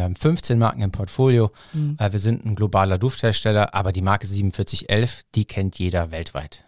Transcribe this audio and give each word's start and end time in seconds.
Wir 0.00 0.04
haben 0.04 0.16
15 0.16 0.58
Marken 0.58 0.80
im 0.80 0.92
Portfolio. 0.92 1.50
Mhm. 1.74 1.98
Äh, 1.98 2.10
wir 2.10 2.20
sind 2.20 2.46
ein 2.46 2.54
globaler 2.54 2.96
Dufthersteller, 2.96 3.74
aber 3.74 3.92
die 3.92 4.00
Marke 4.00 4.26
4711, 4.26 5.24
die 5.34 5.44
kennt 5.44 5.78
jeder 5.78 6.10
weltweit. 6.10 6.64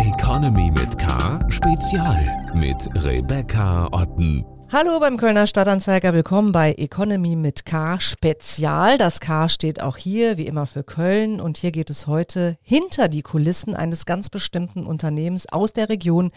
Economy 0.00 0.70
mit 0.70 0.98
K 0.98 1.40
Spezial 1.48 2.52
mit 2.52 2.76
Rebecca 3.06 3.88
Otten. 3.90 4.44
Hallo 4.70 5.00
beim 5.00 5.16
Kölner 5.16 5.46
Stadtanzeiger, 5.46 6.12
willkommen 6.12 6.52
bei 6.52 6.74
Economy 6.74 7.36
mit 7.36 7.64
K 7.64 7.98
Spezial. 7.98 8.98
Das 8.98 9.20
K 9.20 9.48
steht 9.48 9.80
auch 9.80 9.96
hier 9.96 10.36
wie 10.36 10.46
immer 10.46 10.66
für 10.66 10.84
Köln 10.84 11.40
und 11.40 11.56
hier 11.56 11.72
geht 11.72 11.88
es 11.88 12.06
heute 12.06 12.58
hinter 12.60 13.08
die 13.08 13.22
Kulissen 13.22 13.74
eines 13.74 14.04
ganz 14.04 14.28
bestimmten 14.28 14.84
Unternehmens 14.84 15.50
aus 15.50 15.72
der 15.72 15.88
Region, 15.88 16.32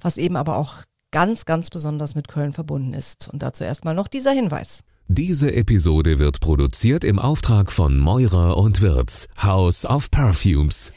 was 0.00 0.16
eben 0.16 0.36
aber 0.36 0.56
auch 0.58 0.84
ganz, 1.14 1.44
ganz 1.44 1.70
besonders 1.70 2.16
mit 2.16 2.26
Köln 2.26 2.52
verbunden 2.52 2.92
ist. 2.92 3.28
Und 3.32 3.42
dazu 3.44 3.62
erstmal 3.62 3.94
noch 3.94 4.08
dieser 4.08 4.32
Hinweis. 4.32 4.80
Diese 5.06 5.54
Episode 5.54 6.18
wird 6.18 6.40
produziert 6.40 7.04
im 7.04 7.20
Auftrag 7.20 7.70
von 7.70 7.98
Meurer 7.98 8.56
und 8.56 8.82
Wirz, 8.82 9.28
House 9.40 9.86
of 9.86 10.10
Perfumes. 10.10 10.92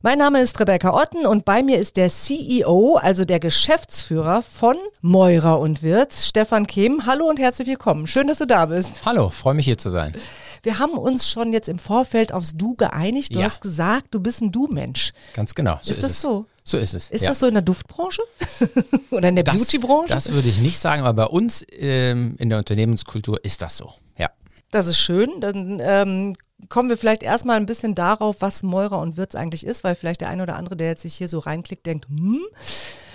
Mein 0.00 0.18
Name 0.18 0.40
ist 0.40 0.60
Rebecca 0.60 0.94
Otten 0.94 1.26
und 1.26 1.44
bei 1.44 1.60
mir 1.60 1.76
ist 1.76 1.96
der 1.96 2.08
CEO, 2.08 3.00
also 3.02 3.24
der 3.24 3.40
Geschäftsführer 3.40 4.44
von 4.44 4.76
Meurer 5.00 5.58
und 5.58 5.82
Wirz, 5.82 6.24
Stefan 6.24 6.68
Kehm. 6.68 7.04
Hallo 7.04 7.28
und 7.28 7.40
herzlich 7.40 7.66
willkommen. 7.66 8.06
Schön, 8.06 8.28
dass 8.28 8.38
du 8.38 8.46
da 8.46 8.66
bist. 8.66 9.04
Hallo, 9.04 9.28
freue 9.30 9.54
mich 9.54 9.64
hier 9.64 9.76
zu 9.76 9.90
sein. 9.90 10.14
Wir 10.62 10.78
haben 10.78 10.92
uns 10.92 11.28
schon 11.28 11.52
jetzt 11.52 11.68
im 11.68 11.80
Vorfeld 11.80 12.32
aufs 12.32 12.56
Du 12.56 12.76
geeinigt. 12.76 13.34
Du 13.34 13.40
ja. 13.40 13.46
hast 13.46 13.60
gesagt, 13.60 14.14
du 14.14 14.20
bist 14.20 14.40
ein 14.40 14.52
Du-Mensch. 14.52 15.14
Ganz 15.34 15.56
genau. 15.56 15.80
So 15.82 15.90
ist, 15.90 15.96
ist 15.96 16.02
das 16.04 16.10
es. 16.12 16.20
so? 16.20 16.46
So 16.62 16.78
ist 16.78 16.94
es. 16.94 17.10
Ist 17.10 17.22
ja. 17.22 17.30
das 17.30 17.40
so 17.40 17.48
in 17.48 17.54
der 17.54 17.64
Duftbranche? 17.64 18.22
Oder 19.10 19.30
in 19.30 19.34
der 19.34 19.42
Beautybranche? 19.42 20.14
Das 20.14 20.32
würde 20.32 20.48
ich 20.48 20.60
nicht 20.60 20.78
sagen, 20.78 21.02
aber 21.02 21.24
bei 21.24 21.26
uns 21.26 21.66
ähm, 21.76 22.36
in 22.38 22.50
der 22.50 22.58
Unternehmenskultur 22.58 23.44
ist 23.44 23.62
das 23.62 23.76
so. 23.76 23.94
Ja. 24.16 24.30
Das 24.70 24.86
ist 24.86 25.00
schön. 25.00 25.40
Dann 25.40 25.80
ähm, 25.82 26.36
kommen 26.68 26.88
wir 26.88 26.96
vielleicht 26.96 27.22
erstmal 27.22 27.56
ein 27.56 27.66
bisschen 27.66 27.94
darauf, 27.94 28.40
was 28.40 28.62
Meurer 28.62 29.00
und 29.00 29.16
Wirz 29.16 29.34
eigentlich 29.34 29.64
ist, 29.64 29.84
weil 29.84 29.94
vielleicht 29.94 30.20
der 30.20 30.28
eine 30.28 30.42
oder 30.42 30.56
andere, 30.56 30.76
der 30.76 30.88
jetzt 30.88 31.02
sich 31.02 31.14
hier 31.14 31.28
so 31.28 31.38
reinklickt, 31.38 31.86
denkt, 31.86 32.08
hm. 32.08 32.40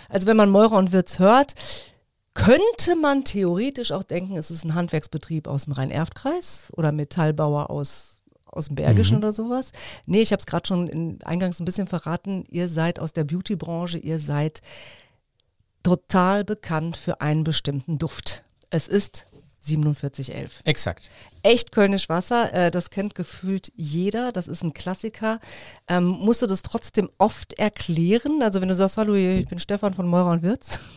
Also 0.09 0.27
wenn 0.27 0.38
man 0.38 0.50
Meurer 0.50 0.77
und 0.77 0.91
Wirz 0.91 1.19
hört, 1.19 1.55
könnte 2.33 2.95
man 2.95 3.23
theoretisch 3.23 3.91
auch 3.91 4.03
denken, 4.03 4.38
es 4.38 4.52
ist 4.52 4.63
ein 4.63 4.75
Handwerksbetrieb 4.75 5.47
aus 5.47 5.66
dem 5.66 5.73
Rhein-Erft-Kreis 5.73 6.72
oder 6.75 6.91
Metallbauer 6.91 7.69
aus, 7.69 8.19
aus 8.45 8.67
dem 8.67 8.75
Bergischen 8.75 9.17
mhm. 9.17 9.23
oder 9.23 9.31
sowas. 9.31 9.72
Nee, 10.05 10.22
ich 10.22 10.31
habe 10.31 10.39
es 10.39 10.45
gerade 10.45 10.67
schon 10.67 10.88
in, 10.88 11.23
eingangs 11.23 11.59
ein 11.59 11.66
bisschen 11.66 11.88
verraten. 11.88 12.45
Ihr 12.50 12.69
seid 12.69 13.00
aus 13.00 13.13
der 13.13 13.23
Beauty-Branche, 13.23 14.00
ihr 14.00 14.19
seid 14.19 14.61
total 15.83 16.44
bekannt 16.44 16.97
für 16.97 17.22
einen 17.22 17.44
bestimmten 17.44 17.97
Duft. 17.97 18.44
Es 18.69 18.88
ist 18.88 19.28
4711. 19.64 20.61
Exakt. 20.66 21.09
Echt 21.42 21.72
Kölnisch 21.72 22.09
Wasser, 22.09 22.53
äh, 22.53 22.72
das 22.72 22.89
kennt 22.89 23.16
gefühlt 23.16 23.72
jeder, 23.75 24.31
das 24.31 24.47
ist 24.47 24.64
ein 24.64 24.73
Klassiker. 24.73 25.39
Ähm, 25.88 26.06
musst 26.06 26.42
du 26.42 26.47
das 26.47 26.61
trotzdem 26.61 27.09
oft 27.17 27.53
erklären? 27.53 28.41
Also 28.41 28.61
wenn 28.61 28.69
du 28.69 28.75
sagst, 28.75 28.97
hallo, 28.97 29.14
ich 29.14 29.47
bin 29.47 29.59
Stefan 29.59 29.94
von 29.94 30.08
Meurer 30.08 30.31
und 30.31 30.44
Wirz. 30.44 30.80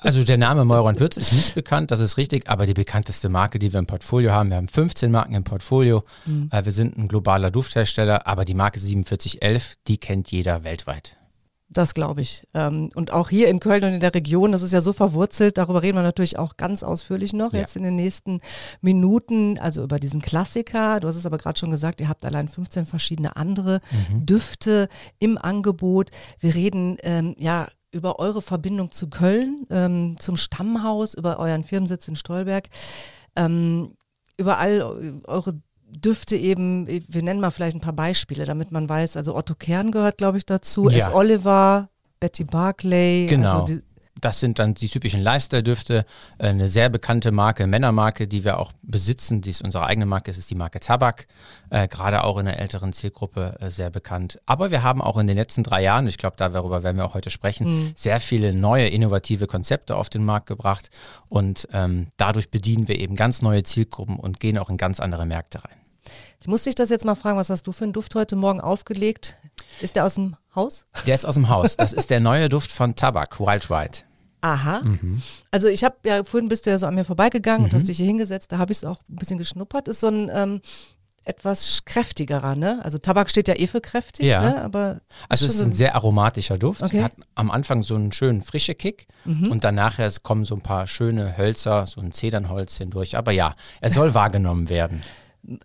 Also 0.00 0.24
der 0.24 0.38
Name 0.38 0.64
Meurer 0.64 0.84
und 0.84 1.00
Wirz 1.00 1.16
ist 1.16 1.32
nicht 1.32 1.54
bekannt, 1.54 1.90
das 1.90 2.00
ist 2.00 2.16
richtig, 2.16 2.48
aber 2.48 2.66
die 2.66 2.74
bekannteste 2.74 3.28
Marke, 3.28 3.58
die 3.58 3.72
wir 3.72 3.78
im 3.78 3.86
Portfolio 3.86 4.32
haben, 4.32 4.50
wir 4.50 4.56
haben 4.56 4.68
15 4.68 5.10
Marken 5.10 5.34
im 5.34 5.44
Portfolio, 5.44 6.02
mhm. 6.26 6.50
äh, 6.52 6.64
wir 6.64 6.72
sind 6.72 6.98
ein 6.98 7.08
globaler 7.08 7.50
Dufthersteller, 7.50 8.26
aber 8.26 8.44
die 8.44 8.54
Marke 8.54 8.80
4711, 8.80 9.76
die 9.86 9.98
kennt 9.98 10.30
jeder 10.30 10.64
weltweit. 10.64 11.17
Das 11.70 11.92
glaube 11.92 12.22
ich. 12.22 12.46
Ähm, 12.54 12.88
und 12.94 13.12
auch 13.12 13.28
hier 13.28 13.48
in 13.48 13.60
Köln 13.60 13.84
und 13.84 13.92
in 13.92 14.00
der 14.00 14.14
Region, 14.14 14.52
das 14.52 14.62
ist 14.62 14.72
ja 14.72 14.80
so 14.80 14.94
verwurzelt, 14.94 15.58
darüber 15.58 15.82
reden 15.82 15.98
wir 15.98 16.02
natürlich 16.02 16.38
auch 16.38 16.56
ganz 16.56 16.82
ausführlich 16.82 17.34
noch 17.34 17.52
ja. 17.52 17.60
jetzt 17.60 17.76
in 17.76 17.82
den 17.82 17.94
nächsten 17.94 18.40
Minuten, 18.80 19.58
also 19.58 19.82
über 19.82 20.00
diesen 20.00 20.22
Klassiker. 20.22 21.00
Du 21.00 21.08
hast 21.08 21.16
es 21.16 21.26
aber 21.26 21.36
gerade 21.36 21.58
schon 21.58 21.70
gesagt, 21.70 22.00
ihr 22.00 22.08
habt 22.08 22.24
allein 22.24 22.48
15 22.48 22.86
verschiedene 22.86 23.36
andere 23.36 23.80
mhm. 23.90 24.24
Düfte 24.24 24.88
im 25.18 25.36
Angebot. 25.36 26.10
Wir 26.40 26.54
reden 26.54 26.96
ähm, 27.02 27.34
ja 27.38 27.68
über 27.90 28.18
eure 28.18 28.40
Verbindung 28.40 28.90
zu 28.90 29.10
Köln, 29.10 29.66
ähm, 29.70 30.16
zum 30.18 30.36
Stammhaus, 30.36 31.14
über 31.14 31.38
euren 31.38 31.64
Firmensitz 31.64 32.08
in 32.08 32.16
Stolberg, 32.16 32.68
ähm, 33.36 33.94
über 34.38 34.58
all 34.58 35.22
eure 35.26 35.60
Düfte 35.90 36.36
eben, 36.36 36.86
wir 36.86 37.22
nennen 37.22 37.40
mal 37.40 37.50
vielleicht 37.50 37.76
ein 37.76 37.80
paar 37.80 37.92
Beispiele, 37.92 38.44
damit 38.44 38.72
man 38.72 38.88
weiß, 38.88 39.16
also 39.16 39.34
Otto 39.34 39.54
Kern 39.54 39.90
gehört, 39.90 40.18
glaube 40.18 40.38
ich, 40.38 40.46
dazu, 40.46 40.88
ja. 40.88 40.98
S. 40.98 41.12
Oliver, 41.12 41.88
Betty 42.20 42.44
Barclay. 42.44 43.26
Genau. 43.26 43.62
Also 43.62 43.80
das 44.20 44.40
sind 44.40 44.58
dann 44.58 44.74
die 44.74 44.88
typischen 44.88 45.22
Leisterdüfte, 45.22 46.04
eine 46.38 46.68
sehr 46.68 46.88
bekannte 46.88 47.32
Marke, 47.32 47.66
Männermarke, 47.66 48.26
die 48.26 48.44
wir 48.44 48.58
auch 48.58 48.72
besitzen, 48.82 49.40
die 49.40 49.50
ist 49.50 49.62
unsere 49.62 49.86
eigene 49.86 50.06
Marke, 50.06 50.30
es 50.30 50.38
ist 50.38 50.50
die 50.50 50.54
Marke 50.54 50.80
Tabak, 50.80 51.26
äh, 51.70 51.88
gerade 51.88 52.24
auch 52.24 52.38
in 52.38 52.46
der 52.46 52.58
älteren 52.58 52.92
Zielgruppe 52.92 53.56
äh, 53.60 53.70
sehr 53.70 53.90
bekannt. 53.90 54.40
Aber 54.46 54.70
wir 54.70 54.82
haben 54.82 55.00
auch 55.00 55.16
in 55.18 55.26
den 55.26 55.36
letzten 55.36 55.62
drei 55.62 55.82
Jahren, 55.82 56.06
ich 56.06 56.18
glaube, 56.18 56.36
darüber 56.36 56.82
werden 56.82 56.96
wir 56.96 57.04
auch 57.04 57.14
heute 57.14 57.30
sprechen, 57.30 57.66
mhm. 57.66 57.92
sehr 57.94 58.20
viele 58.20 58.52
neue 58.52 58.88
innovative 58.88 59.46
Konzepte 59.46 59.96
auf 59.96 60.08
den 60.08 60.24
Markt 60.24 60.46
gebracht 60.46 60.90
und 61.28 61.68
ähm, 61.72 62.08
dadurch 62.16 62.50
bedienen 62.50 62.88
wir 62.88 62.98
eben 62.98 63.14
ganz 63.14 63.42
neue 63.42 63.62
Zielgruppen 63.62 64.16
und 64.16 64.40
gehen 64.40 64.58
auch 64.58 64.70
in 64.70 64.76
ganz 64.76 65.00
andere 65.00 65.26
Märkte 65.26 65.64
rein. 65.64 65.77
Ich 66.40 66.46
muss 66.46 66.62
dich 66.62 66.74
das 66.74 66.88
jetzt 66.90 67.04
mal 67.04 67.16
fragen, 67.16 67.36
was 67.36 67.50
hast 67.50 67.66
du 67.66 67.72
für 67.72 67.84
einen 67.84 67.92
Duft 67.92 68.14
heute 68.14 68.36
Morgen 68.36 68.60
aufgelegt? 68.60 69.36
Ist 69.80 69.96
der 69.96 70.06
aus 70.06 70.14
dem 70.14 70.36
Haus? 70.54 70.86
Der 71.06 71.14
ist 71.14 71.24
aus 71.24 71.34
dem 71.34 71.48
Haus. 71.48 71.76
Das 71.76 71.92
ist 71.92 72.10
der 72.10 72.20
neue 72.20 72.48
Duft 72.48 72.70
von 72.70 72.94
Tabak, 72.94 73.40
Wild 73.40 73.70
White. 73.70 74.02
Aha. 74.40 74.82
Mhm. 74.84 75.20
Also 75.50 75.66
ich 75.66 75.82
habe 75.82 75.96
ja, 76.04 76.22
vorhin 76.22 76.48
bist 76.48 76.66
du 76.66 76.70
ja 76.70 76.78
so 76.78 76.86
an 76.86 76.94
mir 76.94 77.04
vorbeigegangen 77.04 77.62
mhm. 77.62 77.64
und 77.66 77.74
hast 77.74 77.88
dich 77.88 77.96
hier 77.96 78.06
hingesetzt, 78.06 78.52
da 78.52 78.58
habe 78.58 78.70
ich 78.70 78.78
es 78.78 78.84
auch 78.84 79.00
ein 79.08 79.16
bisschen 79.16 79.38
geschnuppert. 79.38 79.88
Ist 79.88 80.00
so 80.00 80.08
ein 80.08 80.30
ähm, 80.32 80.60
etwas 81.24 81.84
kräftigerer, 81.84 82.54
ne? 82.54 82.80
Also 82.84 82.98
Tabak 82.98 83.28
steht 83.28 83.48
ja 83.48 83.54
eh 83.54 83.66
für 83.66 83.80
kräftig, 83.80 84.26
ja. 84.26 84.40
ne? 84.40 84.62
Aber 84.62 85.00
also 85.28 85.44
es 85.44 85.56
ist 85.56 85.62
ein 85.62 85.72
sehr 85.72 85.96
aromatischer 85.96 86.56
Duft. 86.56 86.82
Okay. 86.82 87.02
Hat 87.02 87.12
am 87.34 87.50
Anfang 87.50 87.82
so 87.82 87.96
einen 87.96 88.12
schönen 88.12 88.42
frischen 88.42 88.78
Kick 88.78 89.08
mhm. 89.24 89.50
und 89.50 89.64
danach 89.64 89.98
kommen 90.22 90.44
so 90.44 90.54
ein 90.54 90.62
paar 90.62 90.86
schöne 90.86 91.36
Hölzer, 91.36 91.86
so 91.86 92.00
ein 92.00 92.12
Zedernholz 92.12 92.76
hindurch. 92.76 93.16
Aber 93.16 93.32
ja, 93.32 93.56
er 93.80 93.90
soll 93.90 94.14
wahrgenommen 94.14 94.68
werden. 94.68 95.02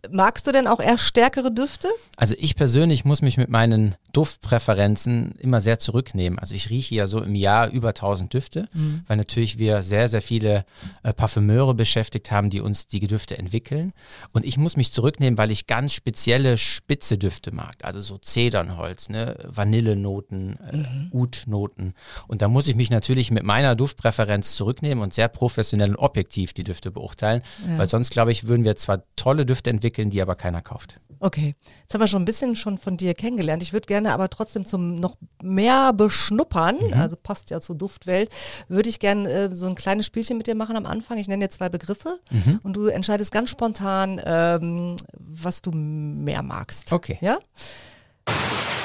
Magst 0.10 0.48
du 0.48 0.52
denn 0.52 0.68
auch 0.68 0.80
eher 0.80 0.98
stärkere 0.98 1.52
Düfte? 1.52 1.88
Also 2.16 2.36
ich 2.38 2.56
persönlich 2.56 3.06
muss 3.06 3.22
mich 3.22 3.38
mit 3.38 3.50
meinen 3.50 3.96
Duftpräferenzen 4.14 5.32
immer 5.40 5.60
sehr 5.60 5.80
zurücknehmen. 5.80 6.38
Also 6.38 6.54
ich 6.54 6.70
rieche 6.70 6.94
ja 6.94 7.08
so 7.08 7.22
im 7.22 7.34
Jahr 7.34 7.72
über 7.72 7.90
1000 7.90 8.32
Düfte, 8.32 8.70
mhm. 8.72 9.02
weil 9.08 9.18
natürlich 9.18 9.58
wir 9.58 9.82
sehr, 9.82 10.08
sehr 10.08 10.22
viele 10.22 10.66
äh, 11.02 11.14
Parfümeure 11.14 11.74
beschäftigt 11.74 12.32
haben, 12.32 12.52
die 12.52 12.62
uns 12.62 12.86
die 12.86 13.00
Düfte 13.00 13.38
entwickeln. 13.38 13.92
Und 14.32 14.46
ich 14.46 14.58
muss 14.58 14.78
mich 14.78 14.94
zurücknehmen, 14.94 15.38
weil 15.40 15.50
ich 15.50 15.66
ganz 15.66 15.94
spezielle 15.94 16.60
spitze 16.60 17.18
Düfte 17.18 17.54
mag. 17.54 17.76
Also 17.82 18.02
so 18.02 18.20
Zedernholz, 18.20 19.10
ne? 19.10 19.36
Vanillenoten, 19.48 20.60
äh, 20.60 20.78
mhm. 20.78 21.10
Udnoten. 21.12 21.94
Und 22.28 22.44
da 22.44 22.48
muss 22.48 22.68
ich 22.68 22.76
mich 22.76 22.92
natürlich 22.92 23.32
mit 23.32 23.44
meiner 23.44 23.76
Duftpräferenz 23.76 24.56
zurücknehmen 24.56 25.04
und 25.04 25.16
sehr 25.16 25.28
professionell 25.28 25.90
und 25.90 25.98
objektiv 25.98 26.54
die 26.54 26.64
Düfte 26.64 26.92
beurteilen. 26.92 27.42
Ja. 27.68 27.80
Weil 27.80 27.90
sonst, 27.90 28.12
glaube 28.12 28.32
ich, 28.32 28.48
würden 28.48 28.64
wir 28.64 28.76
zwar 28.76 29.04
tolle 29.16 29.48
Düfte 29.48 29.72
entwickeln, 29.72 30.12
die 30.12 30.22
aber 30.22 30.36
keiner 30.36 30.62
kauft. 30.62 31.00
Okay, 31.24 31.56
jetzt 31.80 31.94
haben 31.94 32.02
wir 32.02 32.08
schon 32.08 32.24
ein 32.24 32.26
bisschen 32.26 32.58
schon 32.58 32.78
von 32.78 32.98
dir 32.98 33.14
kennengelernt. 33.14 33.64
Ich 33.64 33.72
würde 33.72 33.88
gerne 33.88 34.03
aber 34.12 34.30
trotzdem 34.30 34.66
zum 34.66 34.96
noch 34.96 35.18
mehr 35.42 35.94
beschnuppern, 35.94 36.78
mhm. 36.78 36.94
also 36.94 37.16
passt 37.16 37.50
ja 37.50 37.62
zur 37.62 37.78
Duftwelt, 37.78 38.30
würde 38.68 38.90
ich 38.90 39.00
gerne 39.00 39.30
äh, 39.30 39.56
so 39.56 39.68
ein 39.68 39.76
kleines 39.76 40.06
Spielchen 40.06 40.38
mit 40.38 40.48
dir 40.48 40.56
machen 40.56 40.76
am 40.76 40.86
Anfang. 40.86 41.18
Ich 41.18 41.28
nenne 41.28 41.46
dir 41.46 41.50
zwei 41.50 41.70
Begriffe 41.70 42.20
mhm. 42.32 42.60
und 42.64 42.76
du 42.76 42.88
entscheidest 42.88 43.32
ganz 43.32 43.50
spontan, 43.50 44.20
ähm, 44.26 44.96
was 45.18 45.62
du 45.62 45.72
mehr 45.72 46.44
magst. 46.44 46.92
Okay. 46.92 47.18
Ja? 47.22 47.38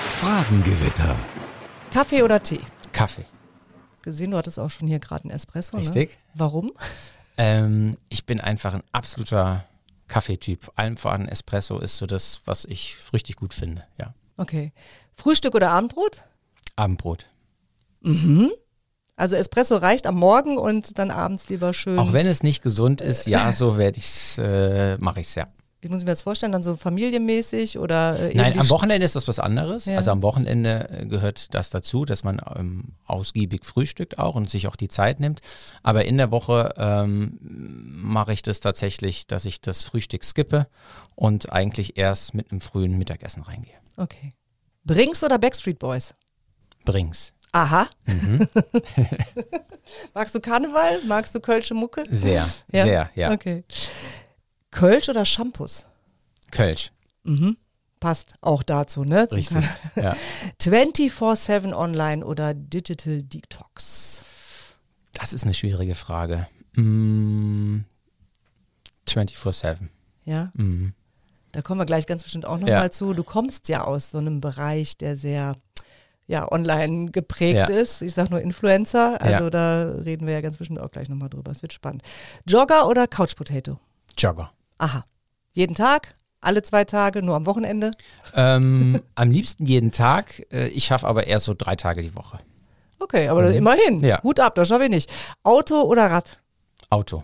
Fragengewitter. 0.09 1.17
Kaffee 1.93 2.23
oder 2.23 2.41
Tee? 2.41 2.61
Kaffee. 2.93 3.25
Gesehen, 4.03 4.31
du 4.31 4.37
hattest 4.37 4.59
auch 4.59 4.71
schon 4.71 4.89
hier 4.89 4.99
gerade 4.99 5.25
einen 5.25 5.33
Espresso. 5.33 5.77
Ne? 5.77 5.83
Richtig. 5.83 6.11
Ne? 6.11 6.17
Warum? 6.35 6.73
Ähm, 7.37 7.97
ich 8.09 8.27
bin 8.27 8.41
einfach 8.41 8.75
ein 8.75 8.83
absoluter 8.93 9.65
Kaffeetyp. 10.09 10.73
Allem 10.75 10.97
voran 10.97 11.29
Espresso 11.29 11.79
ist 11.79 11.97
so 11.97 12.07
das, 12.07 12.43
was 12.45 12.65
ich 12.65 12.97
richtig 13.13 13.37
gut 13.37 13.55
finde, 13.55 13.85
ja. 13.99 14.15
Okay. 14.37 14.73
Frühstück 15.19 15.55
oder 15.55 15.71
Abendbrot? 15.71 16.23
Abendbrot. 16.77 17.27
Mhm. 18.01 18.51
Also 19.17 19.35
Espresso 19.35 19.77
reicht 19.77 20.07
am 20.07 20.15
Morgen 20.15 20.57
und 20.57 20.99
dann 20.99 21.11
abends 21.11 21.49
lieber 21.49 21.75
schön. 21.75 21.99
Auch 21.99 22.13
wenn 22.13 22.27
es 22.27 22.45
nicht 22.45 22.63
gesund 22.63 23.01
ist, 23.01 23.27
ja, 23.27 23.51
so 23.51 23.77
werde 23.77 23.99
ich 23.99 24.39
äh, 24.39 24.97
mache 24.99 25.21
ich 25.21 25.27
es 25.27 25.35
ja 25.35 25.49
wie 25.81 25.89
muss 25.89 26.01
ich 26.01 26.07
mir 26.07 26.13
das 26.13 26.23
vorstellen, 26.23 26.51
dann 26.51 26.65
so 26.65 26.77
familienmäßig 26.77 27.79
oder? 27.79 28.19
Äh, 28.19 28.35
Nein, 28.35 28.59
am 28.59 28.69
Wochenende 28.71 29.05
ist 29.05 29.15
das 29.15 29.29
was 29.29 29.39
anderes. 29.39 29.85
Ja. 29.85 29.97
Also 29.97 30.11
am 30.11 30.23
Wochenende 30.23 30.89
äh, 30.91 31.07
gehört 31.07 31.55
das 31.55 31.71
dazu, 31.71 32.05
dass 32.05 32.25
man 32.25 32.41
ähm, 32.57 32.95
ausgiebig 33.07 33.65
frühstückt 33.65 34.19
auch 34.19 34.35
und 34.35 34.51
sich 34.51 34.67
auch 34.67 34.75
die 34.75 34.89
Zeit 34.89 35.21
nimmt. 35.21 35.41
Aber 35.85 36.05
in 36.05 36.17
der 36.17 36.33
Woche 36.33 36.75
ähm, 36.77 37.39
mache 37.41 38.33
ich 38.33 38.43
das 38.43 38.59
tatsächlich, 38.59 39.29
dass 39.29 39.45
ich 39.45 39.61
das 39.61 39.85
Frühstück 39.85 40.25
skippe 40.25 40.67
und 41.15 41.53
eigentlich 41.53 41.97
erst 41.97 42.35
mit 42.35 42.51
einem 42.51 42.61
frühen 42.61 42.99
Mittagessen 42.99 43.45
reingehe. 43.45 43.75
Okay. 43.97 44.33
Brings 44.89 45.23
oder 45.23 45.39
Backstreet 45.39 45.79
Boys? 45.79 46.15
Brings. 46.87 47.35
Aha. 47.53 47.89
Mhm. 48.07 48.49
Magst 50.15 50.35
du 50.35 50.41
Karneval? 50.41 51.03
Magst 51.07 51.35
du 51.35 51.41
Kölsche 51.41 51.75
Mucke? 51.75 52.05
Sehr, 52.11 52.49
ja? 52.73 52.85
sehr, 52.85 53.11
ja. 53.15 53.33
Okay. 53.33 53.65
Kölsch 54.71 55.11
oder 55.11 55.27
Shampoos? 55.27 55.87
Kölsch. 56.51 56.91
Mhm. 57.25 57.59
Passt 58.01 58.33
auch 58.41 58.63
dazu, 58.63 59.03
ne? 59.03 59.29
Richtig. 59.31 59.63
Ja. 59.95 60.17
24-7 60.61 61.75
online 61.75 62.25
oder 62.25 62.55
Digital 62.55 63.23
Detox? 63.23 64.25
Das 65.13 65.35
ist 65.35 65.45
eine 65.45 65.53
schwierige 65.53 65.97
Frage. 65.97 66.47
Mm, 66.77 67.81
24-7. 69.07 69.89
Ja. 70.25 70.51
Mhm. 70.55 70.95
Da 71.59 71.63
kommen 71.63 71.81
wir 71.81 71.87
gleich 71.87 72.07
ganz 72.07 72.23
bestimmt 72.23 72.47
auch 72.47 72.59
nochmal 72.59 72.71
Ja. 72.85 72.91
zu. 72.93 73.15
Du 73.15 73.25
kommst 73.25 73.69
ja 73.69 73.83
aus 73.83 74.13
so 74.13 74.19
einem 74.19 74.41
Bereich, 74.41 74.97
der 74.97 75.17
sehr 75.17 75.57
ja, 76.29 76.53
online 76.53 77.11
geprägt 77.11 77.57
Ja. 77.57 77.65
ist. 77.67 78.01
Ich 78.01 78.15
sag 78.15 78.31
nur 78.31 78.41
Influencer. 78.41 79.21
Also 79.21 79.45
Ja. 79.45 79.51
da 79.51 79.83
reden 80.05 80.25
wir 80.29 80.35
ja 80.35 80.41
ganz 80.41 80.57
bestimmt 80.57 80.79
auch 80.79 80.93
gleich 80.93 81.09
nochmal 81.09 81.29
drüber. 81.31 81.51
Es 81.51 81.61
wird 81.63 81.73
spannend. 81.73 82.03
Jogger 82.47 82.87
oder 82.87 83.09
Couch 83.09 83.35
Potato? 83.35 83.81
Jogger. 84.17 84.53
Aha. 84.79 85.05
Jeden 85.53 85.75
Tag? 85.75 86.15
Alle 86.41 86.63
zwei 86.63 86.85
Tage? 86.85 87.23
Nur 87.25 87.35
am 87.35 87.45
Wochenende? 87.47 87.91
Ähm, 88.35 89.01
am 89.17 89.31
liebsten 89.33 89.67
jeden 89.67 89.91
Tag. 89.91 90.47
Äh, 90.53 90.69
Ich 90.69 90.85
schaffe 90.85 91.09
aber 91.09 91.27
eher 91.27 91.41
so 91.41 91.55
drei 91.59 91.75
Tage 91.75 92.03
die 92.03 92.15
Woche. 92.15 92.39
Okay, 93.01 93.27
aber 93.27 93.53
immerhin. 93.53 93.97
Mhm. 93.97 94.05
Ja. 94.05 94.23
Hut 94.23 94.39
ab, 94.39 94.55
das 94.55 94.69
schaffe 94.69 94.85
ich 94.85 94.91
nicht. 94.91 95.11
Auto 95.43 95.83
oder 95.83 96.09
Rad? 96.09 96.41
Auto. 96.89 97.21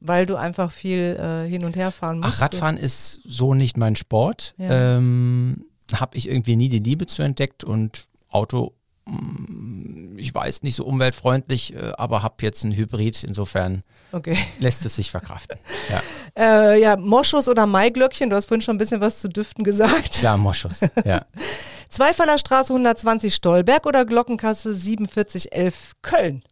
Weil 0.00 0.26
du 0.26 0.36
einfach 0.36 0.70
viel 0.70 1.16
äh, 1.18 1.48
hin 1.48 1.64
und 1.64 1.74
her 1.76 1.90
fahren 1.90 2.20
musst. 2.20 2.36
Ach, 2.36 2.42
Radfahren 2.42 2.76
ist 2.76 3.20
so 3.24 3.54
nicht 3.54 3.76
mein 3.76 3.96
Sport. 3.96 4.54
Ja. 4.58 4.96
Ähm, 4.96 5.64
Habe 5.92 6.16
ich 6.16 6.28
irgendwie 6.28 6.56
nie 6.56 6.68
die 6.68 6.78
Liebe 6.78 7.06
zu 7.06 7.22
entdeckt 7.22 7.64
und 7.64 8.06
Auto, 8.30 8.74
mm, 9.06 10.16
ich 10.18 10.32
weiß, 10.34 10.62
nicht 10.62 10.76
so 10.76 10.84
umweltfreundlich, 10.84 11.74
äh, 11.74 11.92
aber 11.96 12.22
habe 12.22 12.36
jetzt 12.42 12.62
ein 12.64 12.72
Hybrid. 12.72 13.24
Insofern 13.24 13.82
Okay. 14.12 14.38
lässt 14.60 14.84
es 14.86 14.96
sich 14.96 15.10
verkraften. 15.10 15.58
Ja, 15.90 16.02
Äh, 16.36 16.80
ja, 16.80 16.96
Moschus 16.96 17.48
oder 17.48 17.66
Maiglöckchen? 17.66 18.30
Du 18.30 18.36
hast 18.36 18.46
vorhin 18.46 18.60
schon 18.62 18.76
ein 18.76 18.78
bisschen 18.78 19.00
was 19.00 19.18
zu 19.20 19.28
Düften 19.28 19.64
gesagt. 19.64 20.12
klar, 20.12 20.36
Moschus. 20.38 20.80
Ja. 21.04 21.24
Zweifaller 21.88 22.38
Straße 22.38 22.72
120 22.72 23.34
Stolberg 23.34 23.86
oder 23.86 24.04
Glockenkasse 24.04 24.74
4711 24.74 25.92
Köln? 26.02 26.42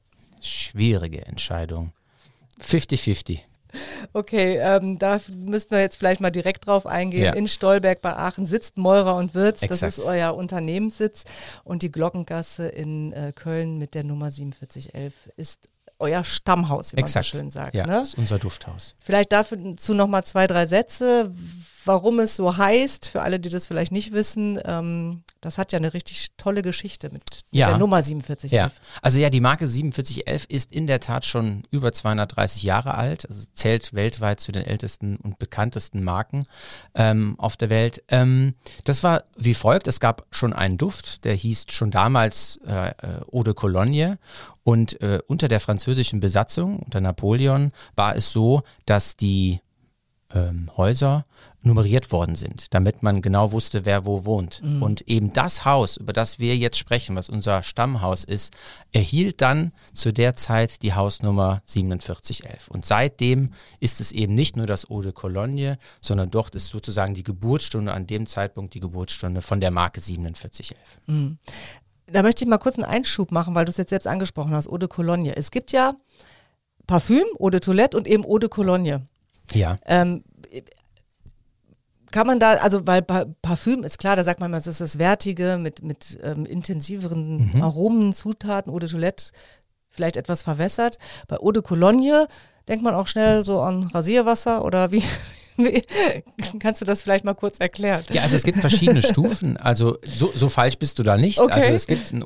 Schwierige 0.41 1.25
Entscheidung. 1.27 1.93
50-50. 2.63 3.41
Okay, 4.15 4.57
ähm, 4.59 4.99
da 4.99 5.21
müssten 5.29 5.73
wir 5.73 5.81
jetzt 5.81 5.97
vielleicht 5.97 6.21
mal 6.21 6.31
direkt 6.31 6.67
drauf 6.67 6.87
eingehen. 6.87 7.25
Ja. 7.25 7.33
In 7.35 7.47
Stolberg 7.47 8.01
bei 8.01 8.17
Aachen 8.17 8.47
sitzt 8.47 8.79
Meurer 8.79 9.17
und 9.17 9.35
Wirz. 9.35 9.61
Das 9.61 9.71
Exakt. 9.83 9.99
ist 9.99 10.05
euer 10.05 10.35
Unternehmenssitz. 10.35 11.25
Und 11.65 11.83
die 11.83 11.91
Glockengasse 11.93 12.69
in 12.69 13.13
äh, 13.13 13.33
Köln 13.35 13.77
mit 13.77 13.95
der 13.95 14.05
Nummer 14.05 14.31
4711 14.31 15.13
ist 15.37 15.69
euer 15.99 16.25
Stammhaus, 16.25 16.93
wie 16.93 16.97
man 16.97 17.05
Exakt. 17.05 17.27
so 17.27 17.37
schön 17.39 17.51
sagt. 17.51 17.75
Ja, 17.75 17.87
Ne? 17.87 17.93
das 17.95 18.09
ist 18.09 18.19
unser 18.19 18.39
Dufthaus. 18.39 18.97
Vielleicht 19.01 19.33
dazu 19.33 19.95
noch 19.95 20.09
mal 20.09 20.25
zwei, 20.25 20.47
drei 20.47 20.67
Sätze, 20.67 21.31
warum 21.87 22.19
es 22.21 22.37
so 22.37 22.57
heißt, 22.57 23.09
für 23.09 23.23
alle, 23.23 23.41
die 23.41 23.49
das 23.49 23.67
vielleicht 23.67 23.93
nicht 23.93 24.13
wissen. 24.13 24.59
Ähm, 24.65 25.23
das 25.41 25.59
hat 25.59 25.73
ja 25.73 25.79
eine 25.79 25.95
richtig 25.95 26.29
tolle 26.37 26.63
Geschichte 26.63 27.11
mit 27.11 27.23
Ja. 27.51 27.69
der 27.69 27.79
Nummer 27.79 28.03
4711. 28.03 28.53
Ja, 28.53 28.71
also 29.03 29.19
ja, 29.19 29.31
die 29.31 29.41
Marke 29.41 29.67
4711 29.67 30.45
ist 30.49 30.73
in 30.73 30.87
der 30.87 31.01
Tat 31.01 31.25
schon 31.25 31.63
über 31.71 31.93
230 31.93 32.63
Jahre 32.63 32.95
alt, 32.95 33.29
also 33.29 33.45
zählt 33.55 33.95
weltweit 33.95 34.41
zu 34.41 34.53
den 34.53 34.65
ältesten 34.65 35.17
und 35.17 35.39
bekanntesten 35.39 36.03
Marken 36.03 36.45
ähm, 36.95 37.35
auf 37.39 37.57
der 37.57 37.71
Welt. 37.71 38.03
Ähm, 38.09 38.55
das 38.85 39.03
war 39.03 39.25
wie 39.37 39.55
folgt, 39.55 39.87
es 39.87 40.01
gab 40.01 40.27
schon 40.31 40.53
einen 40.53 40.79
Duft, 40.79 41.25
der 41.25 41.35
hieß 41.35 41.67
schon 41.71 41.91
damals 41.91 42.59
äh, 42.67 42.89
äh, 42.89 42.93
Eau 43.33 43.43
de 43.43 43.55
Cologne 43.55 44.19
und 44.65 45.01
äh, 45.01 45.21
unter 45.29 45.49
der 45.49 45.61
französischen 45.61 46.21
Besatzung, 46.21 46.79
unter 46.81 47.01
Napoleon, 47.01 47.73
war 47.95 48.17
es 48.17 48.33
so, 48.33 48.63
dass 48.85 49.17
die 49.17 49.61
ähm, 50.35 50.71
Häuser 50.77 51.25
nummeriert 51.63 52.13
worden 52.13 52.37
sind, 52.37 52.73
damit 52.75 53.03
man 53.03 53.23
genau 53.23 53.53
wusste, 53.53 53.85
wer 53.85 54.05
wo 54.05 54.25
wohnt. 54.25 54.63
Und 54.81 55.03
eben 55.09 55.33
das 55.33 55.65
Haus, 55.65 55.97
über 55.97 56.13
das 56.13 56.39
wir 56.39 56.57
jetzt 56.57 56.79
sprechen, 56.79 57.17
was 57.17 57.29
unser 57.29 57.63
Stammhaus 57.63 58.25
ist, 58.25 58.57
erhielt 58.93 59.41
dann 59.41 59.73
zu 59.93 60.13
der 60.13 60.37
Zeit 60.37 60.83
die 60.83 60.95
Hausnummer 60.95 61.63
4711. 61.67 62.69
Und 62.69 62.87
seitdem 62.87 63.53
ist 63.81 64.01
es 64.01 64.13
eben 64.13 64.35
nicht 64.35 64.57
nur 64.57 64.67
das 64.67 64.89
Eau 64.91 65.03
de 65.03 65.13
Cologne, 65.13 65.79
sondern 66.01 66.31
dort 66.31 66.55
ist 66.55 66.69
sozusagen 66.69 67.15
die 67.15 67.25
Geburtsstunde, 67.25 67.93
an 67.93 68.07
dem 68.07 68.27
Zeitpunkt 68.27 68.75
die 68.75 68.81
Geburtsstunde 68.81 69.43
von 69.43 69.61
der 69.61 69.73
Marke 69.73 70.01
4711. 70.01 70.79
Da 72.07 72.23
möchte 72.23 72.45
ich 72.45 72.49
mal 72.49 72.59
kurz 72.59 72.77
einen 72.77 72.85
Einschub 72.85 73.33
machen, 73.33 73.57
weil 73.57 73.65
du 73.65 73.71
es 73.71 73.77
jetzt 73.77 73.91
selbst 73.91 74.07
angesprochen 74.07 74.53
hast, 74.53 74.69
Eau 74.69 74.79
de 74.79 74.89
Cologne. 74.89 75.35
Es 75.35 75.51
gibt 75.51 75.73
ja 75.73 75.95
Parfüm, 76.87 77.25
Eau 77.41 77.51
de 77.51 77.59
Toilette 77.59 77.97
und 77.97 78.07
eben 78.07 78.25
Eau 78.25 78.39
de 78.39 78.49
Cologne. 78.49 79.09
Ja. 79.53 79.79
Ähm, 79.87 80.25
kann 82.13 82.27
man 82.27 82.41
da, 82.41 82.55
also 82.55 82.87
weil 82.87 83.03
pa 83.03 83.27
Parfüm 83.43 83.85
ist 83.85 83.99
klar, 83.99 84.17
da 84.17 84.25
sagt 84.25 84.41
man, 84.41 84.55
es 84.55 84.67
ist 84.67 84.81
das 84.81 84.99
Wertige 84.99 85.59
mit, 85.61 85.83
mit 85.83 86.19
ähm, 86.23 86.47
intensiveren 86.47 87.61
Aromen, 87.61 88.15
Zutaten, 88.15 88.73
Eau 88.73 88.79
de 88.79 88.89
Toilette 88.89 89.33
vielleicht 89.91 90.17
etwas 90.17 90.43
verwässert. 90.43 90.99
Bei 91.29 91.37
Eau 91.39 91.53
de 91.53 91.63
Cologne 91.63 92.27
denkt 92.69 92.85
man 92.85 92.95
auch 92.95 93.07
schnell 93.07 93.43
so 93.43 93.61
an 93.61 93.85
Rasierwasser 93.93 94.65
oder 94.65 94.93
wie 94.93 95.03
kannst 96.61 96.81
du 96.81 96.85
das 96.85 97.03
vielleicht 97.03 97.25
mal 97.25 97.35
kurz 97.35 97.59
erklären? 97.59 98.05
Ja, 98.11 98.23
also 98.23 98.37
es 98.37 98.43
gibt 98.43 98.59
verschiedene 98.59 99.03
Stufen. 99.11 99.57
Also 99.57 99.99
so, 100.07 100.31
so 100.35 100.49
falsch 100.49 100.79
bist 100.79 100.99
du 100.99 101.03
da 101.03 101.17
nicht. 101.17 101.41
Okay. 101.41 101.53
Also 101.53 101.69
es 101.69 101.87
gibt, 101.87 102.13
ein, 102.13 102.25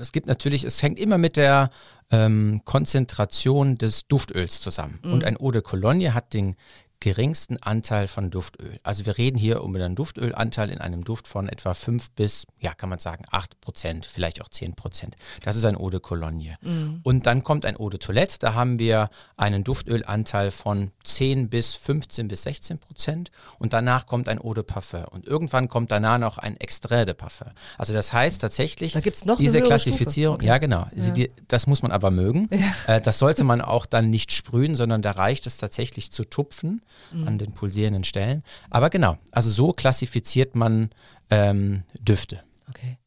es 0.00 0.12
gibt 0.12 0.26
natürlich, 0.26 0.64
es 0.64 0.82
hängt 0.82 0.98
immer 0.98 1.18
mit 1.18 1.36
der 1.36 1.70
ähm, 2.10 2.62
Konzentration 2.64 3.78
des 3.78 4.06
Duftöls 4.06 4.60
zusammen. 4.60 5.00
Und 5.04 5.24
ein 5.24 5.36
Eau 5.40 5.50
de 5.50 5.62
Cologne 5.62 6.14
hat 6.14 6.34
den 6.34 6.56
geringsten 7.04 7.62
Anteil 7.62 8.08
von 8.08 8.30
Duftöl. 8.30 8.80
Also 8.82 9.04
wir 9.04 9.18
reden 9.18 9.36
hier 9.38 9.62
um 9.62 9.74
einen 9.76 9.94
Duftölanteil 9.94 10.70
in 10.70 10.78
einem 10.78 11.04
Duft 11.04 11.28
von 11.28 11.50
etwa 11.50 11.74
5 11.74 12.12
bis, 12.12 12.46
ja 12.60 12.72
kann 12.72 12.88
man 12.88 12.98
sagen, 12.98 13.26
8 13.30 13.60
Prozent, 13.60 14.06
vielleicht 14.06 14.40
auch 14.40 14.48
10 14.48 14.72
Prozent. 14.74 15.14
Das 15.42 15.54
ist 15.54 15.66
ein 15.66 15.76
Eau 15.76 15.90
de 15.90 16.00
Cologne. 16.00 16.56
Und 17.02 17.26
dann 17.26 17.44
kommt 17.44 17.66
ein 17.66 17.76
Eau 17.78 17.90
de 17.90 17.98
Toilette, 18.00 18.38
da 18.38 18.54
haben 18.54 18.78
wir 18.78 19.10
einen 19.36 19.64
Duftölanteil 19.64 20.50
von 20.50 20.92
10 21.04 21.50
bis 21.50 21.74
15 21.74 22.26
bis 22.26 22.44
16 22.44 22.78
Prozent 22.78 23.30
und 23.58 23.74
danach 23.74 24.06
kommt 24.06 24.26
ein 24.30 24.38
Eau 24.40 24.54
de 24.54 24.64
Parfum 24.64 25.04
und 25.10 25.26
irgendwann 25.26 25.68
kommt 25.68 25.90
danach 25.90 26.16
noch 26.18 26.38
ein 26.38 26.56
Extrait 26.58 27.06
de 27.06 27.12
Parfum. 27.14 27.48
Also 27.76 27.92
das 27.92 28.14
heißt 28.14 28.40
tatsächlich, 28.40 28.94
Da 28.94 29.00
gibt's 29.00 29.26
noch 29.26 29.36
diese 29.36 29.60
Klassifizierung. 29.60 30.36
Okay. 30.36 30.46
ja 30.46 30.56
genau, 30.56 30.86
Sie- 30.96 31.12
die, 31.12 31.30
das 31.48 31.66
muss 31.66 31.82
man 31.82 31.92
aber 31.92 32.10
mögen. 32.10 32.48
Äh, 32.86 33.02
das 33.02 33.18
sollte 33.18 33.44
man 33.44 33.60
auch 33.60 33.84
dann 33.84 34.08
nicht 34.08 34.32
sprühen, 34.32 34.74
sondern 34.74 35.02
da 35.02 35.10
reicht 35.10 35.46
es 35.46 35.58
tatsächlich 35.58 36.10
zu 36.10 36.24
tupfen 36.24 36.80
Mhm. 37.12 37.28
an 37.28 37.38
den 37.38 37.52
pulsierenden 37.52 38.04
Stellen. 38.04 38.42
Aber 38.70 38.90
genau, 38.90 39.16
also 39.32 39.50
so 39.50 39.72
klassifiziert 39.72 40.54
man 40.54 40.90
ähm, 41.30 41.82
Düfte. 42.00 42.40
Okay. 42.68 42.98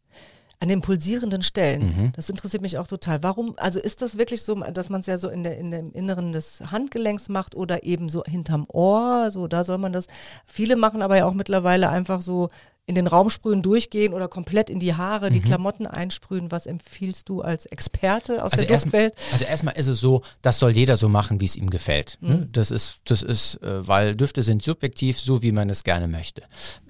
An 0.60 0.70
den 0.70 0.82
pulsierenden 0.82 1.44
Stellen, 1.44 1.82
Mhm. 1.86 2.12
das 2.16 2.30
interessiert 2.32 2.64
mich 2.64 2.80
auch 2.80 2.88
total. 2.88 3.22
Warum, 3.22 3.54
also 3.58 3.80
ist 3.80 4.02
das 4.02 4.18
wirklich 4.18 4.42
so, 4.42 4.56
dass 4.56 4.90
man 4.90 5.02
es 5.02 5.08
ja 5.08 5.20
so 5.20 5.30
in, 5.30 5.44
der, 5.44 5.58
in 5.60 5.70
dem 5.70 5.92
Inneren 5.92 6.32
des 6.32 6.62
Handgelenks 6.72 7.30
macht 7.30 7.54
oder 7.54 7.84
eben 7.84 8.10
so 8.10 8.24
hinterm 8.24 8.66
Ohr, 8.70 9.30
so 9.30 9.48
da 9.48 9.64
soll 9.64 9.78
man 9.78 9.94
das. 9.94 10.08
Viele 10.48 10.76
machen 10.76 11.04
aber 11.04 11.18
ja 11.18 11.26
auch 11.28 11.34
mittlerweile 11.36 11.90
einfach 11.90 12.22
so 12.22 12.50
in 12.88 12.96
den 12.96 13.06
Raum 13.06 13.30
sprühen, 13.30 13.62
durchgehen 13.62 14.14
oder 14.14 14.28
komplett 14.30 14.70
in 14.70 14.80
die 14.80 14.96
Haare, 14.96 15.30
Mhm. 15.30 15.34
die 15.34 15.42
Klamotten 15.42 15.86
einsprühen. 15.86 16.52
Was 16.52 16.66
empfiehlst 16.66 17.28
du 17.28 17.42
als 17.42 17.66
Experte 17.68 18.44
aus 18.44 18.54
Also 18.54 18.64
der 18.66 18.72
erst- 18.74 18.86
Duftwelt? 18.86 19.14
Also 19.34 19.44
erstmal 19.46 19.76
ist 19.78 19.88
es 19.88 20.00
so, 20.00 20.22
das 20.42 20.58
soll 20.58 20.72
jeder 20.72 20.96
so 20.96 21.10
machen, 21.10 21.42
wie 21.42 21.46
es 21.46 21.58
ihm 21.58 21.70
gefällt. 21.70 22.18
Mhm. 22.22 22.30
Ne? 22.30 22.50
Das 22.52 22.72
ist, 22.72 23.02
das 23.04 23.24
ist, 23.24 23.62
äh, 23.62 23.86
weil 23.88 24.16
Düfte 24.16 24.42
sind 24.42 24.64
subjektiv, 24.64 25.20
so 25.20 25.44
wie 25.44 25.52
man 25.52 25.70
es 25.70 25.84
gerne 25.84 26.08
möchte. 26.08 26.44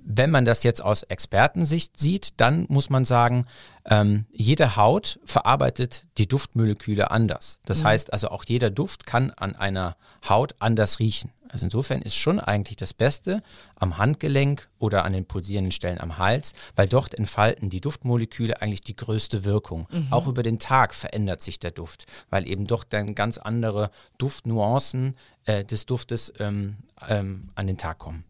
Wenn 0.09 0.29
man 0.31 0.45
das 0.45 0.63
jetzt 0.63 0.81
aus 0.83 1.01
Expertensicht 1.03 1.99
sieht, 1.99 2.39
dann 2.39 2.65
muss 2.69 2.89
man 2.89 3.03
sagen, 3.03 3.45
ähm, 3.89 4.25
jede 4.31 4.75
Haut 4.77 5.19
verarbeitet 5.25 6.05
die 6.17 6.27
Duftmoleküle 6.27 7.09
anders. 7.11 7.59
Das 7.65 7.83
heißt 7.83 8.13
also 8.13 8.29
auch 8.29 8.45
jeder 8.47 8.69
Duft 8.69 9.05
kann 9.05 9.31
an 9.31 9.55
einer 9.55 9.97
Haut 10.29 10.55
anders 10.59 10.99
riechen. 10.99 11.31
Also 11.51 11.65
insofern 11.65 12.01
ist 12.01 12.15
schon 12.15 12.39
eigentlich 12.39 12.77
das 12.77 12.93
Beste 12.93 13.41
am 13.75 13.97
Handgelenk 13.97 14.69
oder 14.79 15.05
an 15.05 15.13
den 15.13 15.25
pulsierenden 15.25 15.71
Stellen 15.71 15.99
am 15.99 16.17
Hals, 16.17 16.53
weil 16.75 16.87
dort 16.87 17.13
entfalten 17.13 17.69
die 17.69 17.81
Duftmoleküle 17.81 18.61
eigentlich 18.61 18.81
die 18.81 18.95
größte 18.95 19.45
Wirkung. 19.45 19.87
Auch 20.09 20.27
über 20.27 20.43
den 20.43 20.59
Tag 20.59 20.93
verändert 20.93 21.41
sich 21.41 21.59
der 21.59 21.71
Duft, 21.71 22.05
weil 22.29 22.47
eben 22.47 22.67
doch 22.67 22.83
dann 22.83 23.15
ganz 23.15 23.37
andere 23.37 23.91
Duftnuancen 24.17 25.15
äh, 25.45 25.63
des 25.63 25.85
Duftes 25.85 26.33
ähm, 26.39 26.77
ähm, 27.07 27.49
an 27.55 27.67
den 27.67 27.77
Tag 27.77 27.97
kommen. 27.97 28.23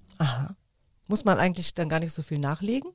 Muss 1.08 1.26
man 1.26 1.38
eigentlich 1.38 1.74
dann 1.74 1.90
gar 1.90 2.00
nicht 2.00 2.14
so 2.14 2.22
viel 2.22 2.40
nachlegen? 2.40 2.92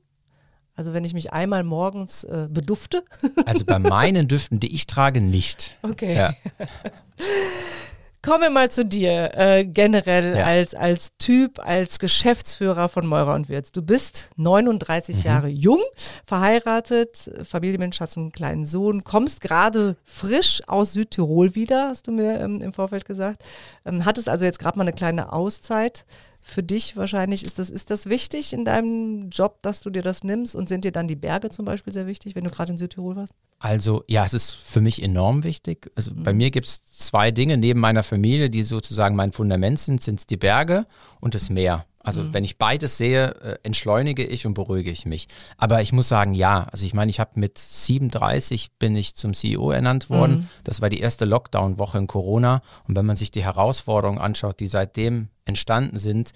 Also 0.75 0.93
wenn 0.93 1.03
ich 1.03 1.13
mich 1.13 1.31
einmal 1.31 1.63
morgens 1.63 2.23
äh, 2.23 2.47
bedufte? 2.49 3.03
Also 3.45 3.63
bei 3.65 3.77
meinen 3.77 4.27
Düften, 4.27 4.59
die 4.59 4.73
ich 4.73 4.87
trage, 4.87 5.21
nicht. 5.21 5.77
Okay. 5.83 6.15
Ja. 6.15 6.33
Kommen 8.25 8.41
wir 8.41 8.49
mal 8.51 8.71
zu 8.71 8.85
dir, 8.85 9.31
äh, 9.37 9.65
generell 9.65 10.37
ja. 10.37 10.45
als, 10.45 10.73
als 10.73 11.17
Typ, 11.17 11.59
als 11.59 11.99
Geschäftsführer 11.99 12.87
von 12.87 13.05
Meurer 13.05 13.33
und 13.33 13.49
Wirz. 13.49 13.73
Du 13.73 13.81
bist 13.81 14.29
39 14.37 15.17
mhm. 15.17 15.21
Jahre 15.23 15.47
jung, 15.49 15.81
verheiratet, 16.25 17.29
Familienmensch, 17.43 17.99
hast 17.99 18.17
einen 18.17 18.31
kleinen 18.31 18.63
Sohn, 18.63 19.03
kommst 19.03 19.41
gerade 19.41 19.97
frisch 20.05 20.61
aus 20.67 20.93
Südtirol 20.93 21.55
wieder, 21.55 21.89
hast 21.89 22.07
du 22.07 22.13
mir 22.13 22.39
ähm, 22.39 22.61
im 22.61 22.71
Vorfeld 22.71 23.03
gesagt. 23.03 23.43
Ähm, 23.85 24.05
hattest 24.05 24.29
also 24.29 24.45
jetzt 24.45 24.59
gerade 24.59 24.77
mal 24.77 24.85
eine 24.85 24.93
kleine 24.93 25.33
Auszeit 25.33 26.05
für 26.45 26.61
dich 26.61 26.97
wahrscheinlich, 26.97 27.45
ist 27.45 27.57
das, 27.57 27.69
ist 27.69 27.89
das 27.89 28.07
wichtig 28.07 28.51
in 28.51 28.65
deinem 28.65 29.29
Job, 29.29 29.59
dass 29.61 29.79
du 29.79 29.89
dir 29.89 30.01
das 30.01 30.25
nimmst? 30.25 30.55
Und 30.55 30.67
sind 30.67 30.83
dir 30.83 30.91
dann 30.91 31.07
die 31.07 31.15
Berge 31.15 31.49
zum 31.49 31.63
Beispiel 31.63 31.93
sehr 31.93 32.05
wichtig, 32.05 32.35
wenn 32.35 32.43
du 32.43 32.49
gerade 32.49 32.73
in 32.73 32.77
Südtirol 32.77 33.15
warst? 33.15 33.33
Also 33.59 34.03
ja, 34.07 34.25
es 34.25 34.33
ist 34.33 34.51
für 34.51 34.81
mich 34.81 35.01
enorm 35.01 35.45
wichtig. 35.45 35.89
Also 35.95 36.11
mhm. 36.11 36.23
bei 36.23 36.33
mir 36.33 36.51
gibt 36.51 36.67
es 36.67 36.85
zwei 36.85 37.31
Dinge 37.31 37.55
neben 37.55 37.79
meiner 37.79 38.03
Familie, 38.03 38.49
die 38.49 38.63
sozusagen 38.63 39.15
mein 39.15 39.31
Fundament 39.31 39.79
sind, 39.79 40.03
sind 40.03 40.19
es 40.19 40.27
die 40.27 40.37
Berge 40.37 40.85
und 41.21 41.33
das 41.33 41.49
Meer. 41.49 41.85
Also 42.03 42.21
mhm. 42.21 42.33
wenn 42.33 42.43
ich 42.43 42.57
beides 42.57 42.97
sehe, 42.97 43.31
äh, 43.41 43.57
entschleunige 43.63 44.25
ich 44.25 44.45
und 44.45 44.53
beruhige 44.53 44.91
ich 44.91 45.05
mich. 45.05 45.27
Aber 45.57 45.81
ich 45.81 45.93
muss 45.93 46.09
sagen, 46.09 46.33
ja. 46.33 46.67
Also 46.71 46.85
ich 46.85 46.93
meine, 46.93 47.09
ich 47.09 47.19
habe 47.19 47.39
mit 47.39 47.57
37 47.57 48.73
bin 48.77 48.95
ich 48.95 49.15
zum 49.15 49.33
CEO 49.33 49.71
ernannt 49.71 50.09
worden. 50.09 50.35
Mhm. 50.35 50.47
Das 50.65 50.81
war 50.81 50.89
die 50.89 50.99
erste 50.99 51.25
Lockdown-Woche 51.25 51.97
in 51.97 52.07
Corona. 52.07 52.61
Und 52.87 52.97
wenn 52.97 53.05
man 53.05 53.15
sich 53.15 53.31
die 53.31 53.43
Herausforderungen 53.43 54.19
anschaut, 54.19 54.59
die 54.59 54.67
seitdem 54.67 55.29
entstanden 55.45 55.97
sind, 55.97 56.33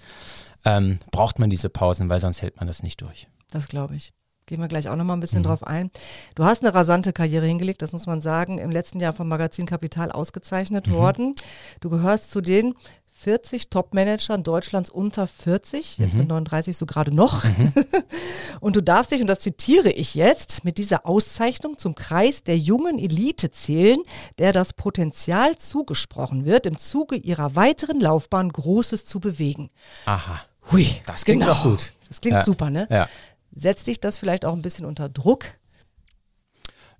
ähm, 0.64 0.98
braucht 1.10 1.38
man 1.38 1.50
diese 1.50 1.68
Pausen, 1.68 2.08
weil 2.08 2.20
sonst 2.20 2.40
hält 2.42 2.56
man 2.56 2.66
das 2.66 2.82
nicht 2.82 3.00
durch. 3.02 3.28
Das 3.50 3.68
glaube 3.68 3.94
ich. 3.94 4.12
Gehen 4.46 4.60
wir 4.60 4.68
gleich 4.68 4.88
auch 4.88 4.96
nochmal 4.96 5.18
ein 5.18 5.20
bisschen 5.20 5.40
mhm. 5.40 5.46
drauf 5.46 5.62
ein. 5.62 5.90
Du 6.34 6.44
hast 6.44 6.62
eine 6.62 6.74
rasante 6.74 7.12
Karriere 7.12 7.44
hingelegt, 7.44 7.82
das 7.82 7.92
muss 7.92 8.06
man 8.06 8.22
sagen, 8.22 8.56
im 8.56 8.70
letzten 8.70 8.98
Jahr 8.98 9.12
vom 9.12 9.28
Magazin 9.28 9.66
Kapital 9.66 10.10
ausgezeichnet 10.10 10.86
mhm. 10.86 10.92
worden. 10.92 11.34
Du 11.80 11.90
gehörst 11.90 12.30
zu 12.30 12.40
den 12.40 12.74
40 13.20 13.68
Top-Managern 13.68 14.44
Deutschlands 14.44 14.90
unter 14.90 15.26
40, 15.26 15.98
jetzt 15.98 16.12
mhm. 16.12 16.20
mit 16.20 16.28
39 16.28 16.76
so 16.76 16.86
gerade 16.86 17.12
noch. 17.12 17.42
Mhm. 17.42 17.72
und 18.60 18.76
du 18.76 18.82
darfst 18.82 19.10
dich, 19.10 19.20
und 19.20 19.26
das 19.26 19.40
zitiere 19.40 19.90
ich 19.90 20.14
jetzt, 20.14 20.64
mit 20.64 20.78
dieser 20.78 21.04
Auszeichnung 21.04 21.78
zum 21.78 21.96
Kreis 21.96 22.44
der 22.44 22.56
jungen 22.56 22.98
Elite 22.98 23.50
zählen, 23.50 23.98
der 24.38 24.52
das 24.52 24.72
Potenzial 24.72 25.58
zugesprochen 25.58 26.44
wird, 26.44 26.64
im 26.66 26.78
Zuge 26.78 27.16
ihrer 27.16 27.56
weiteren 27.56 27.98
Laufbahn 27.98 28.50
Großes 28.50 29.04
zu 29.04 29.18
bewegen. 29.18 29.70
Aha. 30.04 30.40
Hui, 30.70 30.86
das 31.06 31.24
klingt 31.24 31.42
genau. 31.42 31.54
doch 31.54 31.62
gut. 31.64 31.92
Das 32.08 32.20
klingt 32.20 32.36
ja. 32.36 32.44
super, 32.44 32.70
ne? 32.70 32.86
Ja. 32.88 33.08
Setzt 33.52 33.88
dich 33.88 33.98
das 33.98 34.18
vielleicht 34.18 34.44
auch 34.44 34.52
ein 34.52 34.62
bisschen 34.62 34.86
unter 34.86 35.08
Druck? 35.08 35.44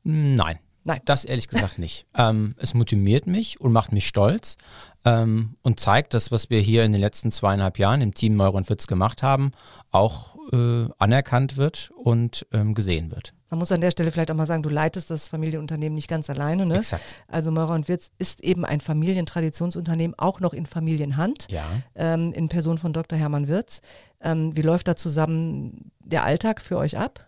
Nein. 0.03 0.59
Nein. 0.89 1.03
Das 1.05 1.27
ehrlich 1.27 1.49
gesagt 1.49 1.79
nicht. 1.79 2.07
Ähm, 2.17 2.55
es 2.57 2.73
motiviert 2.73 3.27
mich 3.27 3.61
und 3.61 3.73
macht 3.73 3.93
mich 3.93 4.09
stolz 4.09 4.57
ähm, 5.05 5.55
und 5.61 5.79
zeigt, 5.79 6.15
dass 6.15 6.33
was 6.33 6.49
wir 6.49 6.61
hier 6.61 6.83
in 6.83 6.93
den 6.93 7.01
letzten 7.03 7.31
zweieinhalb 7.31 7.79
Jahren 7.79 8.01
im 8.01 8.15
Team 8.15 8.37
Neuron 8.37 8.65
Fitz 8.65 8.87
gemacht 8.87 9.23
haben, 9.23 9.53
auch 9.91 10.37
äh, 10.51 10.89
anerkannt 10.97 11.59
wird 11.59 11.91
und 11.95 12.47
ähm, 12.55 12.73
gesehen 12.73 13.11
wird. 13.11 13.35
Man 13.51 13.59
muss 13.59 13.71
an 13.71 13.83
der 13.83 13.91
Stelle 13.91 14.11
vielleicht 14.11 14.31
auch 14.31 14.35
mal 14.35 14.47
sagen, 14.47 14.63
du 14.63 14.71
leitest 14.71 15.11
das 15.11 15.29
Familienunternehmen 15.29 15.95
nicht 15.95 16.09
ganz 16.09 16.31
alleine. 16.31 16.65
Ne? 16.65 16.79
Exakt. 16.79 17.03
Also 17.29 17.51
Meurer 17.51 17.75
und 17.75 17.87
Wirz 17.89 18.11
ist 18.17 18.41
eben 18.41 18.65
ein 18.65 18.81
Familientradtionsunternehmen, 18.81 20.19
auch 20.19 20.41
noch 20.41 20.55
in 20.55 20.65
Familienhand, 20.65 21.49
ja. 21.51 21.67
ähm, 21.97 22.33
in 22.33 22.49
Person 22.49 22.79
von 22.79 22.95
Dr. 22.95 23.19
Hermann 23.19 23.47
Wirz. 23.47 23.83
Ähm, 24.23 24.57
wie 24.57 24.63
läuft 24.63 24.89
da 24.89 24.97
zusammen 24.97 25.93
der 26.01 26.25
Alltag 26.25 26.63
für 26.63 26.79
euch 26.79 26.97
ab? 26.97 27.28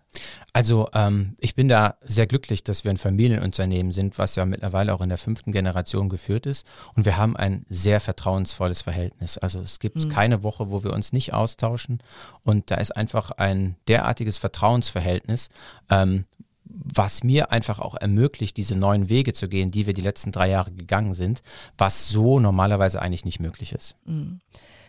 Also 0.52 0.88
ähm, 0.94 1.36
ich 1.38 1.54
bin 1.54 1.68
da 1.68 1.94
sehr 2.02 2.26
glücklich, 2.26 2.64
dass 2.64 2.82
wir 2.82 2.90
ein 2.90 2.96
Familienunternehmen 2.96 3.92
sind, 3.92 4.18
was 4.18 4.34
ja 4.34 4.44
mittlerweile 4.44 4.92
auch 4.92 5.00
in 5.00 5.08
der 5.08 5.18
fünften 5.18 5.52
Generation 5.52 6.08
geführt 6.08 6.46
ist. 6.46 6.66
Und 6.96 7.04
wir 7.04 7.16
haben 7.16 7.36
ein 7.36 7.64
sehr 7.68 8.00
vertrauensvolles 8.00 8.82
Verhältnis. 8.82 9.38
Also 9.38 9.60
es 9.60 9.78
gibt 9.78 10.04
mhm. 10.04 10.08
keine 10.08 10.42
Woche, 10.42 10.70
wo 10.70 10.82
wir 10.82 10.92
uns 10.92 11.12
nicht 11.12 11.32
austauschen. 11.32 12.02
Und 12.42 12.70
da 12.70 12.76
ist 12.76 12.96
einfach 12.96 13.30
ein 13.32 13.76
derartiges 13.86 14.38
Vertrauensverhältnis, 14.38 15.50
ähm, 15.88 16.24
was 16.64 17.22
mir 17.22 17.52
einfach 17.52 17.78
auch 17.78 17.94
ermöglicht, 17.94 18.56
diese 18.56 18.76
neuen 18.76 19.08
Wege 19.08 19.32
zu 19.32 19.48
gehen, 19.48 19.70
die 19.70 19.86
wir 19.86 19.92
die 19.92 20.00
letzten 20.00 20.32
drei 20.32 20.48
Jahre 20.48 20.72
gegangen 20.72 21.14
sind, 21.14 21.42
was 21.78 22.08
so 22.08 22.40
normalerweise 22.40 23.02
eigentlich 23.02 23.24
nicht 23.24 23.40
möglich 23.40 23.72
ist. 23.72 23.96
Mhm. 24.04 24.40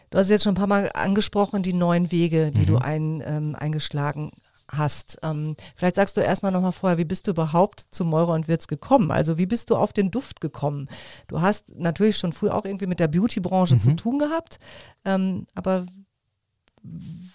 Du 0.10 0.18
hast 0.18 0.30
jetzt 0.30 0.44
schon 0.44 0.54
ein 0.54 0.56
paar 0.56 0.68
Mal 0.68 0.92
angesprochen, 0.94 1.64
die 1.64 1.74
neuen 1.74 2.12
Wege, 2.12 2.52
die 2.52 2.62
mhm. 2.62 2.66
du 2.66 2.78
ein, 2.78 3.24
ähm, 3.26 3.56
eingeschlagen 3.56 4.32
hast. 4.72 5.20
Ähm, 5.24 5.56
vielleicht 5.76 5.96
sagst 5.96 6.18
du 6.18 6.22
erstmal 6.22 6.52
nochmal 6.52 6.72
vorher, 6.72 6.98
wie 6.98 7.06
bist 7.06 7.28
du 7.28 7.32
überhaupt 7.32 7.80
zu 7.80 8.06
Meurer 8.06 8.34
und 8.34 8.48
Wirz 8.48 8.68
gekommen? 8.68 9.12
Also 9.12 9.38
wie 9.38 9.46
bist 9.46 9.70
du 9.70 9.76
auf 9.76 9.94
den 9.94 10.12
Duft 10.12 10.42
gekommen? 10.42 10.88
Du 11.28 11.42
hast 11.42 11.76
natürlich 11.76 12.18
schon 12.18 12.34
früh 12.34 12.50
auch 12.50 12.66
irgendwie 12.66 12.88
mit 12.88 13.00
der 13.00 13.08
Beauty-Branche 13.08 13.76
mhm. 13.76 13.82
zu 13.82 13.96
tun 13.96 14.20
gehabt, 14.20 14.60
ähm, 15.06 15.46
aber 15.56 15.86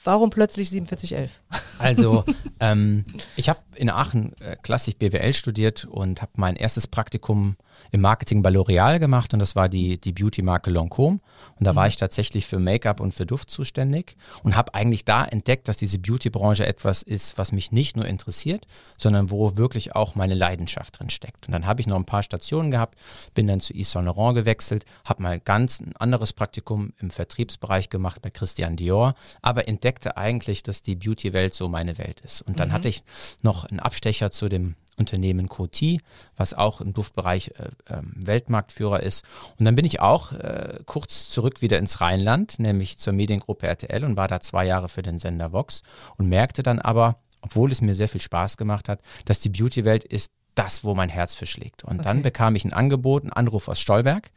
warum 0.05 0.31
plötzlich 0.31 0.71
4711? 0.71 1.43
Also 1.79 2.25
ähm, 2.61 3.05
ich 3.37 3.49
habe 3.49 3.61
in 3.75 3.91
Aachen 3.91 4.33
äh, 4.41 4.57
klassisch 4.63 4.97
BWL 4.97 5.35
studiert 5.35 5.85
und 5.85 6.23
habe 6.23 6.33
mein 6.37 6.57
erstes 6.57 6.87
Praktikum 6.87 7.57
im 7.91 8.01
Marketing 8.01 8.43
bei 8.43 8.51
L'Oreal 8.51 8.99
gemacht 8.99 9.33
und 9.33 9.41
das 9.41 9.57
war 9.57 9.69
die, 9.69 10.01
die 10.01 10.13
Beauty-Marke 10.13 10.71
Lancôme. 10.71 11.21
Und 11.59 11.67
da 11.67 11.73
mhm. 11.73 11.77
war 11.77 11.89
ich 11.89 11.97
tatsächlich 11.97 12.47
für 12.47 12.59
Make-up 12.59 13.01
und 13.01 13.13
für 13.13 13.27
Duft 13.27 13.51
zuständig 13.51 14.17
und 14.43 14.57
habe 14.57 14.75
eigentlich 14.75 15.05
da 15.05 15.25
entdeckt, 15.25 15.69
dass 15.69 15.77
diese 15.77 15.99
Beauty-Branche 15.99 16.67
etwas 16.67 17.03
ist, 17.03 17.39
was 17.39 17.53
mich 17.53 17.73
nicht 17.73 17.97
nur 17.97 18.07
interessiert, 18.07 18.67
sondern 18.97 19.31
wo 19.31 19.57
wirklich 19.57 19.95
auch 19.95 20.15
meine 20.15 20.35
Leidenschaft 20.35 20.99
drin 20.99 21.11
steckt. 21.11 21.47
Und 21.47 21.53
dann 21.53 21.67
habe 21.67 21.81
ich 21.81 21.87
noch 21.87 21.97
ein 21.97 22.05
paar 22.05 22.23
Stationen 22.23 22.71
gehabt, 22.71 22.99
bin 23.35 23.47
dann 23.47 23.61
zu 23.61 23.73
Yves 23.73 23.93
Saint 23.93 24.07
Laurent 24.07 24.35
gewechselt, 24.35 24.85
habe 25.05 25.23
mal 25.23 25.41
ganz 25.41 25.81
ein 25.81 25.95
anderes 25.97 26.33
Praktikum 26.33 26.93
im 26.99 27.11
Vertriebsbereich 27.11 27.91
gemacht 27.91 28.23
bei 28.23 28.31
Christian 28.31 28.77
Dior, 28.77 29.15
aber 29.43 29.69
entdeckte 29.69 30.17
eigentlich, 30.17 30.63
dass 30.63 30.83
die 30.83 30.97
Beauty-Welt 30.97 31.55
so 31.55 31.69
meine 31.69 31.99
Welt 31.99 32.21
ist. 32.21 32.43
Und 32.43 32.61
dann 32.61 32.69
mhm. 32.69 32.73
hatte 32.73 32.89
ich 32.89 33.03
noch 33.43 33.65
einen 33.65 33.81
Abstecher 33.81 34.31
zu 34.31 34.49
dem 34.49 34.75
Unternehmen 34.99 35.49
Coty, 35.49 36.01
was 36.37 36.55
auch 36.55 36.81
im 36.81 36.93
Duftbereich 36.93 37.53
äh, 37.59 37.93
äh, 37.93 38.03
Weltmarktführer 38.03 39.03
ist. 39.03 39.25
Und 39.59 39.65
dann 39.65 39.75
bin 39.75 39.85
ich 39.85 40.01
auch 40.01 40.33
äh, 40.33 40.81
kurz 40.87 41.31
zurück 41.31 41.63
wieder 41.63 41.79
ins 41.79 42.01
Rheinland, 42.01 42.59
nämlich 42.59 42.99
zur 42.99 43.13
Mediengruppe 43.13 43.67
RTL 43.67 44.05
und 44.05 44.17
war 44.17 44.29
da 44.29 44.41
zwei 44.41 44.65
Jahre 44.65 44.89
für 44.89 45.03
den 45.03 45.19
Sender 45.19 45.53
Vox 45.53 45.83
und 46.17 46.29
merkte 46.29 46.63
dann 46.63 46.79
aber, 46.79 47.17
obwohl 47.43 47.71
es 47.71 47.81
mir 47.81 47.95
sehr 47.95 48.09
viel 48.09 48.21
Spaß 48.21 48.57
gemacht 48.57 48.89
hat, 48.89 49.01
dass 49.25 49.41
die 49.41 49.51
Beauty-Welt 49.51 50.05
ist 50.05 50.33
das, 50.57 50.85
wo 50.85 50.95
mein 50.95 51.09
Herz 51.09 51.35
für 51.35 51.47
schlägt. 51.47 51.85
Und 51.85 51.97
okay. 51.97 52.05
dann 52.05 52.23
bekam 52.23 52.57
ich 52.57 52.65
ein 52.65 52.73
Angebot, 52.73 53.23
einen 53.23 53.33
Anruf 53.33 53.69
aus 53.69 53.79
Stolberg 53.79 54.31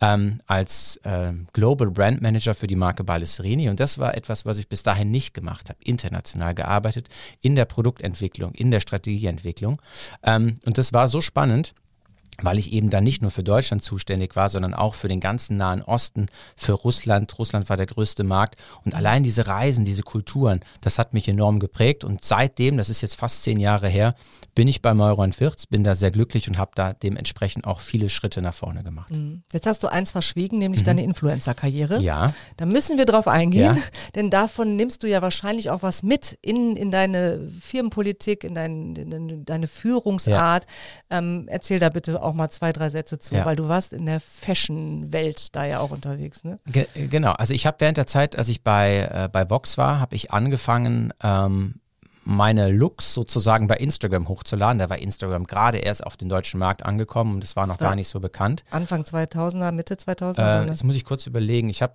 ähm, 0.00 0.40
als 0.46 0.96
äh, 1.04 1.32
Global 1.52 1.90
Brand 1.90 2.22
Manager 2.22 2.54
für 2.54 2.66
die 2.66 2.76
Marke 2.76 3.04
Ballerini. 3.04 3.68
Und 3.68 3.78
das 3.78 3.98
war 3.98 4.16
etwas, 4.16 4.44
was 4.46 4.58
ich 4.58 4.68
bis 4.68 4.82
dahin 4.82 5.10
nicht 5.10 5.34
gemacht 5.34 5.68
habe. 5.68 5.78
International 5.84 6.54
gearbeitet, 6.54 7.08
in 7.40 7.54
der 7.54 7.66
Produktentwicklung, 7.66 8.52
in 8.54 8.70
der 8.70 8.80
Strategieentwicklung. 8.80 9.80
Ähm, 10.22 10.58
und 10.64 10.78
das 10.78 10.92
war 10.92 11.08
so 11.08 11.20
spannend 11.20 11.74
weil 12.42 12.58
ich 12.58 12.72
eben 12.72 12.90
dann 12.90 13.04
nicht 13.04 13.22
nur 13.22 13.30
für 13.30 13.42
Deutschland 13.42 13.82
zuständig 13.82 14.36
war, 14.36 14.50
sondern 14.50 14.74
auch 14.74 14.94
für 14.94 15.08
den 15.08 15.20
ganzen 15.20 15.56
Nahen 15.56 15.82
Osten, 15.82 16.26
für 16.56 16.72
Russland. 16.72 17.38
Russland 17.38 17.68
war 17.68 17.76
der 17.76 17.86
größte 17.86 18.24
Markt. 18.24 18.56
Und 18.84 18.94
allein 18.94 19.22
diese 19.22 19.46
Reisen, 19.46 19.84
diese 19.84 20.02
Kulturen, 20.02 20.60
das 20.80 20.98
hat 20.98 21.14
mich 21.14 21.28
enorm 21.28 21.60
geprägt. 21.60 22.04
Und 22.04 22.24
seitdem, 22.24 22.76
das 22.76 22.90
ist 22.90 23.00
jetzt 23.00 23.16
fast 23.16 23.42
zehn 23.42 23.58
Jahre 23.58 23.88
her, 23.88 24.14
bin 24.56 24.68
ich 24.68 24.80
bei 24.80 24.94
Meuron 24.94 25.34
Firz, 25.34 25.66
bin 25.66 25.84
da 25.84 25.94
sehr 25.94 26.10
glücklich 26.10 26.48
und 26.48 26.56
habe 26.56 26.72
da 26.74 26.94
dementsprechend 26.94 27.66
auch 27.66 27.80
viele 27.80 28.08
Schritte 28.08 28.40
nach 28.40 28.54
vorne 28.54 28.82
gemacht. 28.82 29.10
Mhm. 29.10 29.42
Jetzt 29.52 29.66
hast 29.66 29.82
du 29.82 29.86
eins 29.86 30.12
verschwiegen, 30.12 30.58
nämlich 30.58 30.80
mhm. 30.80 30.86
deine 30.86 31.04
Influencer-Karriere. 31.04 32.00
Ja. 32.00 32.32
Da 32.56 32.64
müssen 32.64 32.96
wir 32.96 33.04
drauf 33.04 33.28
eingehen, 33.28 33.76
ja. 33.76 33.82
denn 34.14 34.30
davon 34.30 34.74
nimmst 34.74 35.02
du 35.02 35.08
ja 35.08 35.20
wahrscheinlich 35.20 35.68
auch 35.68 35.82
was 35.82 36.02
mit 36.02 36.38
in, 36.40 36.74
in 36.74 36.90
deine 36.90 37.38
Firmenpolitik, 37.60 38.44
in, 38.44 38.54
dein, 38.54 38.96
in 38.96 39.44
deine 39.44 39.68
Führungsart. 39.68 40.64
Ja. 41.10 41.18
Ähm, 41.18 41.48
erzähl 41.48 41.78
da 41.78 41.90
bitte 41.90 42.22
auch 42.22 42.32
mal 42.32 42.48
zwei, 42.48 42.72
drei 42.72 42.88
Sätze 42.88 43.18
zu, 43.18 43.34
ja. 43.34 43.44
weil 43.44 43.56
du 43.56 43.68
warst 43.68 43.92
in 43.92 44.06
der 44.06 44.20
Fashion-Welt 44.20 45.54
da 45.54 45.66
ja 45.66 45.80
auch 45.80 45.90
unterwegs. 45.90 46.44
Ne? 46.44 46.58
Ge 46.64 46.86
genau, 46.94 47.32
also 47.32 47.52
ich 47.52 47.66
habe 47.66 47.76
während 47.80 47.98
der 47.98 48.06
Zeit, 48.06 48.38
als 48.38 48.48
ich 48.48 48.64
bei, 48.64 49.06
äh, 49.12 49.28
bei 49.30 49.50
Vox 49.50 49.76
war, 49.76 50.00
habe 50.00 50.16
ich 50.16 50.30
angefangen, 50.30 51.12
ähm, 51.22 51.74
meine 52.26 52.70
Looks 52.70 53.14
sozusagen 53.14 53.68
bei 53.68 53.76
Instagram 53.76 54.28
hochzuladen. 54.28 54.80
Da 54.80 54.90
war 54.90 54.98
Instagram 54.98 55.46
gerade 55.46 55.78
erst 55.78 56.04
auf 56.04 56.16
den 56.16 56.28
deutschen 56.28 56.58
Markt 56.58 56.84
angekommen 56.84 57.34
und 57.34 57.42
das 57.42 57.54
war 57.54 57.66
noch 57.66 57.74
das 57.76 57.80
war 57.80 57.90
gar 57.90 57.96
nicht 57.96 58.08
so 58.08 58.18
bekannt. 58.18 58.64
Anfang 58.70 59.02
2000er, 59.02 59.70
Mitte 59.70 59.94
2000er? 59.94 60.64
Äh, 60.64 60.66
jetzt 60.66 60.82
muss 60.82 60.96
ich 60.96 61.04
kurz 61.04 61.26
überlegen. 61.26 61.68
Ich 61.68 61.82
habe 61.82 61.94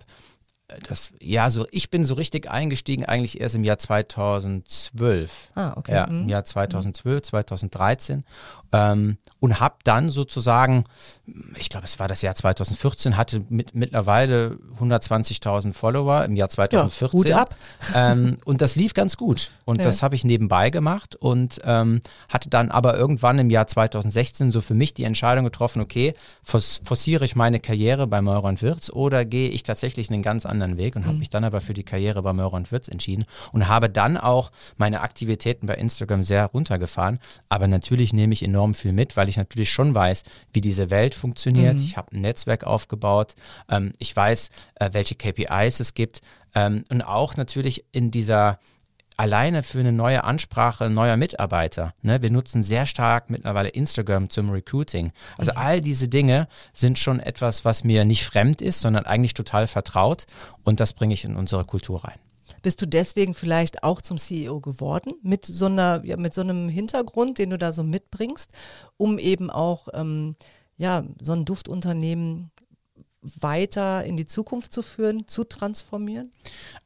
das, 0.88 1.12
ja, 1.20 1.50
so, 1.50 1.66
ich 1.70 1.90
bin 1.90 2.04
so 2.04 2.14
richtig 2.14 2.50
eingestiegen 2.50 3.04
eigentlich 3.04 3.40
erst 3.40 3.54
im 3.54 3.64
Jahr 3.64 3.78
2012. 3.78 5.50
Ah, 5.54 5.72
okay. 5.76 5.92
Ja, 5.92 6.04
im 6.04 6.28
Jahr 6.28 6.44
2012, 6.44 7.22
2013. 7.22 8.24
Ähm, 8.74 9.18
und 9.38 9.60
habe 9.60 9.74
dann 9.84 10.08
sozusagen, 10.08 10.84
ich 11.58 11.68
glaube, 11.68 11.84
es 11.84 11.98
war 11.98 12.08
das 12.08 12.22
Jahr 12.22 12.34
2014, 12.34 13.16
hatte 13.16 13.40
mit, 13.50 13.74
mittlerweile 13.74 14.58
120.000 14.80 15.74
Follower 15.74 16.24
im 16.24 16.36
Jahr 16.36 16.48
2014. 16.48 17.28
Ja, 17.28 17.36
Hut 17.36 17.40
ab. 17.40 17.54
Ähm, 17.94 18.38
und 18.44 18.62
das 18.62 18.76
lief 18.76 18.94
ganz 18.94 19.16
gut. 19.16 19.50
Und 19.66 19.78
ja. 19.78 19.84
das 19.84 20.02
habe 20.02 20.14
ich 20.14 20.24
nebenbei 20.24 20.70
gemacht 20.70 21.16
und 21.16 21.60
ähm, 21.64 22.00
hatte 22.28 22.48
dann 22.48 22.70
aber 22.70 22.96
irgendwann 22.96 23.38
im 23.38 23.50
Jahr 23.50 23.66
2016 23.66 24.50
so 24.50 24.60
für 24.60 24.74
mich 24.74 24.94
die 24.94 25.04
Entscheidung 25.04 25.44
getroffen, 25.44 25.82
okay, 25.82 26.14
forciere 26.42 27.24
ich 27.24 27.36
meine 27.36 27.60
Karriere 27.60 28.06
bei 28.06 28.22
Meurer 28.22 28.44
und 28.44 28.62
Wirtz 28.62 28.90
oder 28.90 29.24
gehe 29.24 29.50
ich 29.50 29.64
tatsächlich 29.64 30.10
einen 30.10 30.22
ganz 30.22 30.46
anderen 30.46 30.61
Weg 30.76 30.96
und 30.96 31.02
mhm. 31.02 31.06
habe 31.06 31.18
mich 31.18 31.30
dann 31.30 31.44
aber 31.44 31.60
für 31.60 31.74
die 31.74 31.84
Karriere 31.84 32.22
bei 32.22 32.32
Meurer 32.32 32.54
und 32.54 32.72
Wirtz 32.72 32.88
entschieden 32.88 33.24
und 33.52 33.68
habe 33.68 33.90
dann 33.90 34.16
auch 34.16 34.50
meine 34.76 35.02
Aktivitäten 35.02 35.66
bei 35.66 35.74
Instagram 35.74 36.22
sehr 36.22 36.46
runtergefahren. 36.46 37.18
Aber 37.48 37.68
natürlich 37.68 38.12
nehme 38.12 38.32
ich 38.32 38.42
enorm 38.42 38.62
enorm 38.62 38.74
viel 38.74 38.92
mit, 38.92 39.16
weil 39.16 39.28
ich 39.28 39.36
natürlich 39.36 39.70
schon 39.70 39.94
weiß, 39.94 40.22
wie 40.52 40.60
diese 40.60 40.90
Welt 40.90 41.14
funktioniert. 41.14 41.78
Mhm. 41.78 41.84
Ich 41.84 41.96
habe 41.96 42.14
ein 42.16 42.20
Netzwerk 42.20 42.64
aufgebaut. 42.64 43.34
Ähm, 43.68 43.92
ich 43.98 44.14
weiß, 44.14 44.50
äh, 44.76 44.90
welche 44.92 45.14
KPIs 45.14 45.80
es 45.80 45.94
gibt. 45.94 46.20
Ähm, 46.54 46.84
und 46.90 47.02
auch 47.02 47.36
natürlich 47.36 47.84
in 47.92 48.10
dieser 48.10 48.58
alleine 49.16 49.62
für 49.62 49.80
eine 49.80 49.92
neue 49.92 50.24
Ansprache 50.24 50.90
neuer 50.90 51.16
Mitarbeiter. 51.16 51.94
Ne? 52.02 52.22
Wir 52.22 52.30
nutzen 52.30 52.62
sehr 52.62 52.86
stark 52.86 53.30
mittlerweile 53.30 53.68
Instagram 53.68 54.30
zum 54.30 54.50
Recruiting. 54.50 55.12
Also 55.38 55.52
mhm. 55.52 55.58
all 55.58 55.80
diese 55.80 56.08
Dinge 56.08 56.48
sind 56.72 56.98
schon 56.98 57.20
etwas, 57.20 57.64
was 57.64 57.84
mir 57.84 58.04
nicht 58.04 58.24
fremd 58.24 58.62
ist, 58.62 58.80
sondern 58.80 59.06
eigentlich 59.06 59.34
total 59.34 59.66
vertraut 59.66 60.26
und 60.64 60.80
das 60.80 60.92
bringe 60.92 61.14
ich 61.14 61.24
in 61.24 61.36
unsere 61.36 61.64
Kultur 61.64 62.04
rein. 62.04 62.18
Bist 62.62 62.80
du 62.80 62.86
deswegen 62.86 63.34
vielleicht 63.34 63.82
auch 63.82 64.00
zum 64.00 64.18
CEO 64.18 64.60
geworden, 64.60 65.14
mit 65.22 65.46
so, 65.46 65.66
einer, 65.66 66.02
ja, 66.04 66.16
mit 66.16 66.32
so 66.32 66.42
einem 66.42 66.68
Hintergrund, 66.68 67.38
den 67.38 67.50
du 67.50 67.58
da 67.58 67.72
so 67.72 67.82
mitbringst, 67.82 68.50
um 68.96 69.18
eben 69.18 69.50
auch 69.50 69.88
ähm, 69.94 70.36
ja, 70.76 71.04
so 71.20 71.32
ein 71.32 71.44
Duftunternehmen 71.44 72.50
weiter 73.22 74.04
in 74.04 74.16
die 74.16 74.26
Zukunft 74.26 74.72
zu 74.72 74.82
führen, 74.82 75.28
zu 75.28 75.44
transformieren? 75.44 76.30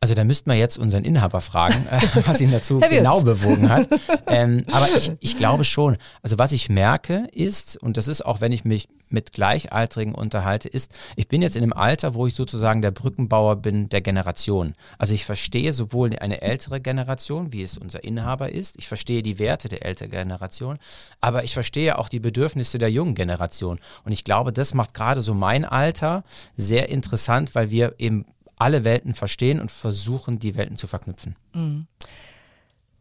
Also 0.00 0.14
da 0.14 0.24
müssten 0.24 0.50
wir 0.50 0.56
jetzt 0.56 0.78
unseren 0.78 1.04
Inhaber 1.04 1.40
fragen, 1.40 1.86
was 2.26 2.40
ihn 2.40 2.50
dazu 2.50 2.80
genau 2.80 3.22
bewogen 3.22 3.68
hat. 3.68 3.88
Ähm, 4.28 4.64
aber 4.72 4.88
ich, 4.96 5.12
ich 5.20 5.36
glaube 5.36 5.64
schon. 5.64 5.96
Also 6.22 6.36
was 6.38 6.50
ich 6.52 6.68
merke 6.68 7.28
ist, 7.32 7.76
und 7.76 7.96
das 7.96 8.08
ist 8.08 8.24
auch, 8.24 8.40
wenn 8.40 8.50
ich 8.50 8.64
mich 8.64 8.88
mit 9.08 9.32
Gleichaltrigen 9.32 10.14
unterhalte, 10.14 10.68
ist, 10.68 10.92
ich 11.14 11.28
bin 11.28 11.42
jetzt 11.42 11.56
in 11.56 11.62
einem 11.62 11.72
Alter, 11.72 12.14
wo 12.14 12.26
ich 12.26 12.34
sozusagen 12.34 12.82
der 12.82 12.90
Brückenbauer 12.90 13.56
bin 13.56 13.88
der 13.88 14.00
Generation. 14.00 14.74
Also 14.98 15.14
ich 15.14 15.24
verstehe 15.24 15.72
sowohl 15.72 16.16
eine 16.18 16.42
ältere 16.42 16.80
Generation, 16.80 17.52
wie 17.52 17.62
es 17.62 17.78
unser 17.78 18.02
Inhaber 18.02 18.50
ist, 18.50 18.76
ich 18.78 18.88
verstehe 18.88 19.22
die 19.22 19.38
Werte 19.38 19.68
der 19.68 19.84
älteren 19.84 20.10
Generation, 20.10 20.78
aber 21.20 21.44
ich 21.44 21.54
verstehe 21.54 21.98
auch 21.98 22.08
die 22.08 22.20
Bedürfnisse 22.20 22.78
der 22.78 22.90
jungen 22.90 23.14
Generation. 23.14 23.78
Und 24.04 24.12
ich 24.12 24.24
glaube, 24.24 24.52
das 24.52 24.74
macht 24.74 24.94
gerade 24.94 25.20
so 25.20 25.34
mein 25.34 25.64
Alter 25.64 26.24
sehr 26.56 26.88
interessant, 26.88 27.54
weil 27.54 27.70
wir 27.70 27.94
eben 27.98 28.24
alle 28.58 28.84
Welten 28.84 29.14
verstehen 29.14 29.60
und 29.60 29.70
versuchen, 29.70 30.38
die 30.38 30.56
Welten 30.56 30.76
zu 30.76 30.86
verknüpfen. 30.86 31.36
Mhm. 31.52 31.86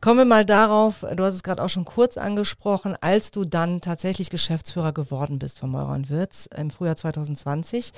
Kommen 0.02 0.20
wir 0.20 0.26
mal 0.26 0.46
darauf, 0.46 1.06
du 1.16 1.24
hast 1.24 1.34
es 1.34 1.44
gerade 1.44 1.64
auch 1.64 1.70
schon 1.70 1.86
kurz 1.86 2.18
angesprochen, 2.18 2.96
als 3.02 3.32
du 3.32 3.44
dann 3.44 3.82
tatsächlich 3.82 4.30
Geschäftsführer 4.30 4.94
geworden 4.94 5.40
bist 5.40 5.60
von 5.60 5.72
Meurer 5.72 5.94
und 5.94 6.10
Wirtz 6.10 6.48
im 6.56 6.70
Frühjahr 6.70 6.96
2020. 6.96 7.92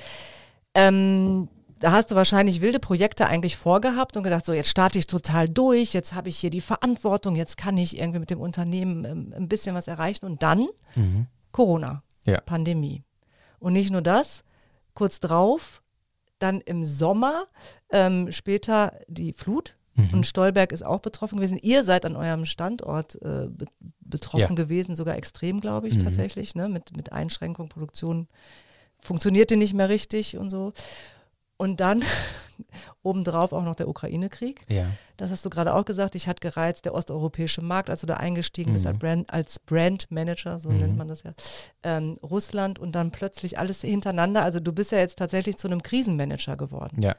Ähm, 0.73 1.49
da 1.79 1.91
hast 1.91 2.11
du 2.11 2.15
wahrscheinlich 2.15 2.61
wilde 2.61 2.79
Projekte 2.79 3.27
eigentlich 3.27 3.57
vorgehabt 3.57 4.15
und 4.15 4.23
gedacht, 4.23 4.45
so 4.45 4.53
jetzt 4.53 4.69
starte 4.69 4.97
ich 4.97 5.07
total 5.07 5.49
durch, 5.49 5.93
jetzt 5.93 6.15
habe 6.15 6.29
ich 6.29 6.37
hier 6.37 6.49
die 6.49 6.61
Verantwortung, 6.61 7.35
jetzt 7.35 7.57
kann 7.57 7.77
ich 7.77 7.97
irgendwie 7.97 8.19
mit 8.19 8.31
dem 8.31 8.39
Unternehmen 8.39 9.05
ähm, 9.05 9.33
ein 9.35 9.49
bisschen 9.49 9.75
was 9.75 9.87
erreichen 9.87 10.25
und 10.25 10.43
dann 10.43 10.67
mhm. 10.95 11.27
Corona, 11.51 12.03
ja. 12.23 12.39
Pandemie. 12.41 13.03
Und 13.59 13.73
nicht 13.73 13.91
nur 13.91 14.01
das, 14.01 14.43
kurz 14.97 15.19
drauf, 15.19 15.81
dann 16.39 16.61
im 16.61 16.83
Sommer, 16.83 17.45
ähm, 17.91 18.31
später 18.31 18.99
die 19.07 19.33
Flut 19.33 19.77
Mhm. 19.97 20.09
Und 20.13 20.27
Stolberg 20.27 20.71
ist 20.71 20.85
auch 20.85 20.99
betroffen 20.99 21.37
gewesen. 21.37 21.57
Ihr 21.61 21.83
seid 21.83 22.05
an 22.05 22.15
eurem 22.15 22.45
Standort 22.45 23.15
äh, 23.21 23.47
be 23.49 23.65
betroffen 23.99 24.55
ja. 24.55 24.63
gewesen, 24.63 24.95
sogar 24.95 25.17
extrem, 25.17 25.59
glaube 25.59 25.89
ich, 25.89 25.95
mhm. 25.95 26.05
tatsächlich, 26.05 26.55
ne? 26.55 26.69
mit, 26.69 26.95
mit 26.95 27.11
Einschränkung, 27.11 27.67
Produktion 27.67 28.29
funktionierte 28.97 29.57
nicht 29.57 29.73
mehr 29.73 29.89
richtig 29.89 30.37
und 30.37 30.49
so. 30.49 30.71
Und 31.57 31.79
dann 31.79 32.03
obendrauf 33.03 33.53
auch 33.53 33.63
noch 33.63 33.75
der 33.75 33.87
Ukraine-Krieg. 33.87 34.61
Ja. 34.69 34.85
Das 35.17 35.31
hast 35.31 35.45
du 35.45 35.49
gerade 35.49 35.73
auch 35.73 35.85
gesagt. 35.85 36.15
Ich 36.15 36.27
hatte 36.27 36.39
gereizt, 36.39 36.85
der 36.85 36.93
osteuropäische 36.93 37.61
Markt, 37.61 37.89
als 37.89 38.01
du 38.01 38.07
da 38.07 38.15
eingestiegen 38.15 38.71
mhm. 38.71 38.73
bist 38.73 38.87
als 38.87 38.99
Brand, 38.99 39.33
als 39.33 39.59
Brand 39.59 40.11
Manager, 40.11 40.59
so 40.59 40.69
mhm. 40.69 40.79
nennt 40.79 40.97
man 40.97 41.07
das 41.07 41.23
ja, 41.23 41.33
ähm, 41.83 42.17
Russland 42.23 42.79
und 42.79 42.93
dann 42.93 43.11
plötzlich 43.11 43.57
alles 43.57 43.81
hintereinander. 43.81 44.43
Also 44.43 44.59
du 44.59 44.71
bist 44.71 44.91
ja 44.91 44.99
jetzt 44.99 45.17
tatsächlich 45.17 45.57
zu 45.57 45.67
einem 45.67 45.81
Krisenmanager 45.81 46.57
geworden. 46.57 47.01
Ja. 47.01 47.15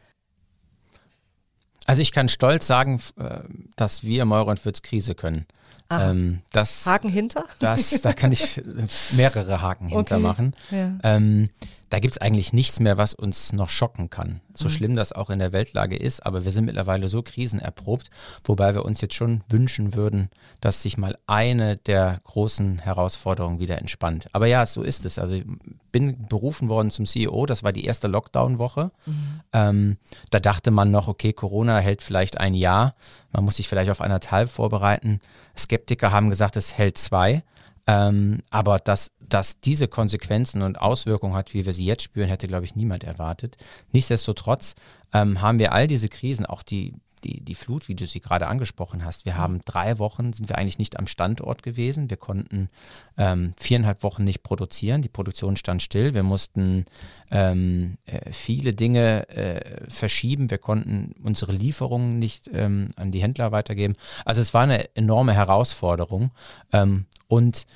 Also 1.87 2.02
ich 2.02 2.12
kann 2.12 2.28
stolz 2.28 2.66
sagen, 2.66 3.00
äh, 3.16 3.41
dass 3.76 4.04
wir 4.04 4.25
und 4.25 4.65
Würz 4.65 4.82
Krise 4.82 5.15
können. 5.15 5.47
Ähm, 5.91 6.41
das, 6.52 6.85
Haken 6.85 7.09
hinter? 7.09 7.45
Das, 7.61 8.02
da 8.02 8.13
kann 8.13 8.33
ich 8.33 8.63
mehrere 9.17 9.63
Haken 9.63 9.89
hinter 9.89 10.17
okay. 10.17 10.23
machen. 10.23 10.54
Ja. 10.71 10.99
Ähm, 11.02 11.49
da 11.91 12.00
gibt 12.00 12.13
es 12.13 12.19
eigentlich 12.19 12.52
nichts 12.52 12.81
mehr, 12.81 12.99
was 12.99 13.15
uns 13.15 13.52
noch 13.52 13.71
schocken 13.71 14.11
kann. 14.11 14.41
So 14.54 14.67
mhm. 14.67 14.73
schlimm 14.73 14.97
das 14.97 15.13
auch 15.13 15.31
in 15.31 15.39
der 15.39 15.52
Weltlage 15.52 15.97
ist, 15.97 16.26
aber 16.26 16.45
wir 16.45 16.52
sind 16.52 16.67
mittlerweile 16.67 17.09
so 17.09 17.23
krisenerprobt, 17.23 18.11
wobei 18.45 18.75
wir 18.75 18.85
uns 18.85 19.00
jetzt 19.00 19.15
schon 19.15 19.43
wünschen 19.49 19.95
würden, 19.95 20.28
dass 20.61 20.83
sich 20.83 20.99
mal 20.99 21.17
eine 21.26 21.76
der 21.76 22.21
großen 22.25 22.81
Herausforderungen 22.81 23.59
wieder 23.59 23.78
entspannt. 23.78 24.26
Aber 24.33 24.47
ja, 24.47 24.67
so 24.67 24.83
ist 24.83 25.04
es. 25.07 25.19
Also 25.19 25.37
ich 25.37 25.45
bin 25.93 26.26
berufen 26.28 26.69
worden 26.69 26.91
zum 26.91 27.07
CEO, 27.07 27.47
das 27.47 27.63
war 27.63 27.73
die 27.73 27.85
erste 27.85 28.09
Lockdown-Woche. 28.09 28.91
Mhm. 29.07 29.41
Ähm, 29.52 29.97
da 30.31 30.41
dachte 30.41 30.71
man 30.71 30.91
noch, 30.91 31.09
okay, 31.09 31.33
Corona 31.33 31.78
hält 31.78 32.02
vielleicht 32.02 32.39
ein 32.39 32.54
Jahr, 32.54 32.95
man 33.32 33.45
muss 33.45 33.56
sich 33.56 33.69
vielleicht 33.69 33.91
auf 33.91 34.00
anderthalb 34.00 34.50
vorbereiten. 34.50 35.21
Skeptiker 35.56 36.12
haben 36.12 36.30
gesagt, 36.30 36.56
es 36.56 36.76
hält 36.76 36.99
zwei. 36.99 37.43
Ähm, 37.86 38.41
aber 38.50 38.78
dass, 38.78 39.12
dass 39.19 39.60
diese 39.60 39.88
Konsequenzen 39.88 40.60
und 40.60 40.78
Auswirkungen 40.78 41.34
hat, 41.34 41.54
wie 41.54 41.64
wir 41.64 41.73
sie 41.73 41.86
jetzt 41.86 42.02
spüren, 42.02 42.28
hätte, 42.28 42.47
glaube 42.47 42.67
ich, 42.67 42.76
niemand 42.76 43.02
erwartet. 43.02 43.56
Nichtsdestotrotz 43.93 44.75
ähm, 45.14 45.41
haben 45.41 45.58
wir 45.58 45.73
all 45.73 45.86
diese 45.86 46.10
Krisen, 46.10 46.45
auch 46.45 46.62
die, 46.62 46.93
die, 47.25 47.41
die 47.41 47.54
Flut, 47.54 47.89
wie 47.89 47.95
du 47.95 48.07
sie 48.07 48.21
gerade 48.21 48.47
angesprochen 48.47 49.04
hast. 49.04 49.26
Wir 49.26 49.37
haben 49.37 49.61
drei 49.65 49.99
Wochen, 49.99 50.33
sind 50.33 50.49
wir 50.49 50.59
eigentlich 50.59 50.78
nicht 50.78 50.99
am 50.99 51.07
Standort 51.07 51.63
gewesen. 51.63 52.11
Wir 52.11 52.17
konnten 52.17 52.69
ähm, 53.17 53.52
viereinhalb 53.59 54.02
Wochen 54.02 54.25
nicht 54.25 54.43
produzieren. 54.43 55.02
Die 55.02 55.09
Produktion 55.09 55.57
stand 55.57 55.83
still. 55.83 56.15
Wir 56.15 56.23
mussten 56.23 56.85
ähm, 57.31 57.99
äh, 58.07 58.33
viele 58.33 58.73
Dinge 58.73 59.28
äh, 59.28 59.91
verschieben. 59.91 60.50
Wir 60.50 60.59
konnten 60.59 61.15
unsere 61.23 61.52
Lieferungen 61.52 62.19
nicht 62.19 62.50
ähm, 62.52 62.91
an 62.97 63.13
die 63.13 63.23
Händler 63.23 63.52
weitergeben. 63.52 63.95
Also 64.25 64.41
es 64.41 64.54
war 64.54 64.63
eine 64.63 64.95
enorme 64.97 65.35
Herausforderung. 65.35 66.31
Ähm, 66.73 67.07
und 67.28 67.67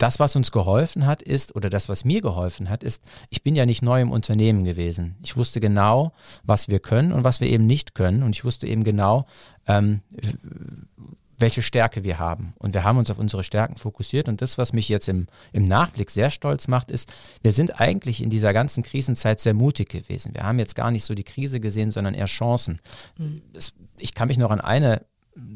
das, 0.00 0.18
was 0.18 0.34
uns 0.34 0.50
geholfen 0.50 1.06
hat, 1.06 1.22
ist, 1.22 1.54
oder 1.54 1.68
das, 1.68 1.88
was 1.88 2.04
mir 2.04 2.22
geholfen 2.22 2.70
hat, 2.70 2.82
ist, 2.82 3.02
ich 3.28 3.42
bin 3.42 3.54
ja 3.54 3.66
nicht 3.66 3.82
neu 3.82 4.00
im 4.00 4.10
Unternehmen 4.10 4.64
gewesen. 4.64 5.16
Ich 5.22 5.36
wusste 5.36 5.60
genau, 5.60 6.12
was 6.42 6.68
wir 6.68 6.80
können 6.80 7.12
und 7.12 7.22
was 7.22 7.40
wir 7.40 7.48
eben 7.48 7.66
nicht 7.66 7.94
können. 7.94 8.22
Und 8.22 8.34
ich 8.34 8.44
wusste 8.44 8.66
eben 8.66 8.82
genau, 8.82 9.26
ähm, 9.66 10.00
welche 11.36 11.62
Stärke 11.62 12.02
wir 12.02 12.18
haben. 12.18 12.54
Und 12.58 12.72
wir 12.72 12.84
haben 12.84 12.98
uns 12.98 13.10
auf 13.10 13.18
unsere 13.18 13.44
Stärken 13.44 13.76
fokussiert. 13.76 14.28
Und 14.28 14.40
das, 14.40 14.56
was 14.56 14.72
mich 14.72 14.88
jetzt 14.88 15.08
im, 15.08 15.26
im 15.52 15.64
Nachblick 15.64 16.10
sehr 16.10 16.30
stolz 16.30 16.66
macht, 16.68 16.90
ist, 16.90 17.12
wir 17.42 17.52
sind 17.52 17.80
eigentlich 17.80 18.22
in 18.22 18.30
dieser 18.30 18.52
ganzen 18.52 18.82
Krisenzeit 18.82 19.40
sehr 19.40 19.54
mutig 19.54 19.90
gewesen. 19.90 20.34
Wir 20.34 20.44
haben 20.44 20.58
jetzt 20.58 20.74
gar 20.74 20.90
nicht 20.90 21.04
so 21.04 21.14
die 21.14 21.24
Krise 21.24 21.60
gesehen, 21.60 21.92
sondern 21.92 22.14
eher 22.14 22.26
Chancen. 22.26 22.80
Mhm. 23.18 23.42
Ich 23.98 24.14
kann 24.14 24.28
mich 24.28 24.38
noch 24.38 24.50
an 24.50 24.60
eine 24.60 25.02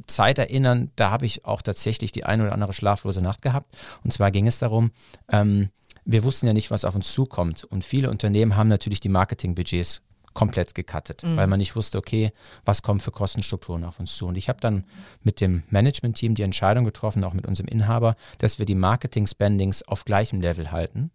Zeit 0.07 0.39
erinnern, 0.39 0.91
da 0.97 1.11
habe 1.11 1.27
ich 1.27 1.45
auch 1.45 1.63
tatsächlich 1.63 2.13
die 2.13 2.25
eine 2.25 2.45
oder 2.45 2.53
andere 2.53 2.73
schlaflose 2.73 3.21
Nacht 3.21 3.43
gehabt. 3.43 3.77
Und 4.05 4.13
zwar 4.13 4.31
ging 4.31 4.47
es 4.47 4.59
darum, 4.59 4.91
ähm, 5.31 5.71
wir 6.05 6.23
wussten 6.23 6.47
ja 6.47 6.53
nicht, 6.53 6.71
was 6.71 6.85
auf 6.85 6.95
uns 6.95 7.13
zukommt. 7.13 7.65
Und 7.65 7.85
viele 7.85 8.11
Unternehmen 8.11 8.57
haben 8.57 8.69
natürlich 8.69 9.01
die 9.01 9.09
Marketingbudgets 9.09 10.03
komplett 10.35 10.75
gecuttet, 10.75 11.23
mhm. 11.23 11.37
weil 11.37 11.47
man 11.47 11.59
nicht 11.59 11.77
wusste, 11.77 11.97
okay, 11.97 12.33
was 12.65 12.83
kommt 12.83 13.03
für 13.03 13.13
Kostenstrukturen 13.13 13.85
auf 13.85 14.01
uns 14.01 14.17
zu. 14.17 14.27
Und 14.27 14.37
ich 14.37 14.49
habe 14.49 14.61
dann 14.61 14.85
mit 15.23 15.41
dem 15.41 15.63
Management-Team 15.71 16.35
die 16.35 16.43
Entscheidung 16.43 16.85
getroffen, 16.85 17.25
auch 17.25 17.33
mit 17.33 17.47
unserem 17.47 17.69
Inhaber, 17.69 18.17
dass 18.39 18.59
wir 18.59 18.67
die 18.67 18.75
Marketing-Spendings 18.75 19.85
auf 19.85 20.05
gleichem 20.05 20.41
Level 20.41 20.73
halten 20.73 21.11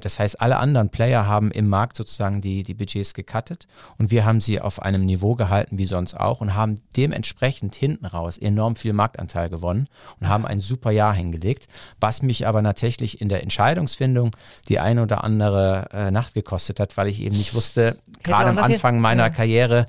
das 0.00 0.18
heißt, 0.18 0.40
alle 0.40 0.58
anderen 0.58 0.90
Player 0.90 1.26
haben 1.26 1.50
im 1.50 1.68
Markt 1.68 1.96
sozusagen 1.96 2.40
die, 2.40 2.62
die 2.62 2.74
Budgets 2.74 3.14
gecuttet 3.14 3.66
und 3.98 4.10
wir 4.10 4.24
haben 4.24 4.40
sie 4.40 4.60
auf 4.60 4.82
einem 4.82 5.06
Niveau 5.06 5.34
gehalten 5.34 5.78
wie 5.78 5.86
sonst 5.86 6.14
auch 6.14 6.40
und 6.40 6.54
haben 6.54 6.74
dementsprechend 6.96 7.74
hinten 7.74 8.06
raus 8.06 8.36
enorm 8.36 8.76
viel 8.76 8.92
Marktanteil 8.92 9.48
gewonnen 9.48 9.86
und 10.20 10.28
haben 10.28 10.46
ein 10.46 10.60
super 10.60 10.90
Jahr 10.90 11.14
hingelegt, 11.14 11.68
was 12.00 12.22
mich 12.22 12.46
aber 12.46 12.62
tatsächlich 12.62 13.20
in 13.20 13.28
der 13.28 13.42
Entscheidungsfindung 13.42 14.36
die 14.68 14.78
eine 14.78 15.02
oder 15.02 15.24
andere 15.24 15.88
äh, 15.92 16.10
Nacht 16.10 16.34
gekostet 16.34 16.80
hat, 16.80 16.96
weil 16.96 17.08
ich 17.08 17.20
eben 17.20 17.36
nicht 17.36 17.54
wusste, 17.54 17.96
gerade 18.22 18.50
am 18.50 18.58
Anfang 18.58 19.00
meiner 19.00 19.24
ja. 19.24 19.30
Karriere, 19.30 19.86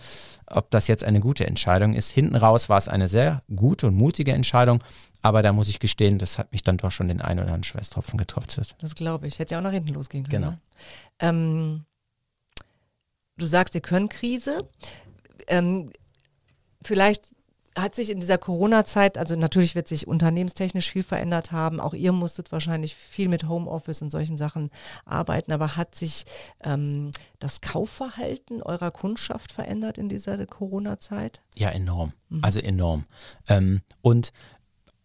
ob 0.51 0.69
das 0.71 0.87
jetzt 0.87 1.03
eine 1.03 1.19
gute 1.19 1.45
Entscheidung 1.45 1.93
ist. 1.93 2.09
Hinten 2.09 2.35
raus 2.35 2.69
war 2.69 2.77
es 2.77 2.87
eine 2.87 3.07
sehr 3.07 3.43
gute 3.55 3.87
und 3.87 3.95
mutige 3.95 4.33
Entscheidung, 4.33 4.83
aber 5.21 5.41
da 5.41 5.53
muss 5.53 5.67
ich 5.67 5.79
gestehen, 5.79 6.17
das 6.17 6.37
hat 6.37 6.51
mich 6.51 6.63
dann 6.63 6.77
doch 6.77 6.91
schon 6.91 7.07
den 7.07 7.21
einen 7.21 7.39
oder 7.39 7.47
anderen 7.47 7.63
Schweißtropfen 7.63 8.17
getroffen. 8.17 8.65
Das 8.79 8.95
glaube 8.95 9.27
ich. 9.27 9.39
Hätte 9.39 9.53
ja 9.53 9.59
auch 9.59 9.63
nach 9.63 9.71
hinten 9.71 9.93
losgehen 9.93 10.23
können. 10.27 10.43
Genau. 10.43 10.51
Ne? 10.51 10.59
Ähm, 11.19 11.85
du 13.37 13.45
sagst, 13.45 13.75
ihr 13.75 13.81
könnt 13.81 14.11
Krise. 14.11 14.67
Ähm, 15.47 15.91
vielleicht 16.83 17.29
hat 17.77 17.95
sich 17.95 18.09
in 18.09 18.19
dieser 18.19 18.37
Corona-Zeit, 18.37 19.17
also 19.17 19.35
natürlich 19.35 19.75
wird 19.75 19.87
sich 19.87 20.07
unternehmenstechnisch 20.07 20.91
viel 20.91 21.03
verändert 21.03 21.51
haben. 21.51 21.79
Auch 21.79 21.93
ihr 21.93 22.11
musstet 22.11 22.51
wahrscheinlich 22.51 22.95
viel 22.95 23.29
mit 23.29 23.47
Homeoffice 23.47 24.01
und 24.01 24.09
solchen 24.09 24.37
Sachen 24.37 24.71
arbeiten. 25.05 25.51
Aber 25.51 25.77
hat 25.77 25.95
sich 25.95 26.25
ähm, 26.63 27.11
das 27.39 27.61
Kaufverhalten 27.61 28.61
eurer 28.61 28.91
Kundschaft 28.91 29.51
verändert 29.51 29.97
in 29.97 30.09
dieser 30.09 30.45
Corona-Zeit? 30.45 31.41
Ja, 31.55 31.69
enorm. 31.69 32.13
Mhm. 32.29 32.43
Also 32.43 32.59
enorm. 32.59 33.05
Ähm, 33.47 33.81
und 34.01 34.33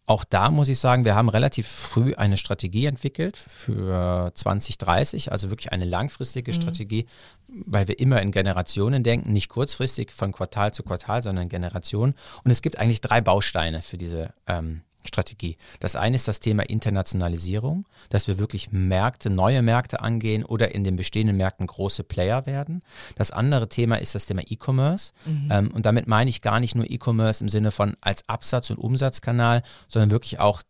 auch 0.07 0.25
da 0.25 0.51
muss 0.51 0.69
ich 0.69 0.79
sagen, 0.79 1.05
wir 1.05 1.17
haben 1.17 1.29
relativ 1.29 1.67
früh 1.67 2.15
eine 2.15 2.37
Strategie 2.37 2.87
entwickelt 2.87 3.37
für 3.37 4.31
2030, 4.35 5.33
also 5.33 5.51
wirklich 5.51 5.73
eine 5.73 5.85
langfristige 5.85 6.53
mhm. 6.53 6.57
Strategie, 6.57 7.07
weil 7.49 7.89
wir 7.89 7.99
immer 7.99 8.23
in 8.23 8.31
Generationen 8.31 9.03
denken, 9.03 9.33
nicht 9.33 9.49
kurzfristig 9.49 10.13
von 10.13 10.31
Quartal 10.31 10.73
zu 10.73 10.85
Quartal, 10.85 11.25
sondern 11.25 11.45
in 11.45 11.49
Generationen. 11.49 12.15
Und 12.45 12.53
es 12.53 12.63
gibt 12.63 12.79
eigentlich 12.79 13.01
drei 13.01 13.21
Bausteine 13.21 13.83
für 13.83 13.99
diese 13.99 14.33
ähm, 14.47 14.83
Strategie. 15.17 15.57
Das 15.81 15.97
eine 15.97 16.17
ist 16.17 16.29
das 16.29 16.41
Thema 16.41 16.63
Internationalisierung, 16.69 17.87
dass 18.11 18.29
wir 18.29 18.39
wirklich 18.39 18.71
Märkte, 18.71 19.31
neue 19.31 19.63
Märkte 19.63 20.01
angehen 20.01 20.45
oder 20.45 20.75
in 20.75 20.85
den 20.85 20.97
bestehenden 20.97 21.39
Märkten 21.39 21.67
große 21.67 22.05
Player 22.05 22.45
werden. 22.45 22.83
Das 23.17 23.31
andere 23.31 23.69
Thema 23.71 23.97
ist 23.97 24.15
das 24.15 24.27
Thema 24.27 24.43
E-Commerce. 24.47 25.13
Mhm. 25.25 25.49
Ähm, 25.51 25.71
und 25.73 25.87
damit 25.87 26.07
meine 26.07 26.29
ich 26.29 26.43
gar 26.43 26.61
nicht 26.61 26.75
nur 26.75 26.91
E-Commerce 26.91 27.43
im 27.43 27.49
Sinne 27.49 27.71
von 27.71 27.97
als 28.03 28.29
Absatz- 28.29 28.69
und 28.71 28.77
Umsatzkanal, 28.77 29.63
sondern 29.89 30.11
wirklich 30.11 30.39
auch 30.39 30.63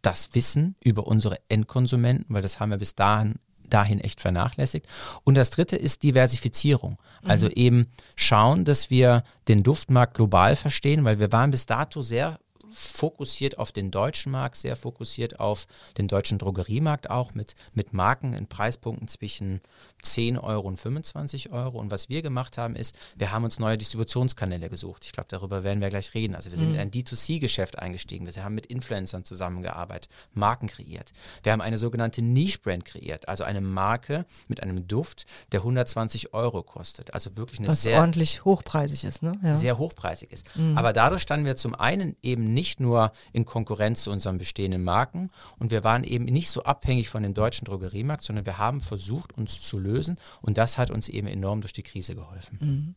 das 0.00 0.30
Wissen 0.32 0.76
über 0.82 1.06
unsere 1.06 1.36
Endkonsumenten, 1.50 2.34
weil 2.34 2.40
das 2.40 2.60
haben 2.60 2.70
wir 2.70 2.78
bis 2.78 2.94
dahin 2.94 3.34
dahin 3.68 4.00
echt 4.00 4.20
vernachlässigt. 4.20 4.86
Und 5.22 5.36
das 5.36 5.50
dritte 5.50 5.76
ist 5.76 6.02
Diversifizierung. 6.02 6.96
Also 7.22 7.46
mhm. 7.46 7.52
eben 7.54 7.86
schauen, 8.16 8.64
dass 8.64 8.90
wir 8.90 9.22
den 9.46 9.62
Duftmarkt 9.62 10.14
global 10.14 10.56
verstehen, 10.56 11.04
weil 11.04 11.20
wir 11.20 11.30
waren 11.30 11.52
bis 11.52 11.66
dato 11.66 12.02
sehr 12.02 12.40
fokussiert 12.70 13.58
auf 13.58 13.72
den 13.72 13.90
deutschen 13.90 14.32
Markt, 14.32 14.56
sehr 14.56 14.76
fokussiert 14.76 15.40
auf 15.40 15.66
den 15.98 16.08
deutschen 16.08 16.38
Drogeriemarkt 16.38 17.10
auch 17.10 17.34
mit, 17.34 17.54
mit 17.74 17.92
Marken 17.92 18.32
in 18.32 18.46
Preispunkten 18.46 19.08
zwischen 19.08 19.60
10 20.02 20.38
Euro 20.38 20.68
und 20.68 20.76
25 20.76 21.52
Euro. 21.52 21.78
Und 21.78 21.90
was 21.90 22.08
wir 22.08 22.22
gemacht 22.22 22.58
haben, 22.58 22.76
ist, 22.76 22.96
wir 23.16 23.32
haben 23.32 23.44
uns 23.44 23.58
neue 23.58 23.78
Distributionskanäle 23.78 24.70
gesucht. 24.70 25.04
Ich 25.04 25.12
glaube, 25.12 25.28
darüber 25.28 25.62
werden 25.64 25.80
wir 25.80 25.88
gleich 25.88 26.14
reden. 26.14 26.34
Also 26.34 26.50
wir 26.50 26.58
sind 26.58 26.68
mhm. 26.68 26.74
in 26.74 26.80
ein 26.80 26.90
D2C-Geschäft 26.90 27.78
eingestiegen. 27.78 28.26
Wir 28.26 28.44
haben 28.44 28.54
mit 28.54 28.66
Influencern 28.66 29.24
zusammengearbeitet, 29.24 30.10
Marken 30.32 30.68
kreiert. 30.68 31.12
Wir 31.42 31.52
haben 31.52 31.60
eine 31.60 31.78
sogenannte 31.78 32.22
Niche-Brand 32.22 32.84
kreiert, 32.84 33.28
also 33.28 33.44
eine 33.44 33.60
Marke 33.60 34.24
mit 34.48 34.62
einem 34.62 34.86
Duft, 34.86 35.26
der 35.52 35.60
120 35.60 36.34
Euro 36.34 36.62
kostet. 36.62 37.14
Also 37.14 37.36
wirklich 37.36 37.60
eine 37.60 37.68
was 37.68 37.82
sehr 37.82 37.98
ordentlich 37.98 38.44
hochpreisig 38.44 39.04
ist, 39.04 39.22
ne? 39.22 39.38
Ja. 39.42 39.54
Sehr 39.54 39.78
hochpreisig 39.78 40.32
ist. 40.32 40.56
Mhm. 40.56 40.76
Aber 40.78 40.92
dadurch 40.92 41.22
standen 41.22 41.46
wir 41.46 41.56
zum 41.56 41.74
einen 41.74 42.16
eben 42.22 42.52
nicht 42.52 42.59
nicht 42.60 42.78
nur 42.78 43.12
in 43.32 43.46
Konkurrenz 43.46 44.04
zu 44.04 44.10
unseren 44.10 44.36
bestehenden 44.36 44.84
Marken 44.84 45.30
und 45.58 45.70
wir 45.70 45.82
waren 45.82 46.04
eben 46.04 46.26
nicht 46.26 46.50
so 46.50 46.62
abhängig 46.64 47.08
von 47.08 47.22
dem 47.22 47.32
deutschen 47.32 47.64
Drogeriemarkt, 47.64 48.22
sondern 48.22 48.44
wir 48.44 48.58
haben 48.58 48.82
versucht, 48.82 49.32
uns 49.32 49.62
zu 49.62 49.78
lösen 49.78 50.18
und 50.42 50.58
das 50.58 50.76
hat 50.76 50.90
uns 50.90 51.08
eben 51.08 51.26
enorm 51.26 51.62
durch 51.62 51.72
die 51.72 51.82
Krise 51.82 52.14
geholfen. 52.14 52.58
Mhm. 52.60 52.94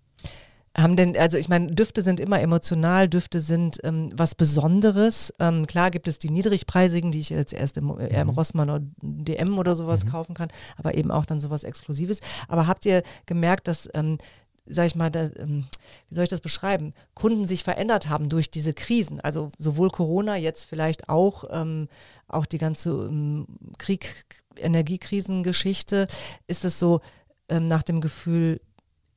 Haben 0.76 0.96
denn, 0.96 1.16
also 1.16 1.38
ich 1.38 1.50
meine, 1.50 1.72
Düfte 1.72 2.02
sind 2.02 2.20
immer 2.20 2.42
emotional, 2.42 3.08
Düfte 3.08 3.40
sind 3.40 3.78
ähm, 3.84 4.12
was 4.16 4.34
Besonderes. 4.34 5.32
Ähm, 5.40 5.68
klar 5.68 5.92
gibt 5.92 6.08
es 6.08 6.18
die 6.18 6.32
niedrigpreisigen, 6.32 7.12
die 7.12 7.20
ich 7.20 7.30
jetzt 7.30 7.54
erst 7.54 7.78
im, 7.78 7.98
äh, 8.00 8.08
im 8.08 8.28
mhm. 8.28 8.34
Rossmann 8.34 8.70
oder 8.72 8.84
DM 9.02 9.60
oder 9.60 9.76
sowas 9.76 10.04
mhm. 10.04 10.10
kaufen 10.10 10.34
kann, 10.34 10.50
aber 10.76 10.96
eben 10.96 11.12
auch 11.12 11.26
dann 11.26 11.40
sowas 11.40 11.64
Exklusives. 11.64 12.22
Aber 12.48 12.66
habt 12.66 12.88
ihr 12.88 13.04
gemerkt, 13.28 13.68
dass 13.68 13.88
ähm, 13.94 14.18
sag 14.66 14.86
ich 14.86 14.96
mal, 14.96 15.10
da, 15.10 15.30
ähm, 15.38 15.66
wie 16.10 16.16
soll 16.16 16.24
ich 16.24 16.30
das 16.30 16.42
beschreiben, 16.42 16.94
Kunden 17.14 17.48
sich 17.48 17.64
verändert 17.64 18.10
haben 18.10 18.30
durch 18.30 18.50
diese 18.50 18.74
Krisen. 18.74 19.20
Also 19.20 19.52
sowohl 19.58 19.90
Corona, 19.90 20.38
jetzt 20.38 20.66
vielleicht 20.66 21.10
auch, 21.10 21.46
ähm, 21.52 21.90
auch 22.28 22.46
die 22.46 22.58
ganze 22.58 22.90
ähm, 22.90 23.48
Krieg, 23.78 24.26
Energiekrisengeschichte. 24.58 26.08
Ist 26.48 26.66
es 26.66 26.80
so 26.80 27.02
ähm, 27.50 27.68
nach 27.68 27.84
dem 27.84 28.00
Gefühl, 28.00 28.62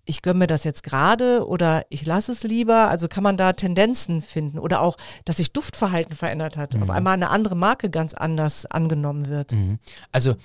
ich 0.06 0.22
gönne 0.22 0.38
mir 0.38 0.46
das 0.46 0.64
jetzt 0.64 0.82
gerade 0.82 1.46
oder 1.46 1.84
ich 1.90 2.06
lasse 2.06 2.32
es 2.32 2.42
lieber? 2.44 2.88
Also 2.88 3.08
kann 3.08 3.24
man 3.24 3.36
da 3.36 3.52
Tendenzen 3.52 4.20
finden 4.20 4.58
oder 4.58 4.80
auch, 4.80 4.96
dass 5.24 5.36
sich 5.36 5.52
Duftverhalten 5.52 6.14
verändert 6.14 6.56
hat, 6.56 6.74
mhm. 6.74 6.82
auf 6.82 6.90
einmal 6.90 7.14
eine 7.14 7.30
andere 7.30 7.56
Marke 7.56 7.90
ganz 7.90 8.14
anders 8.14 8.66
angenommen 8.66 9.28
wird? 9.28 9.52
Mhm. 9.52 9.78
Also 10.12 10.36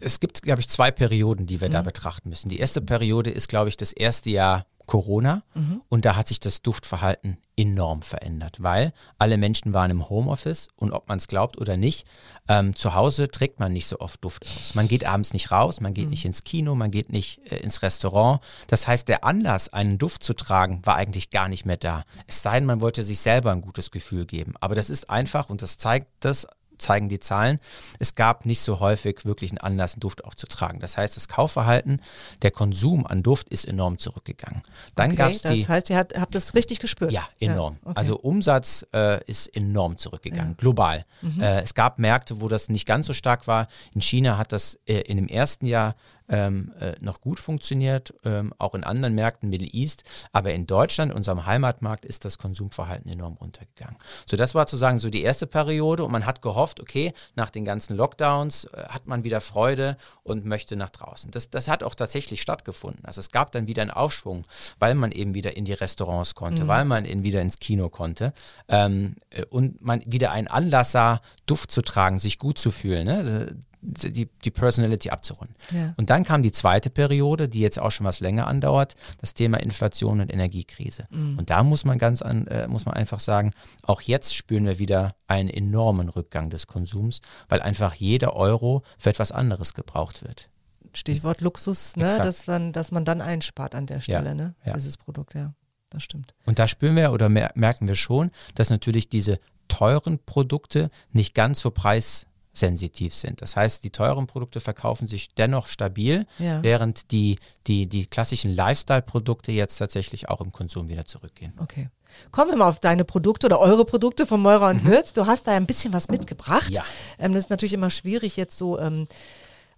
es 0.00 0.20
gibt, 0.20 0.42
glaube 0.42 0.60
ich, 0.60 0.68
zwei 0.68 0.90
Perioden, 0.90 1.46
die 1.46 1.60
wir 1.60 1.68
mhm. 1.68 1.72
da 1.72 1.82
betrachten 1.82 2.28
müssen. 2.28 2.48
Die 2.48 2.58
erste 2.58 2.80
Periode 2.80 3.30
ist, 3.30 3.48
glaube 3.48 3.68
ich, 3.68 3.76
das 3.76 3.92
erste 3.92 4.30
Jahr 4.30 4.66
Corona 4.90 5.44
mhm. 5.54 5.82
und 5.88 6.04
da 6.04 6.16
hat 6.16 6.26
sich 6.26 6.40
das 6.40 6.62
Duftverhalten 6.62 7.38
enorm 7.56 8.02
verändert, 8.02 8.56
weil 8.60 8.92
alle 9.18 9.36
Menschen 9.36 9.72
waren 9.72 9.88
im 9.92 10.08
Homeoffice 10.08 10.66
und 10.74 10.90
ob 10.90 11.08
man 11.08 11.18
es 11.18 11.28
glaubt 11.28 11.60
oder 11.60 11.76
nicht, 11.76 12.08
ähm, 12.48 12.74
zu 12.74 12.92
Hause 12.94 13.28
trägt 13.28 13.60
man 13.60 13.72
nicht 13.72 13.86
so 13.86 14.00
oft 14.00 14.24
Duft 14.24 14.44
aus. 14.44 14.74
Man 14.74 14.88
geht 14.88 15.04
abends 15.04 15.32
nicht 15.32 15.52
raus, 15.52 15.80
man 15.80 15.94
geht 15.94 16.06
mhm. 16.06 16.10
nicht 16.10 16.24
ins 16.24 16.42
Kino, 16.42 16.74
man 16.74 16.90
geht 16.90 17.12
nicht 17.12 17.38
äh, 17.52 17.58
ins 17.58 17.82
Restaurant. 17.82 18.40
Das 18.66 18.88
heißt, 18.88 19.06
der 19.06 19.22
Anlass, 19.22 19.72
einen 19.72 19.96
Duft 19.96 20.24
zu 20.24 20.34
tragen, 20.34 20.80
war 20.84 20.96
eigentlich 20.96 21.30
gar 21.30 21.48
nicht 21.48 21.66
mehr 21.66 21.76
da. 21.76 22.04
Es 22.26 22.42
sei 22.42 22.58
denn, 22.58 22.66
man 22.66 22.80
wollte 22.80 23.04
sich 23.04 23.20
selber 23.20 23.52
ein 23.52 23.60
gutes 23.60 23.92
Gefühl 23.92 24.26
geben. 24.26 24.54
Aber 24.58 24.74
das 24.74 24.90
ist 24.90 25.08
einfach 25.08 25.50
und 25.50 25.62
das 25.62 25.78
zeigt 25.78 26.08
das 26.18 26.48
zeigen 26.80 27.08
die 27.08 27.20
Zahlen. 27.20 27.58
Es 27.98 28.14
gab 28.14 28.46
nicht 28.46 28.60
so 28.60 28.80
häufig 28.80 29.24
wirklich 29.24 29.50
einen 29.50 29.58
Anlass, 29.58 29.94
einen 29.94 30.00
Duft 30.00 30.24
aufzutragen. 30.24 30.80
Das 30.80 30.96
heißt, 30.96 31.16
das 31.16 31.28
Kaufverhalten, 31.28 32.00
der 32.42 32.50
Konsum 32.50 33.06
an 33.06 33.22
Duft 33.22 33.48
ist 33.48 33.66
enorm 33.66 33.98
zurückgegangen. 33.98 34.62
Dann 34.94 35.12
okay, 35.12 35.16
gab 35.16 35.30
es 35.30 35.42
die. 35.42 35.60
Das 35.60 35.68
heißt, 35.68 35.90
ihr 35.90 35.96
habt, 35.96 36.18
habt, 36.18 36.34
das 36.34 36.54
richtig 36.54 36.80
gespürt? 36.80 37.12
Ja, 37.12 37.28
enorm. 37.38 37.74
Ja, 37.74 37.90
okay. 37.90 37.98
Also 37.98 38.18
Umsatz 38.18 38.86
äh, 38.92 39.22
ist 39.24 39.46
enorm 39.48 39.98
zurückgegangen, 39.98 40.52
ja. 40.52 40.56
global. 40.56 41.04
Mhm. 41.22 41.42
Äh, 41.42 41.60
es 41.62 41.74
gab 41.74 41.98
Märkte, 41.98 42.40
wo 42.40 42.48
das 42.48 42.68
nicht 42.68 42.86
ganz 42.86 43.06
so 43.06 43.14
stark 43.14 43.46
war. 43.46 43.68
In 43.94 44.00
China 44.00 44.38
hat 44.38 44.52
das 44.52 44.78
äh, 44.86 45.00
in 45.00 45.16
dem 45.16 45.28
ersten 45.28 45.66
Jahr 45.66 45.94
ähm, 46.30 46.72
äh, 46.80 46.94
noch 47.00 47.20
gut 47.20 47.40
funktioniert, 47.40 48.14
ähm, 48.24 48.54
auch 48.58 48.74
in 48.74 48.84
anderen 48.84 49.14
Märkten, 49.14 49.50
Middle 49.50 49.68
East. 49.68 50.04
Aber 50.32 50.52
in 50.52 50.66
Deutschland, 50.66 51.12
unserem 51.12 51.44
Heimatmarkt, 51.44 52.04
ist 52.04 52.24
das 52.24 52.38
Konsumverhalten 52.38 53.10
enorm 53.10 53.34
runtergegangen. 53.34 53.96
So, 54.26 54.36
das 54.36 54.54
war 54.54 54.62
sozusagen 54.62 54.98
so 54.98 55.10
die 55.10 55.22
erste 55.22 55.46
Periode 55.46 56.04
und 56.04 56.12
man 56.12 56.26
hat 56.26 56.40
gehofft, 56.42 56.80
okay, 56.80 57.12
nach 57.34 57.50
den 57.50 57.64
ganzen 57.64 57.96
Lockdowns 57.96 58.64
äh, 58.64 58.84
hat 58.88 59.06
man 59.06 59.24
wieder 59.24 59.40
Freude 59.40 59.96
und 60.22 60.44
möchte 60.44 60.76
nach 60.76 60.90
draußen. 60.90 61.30
Das, 61.30 61.50
das 61.50 61.68
hat 61.68 61.82
auch 61.82 61.94
tatsächlich 61.94 62.40
stattgefunden. 62.40 63.04
Also 63.04 63.20
es 63.20 63.30
gab 63.30 63.52
dann 63.52 63.66
wieder 63.66 63.82
einen 63.82 63.90
Aufschwung, 63.90 64.44
weil 64.78 64.94
man 64.94 65.12
eben 65.12 65.34
wieder 65.34 65.56
in 65.56 65.64
die 65.64 65.72
Restaurants 65.72 66.34
konnte, 66.34 66.64
mhm. 66.64 66.68
weil 66.68 66.84
man 66.84 67.04
in, 67.04 67.24
wieder 67.24 67.42
ins 67.42 67.58
Kino 67.58 67.88
konnte 67.88 68.32
ähm, 68.68 69.16
äh, 69.30 69.44
und 69.46 69.82
man 69.82 70.02
wieder 70.06 70.30
einen 70.30 70.48
Anlass 70.48 70.92
sah, 70.92 71.20
Duft 71.46 71.72
zu 71.72 71.82
tragen, 71.82 72.18
sich 72.18 72.38
gut 72.38 72.58
zu 72.58 72.70
fühlen. 72.70 73.06
Ne? 73.06 73.56
Die, 73.82 74.28
die 74.44 74.50
Personality 74.50 75.10
abzurunden. 75.10 75.56
Ja. 75.70 75.94
Und 75.96 76.10
dann 76.10 76.24
kam 76.24 76.42
die 76.42 76.52
zweite 76.52 76.90
Periode, 76.90 77.48
die 77.48 77.60
jetzt 77.60 77.78
auch 77.78 77.90
schon 77.90 78.06
was 78.06 78.20
länger 78.20 78.46
andauert, 78.46 78.94
das 79.20 79.34
Thema 79.34 79.58
Inflation 79.58 80.20
und 80.20 80.32
Energiekrise. 80.32 81.06
Mhm. 81.10 81.38
Und 81.38 81.50
da 81.50 81.62
muss 81.62 81.84
man 81.84 81.98
ganz 81.98 82.22
an, 82.22 82.46
äh, 82.46 82.68
muss 82.68 82.86
man 82.86 82.94
einfach 82.94 83.20
sagen, 83.20 83.52
auch 83.82 84.02
jetzt 84.02 84.34
spüren 84.34 84.66
wir 84.66 84.78
wieder 84.78 85.14
einen 85.26 85.48
enormen 85.48 86.08
Rückgang 86.08 86.50
des 86.50 86.66
Konsums, 86.66 87.20
weil 87.48 87.62
einfach 87.62 87.94
jeder 87.94 88.34
Euro 88.34 88.82
für 88.98 89.10
etwas 89.10 89.32
anderes 89.32 89.74
gebraucht 89.74 90.22
wird. 90.22 90.48
Stichwort 90.92 91.40
Luxus, 91.40 91.96
ne? 91.96 92.18
dass, 92.18 92.46
man, 92.46 92.72
dass 92.72 92.90
man 92.90 93.04
dann 93.04 93.20
einspart 93.20 93.74
an 93.74 93.86
der 93.86 94.00
Stelle, 94.00 94.30
ja. 94.30 94.34
ne? 94.34 94.54
Ja. 94.64 94.74
dieses 94.74 94.96
Produkt, 94.96 95.34
ja. 95.34 95.54
Das 95.88 96.04
stimmt. 96.04 96.34
Und 96.46 96.60
da 96.60 96.68
spüren 96.68 96.94
wir 96.94 97.12
oder 97.12 97.28
merken 97.28 97.88
wir 97.88 97.96
schon, 97.96 98.30
dass 98.54 98.70
natürlich 98.70 99.08
diese 99.08 99.40
teuren 99.66 100.18
Produkte 100.24 100.90
nicht 101.10 101.34
ganz 101.34 101.60
so 101.60 101.70
preis 101.70 102.26
sensitiv 102.52 103.14
sind. 103.14 103.42
Das 103.42 103.56
heißt, 103.56 103.84
die 103.84 103.90
teuren 103.90 104.26
Produkte 104.26 104.60
verkaufen 104.60 105.08
sich 105.08 105.34
dennoch 105.34 105.66
stabil, 105.66 106.26
ja. 106.38 106.62
während 106.62 107.10
die, 107.10 107.38
die, 107.66 107.86
die 107.86 108.06
klassischen 108.06 108.54
Lifestyle-Produkte 108.54 109.52
jetzt 109.52 109.76
tatsächlich 109.76 110.28
auch 110.28 110.40
im 110.40 110.52
Konsum 110.52 110.88
wieder 110.88 111.04
zurückgehen. 111.04 111.52
Okay. 111.58 111.88
Kommen 112.32 112.50
wir 112.50 112.56
mal 112.56 112.68
auf 112.68 112.80
deine 112.80 113.04
Produkte 113.04 113.46
oder 113.46 113.60
eure 113.60 113.84
Produkte 113.84 114.26
von 114.26 114.40
Meurer 114.40 114.70
und 114.70 114.84
mhm. 114.84 114.88
Würz. 114.88 115.12
Du 115.12 115.26
hast 115.26 115.46
da 115.46 115.52
ein 115.52 115.66
bisschen 115.66 115.92
was 115.92 116.08
mitgebracht. 116.08 116.74
Ja. 116.74 116.84
Ähm, 117.18 117.32
das 117.32 117.44
ist 117.44 117.50
natürlich 117.50 117.72
immer 117.72 117.90
schwierig 117.90 118.36
jetzt 118.36 118.56
so, 118.56 118.78
ähm, 118.78 119.06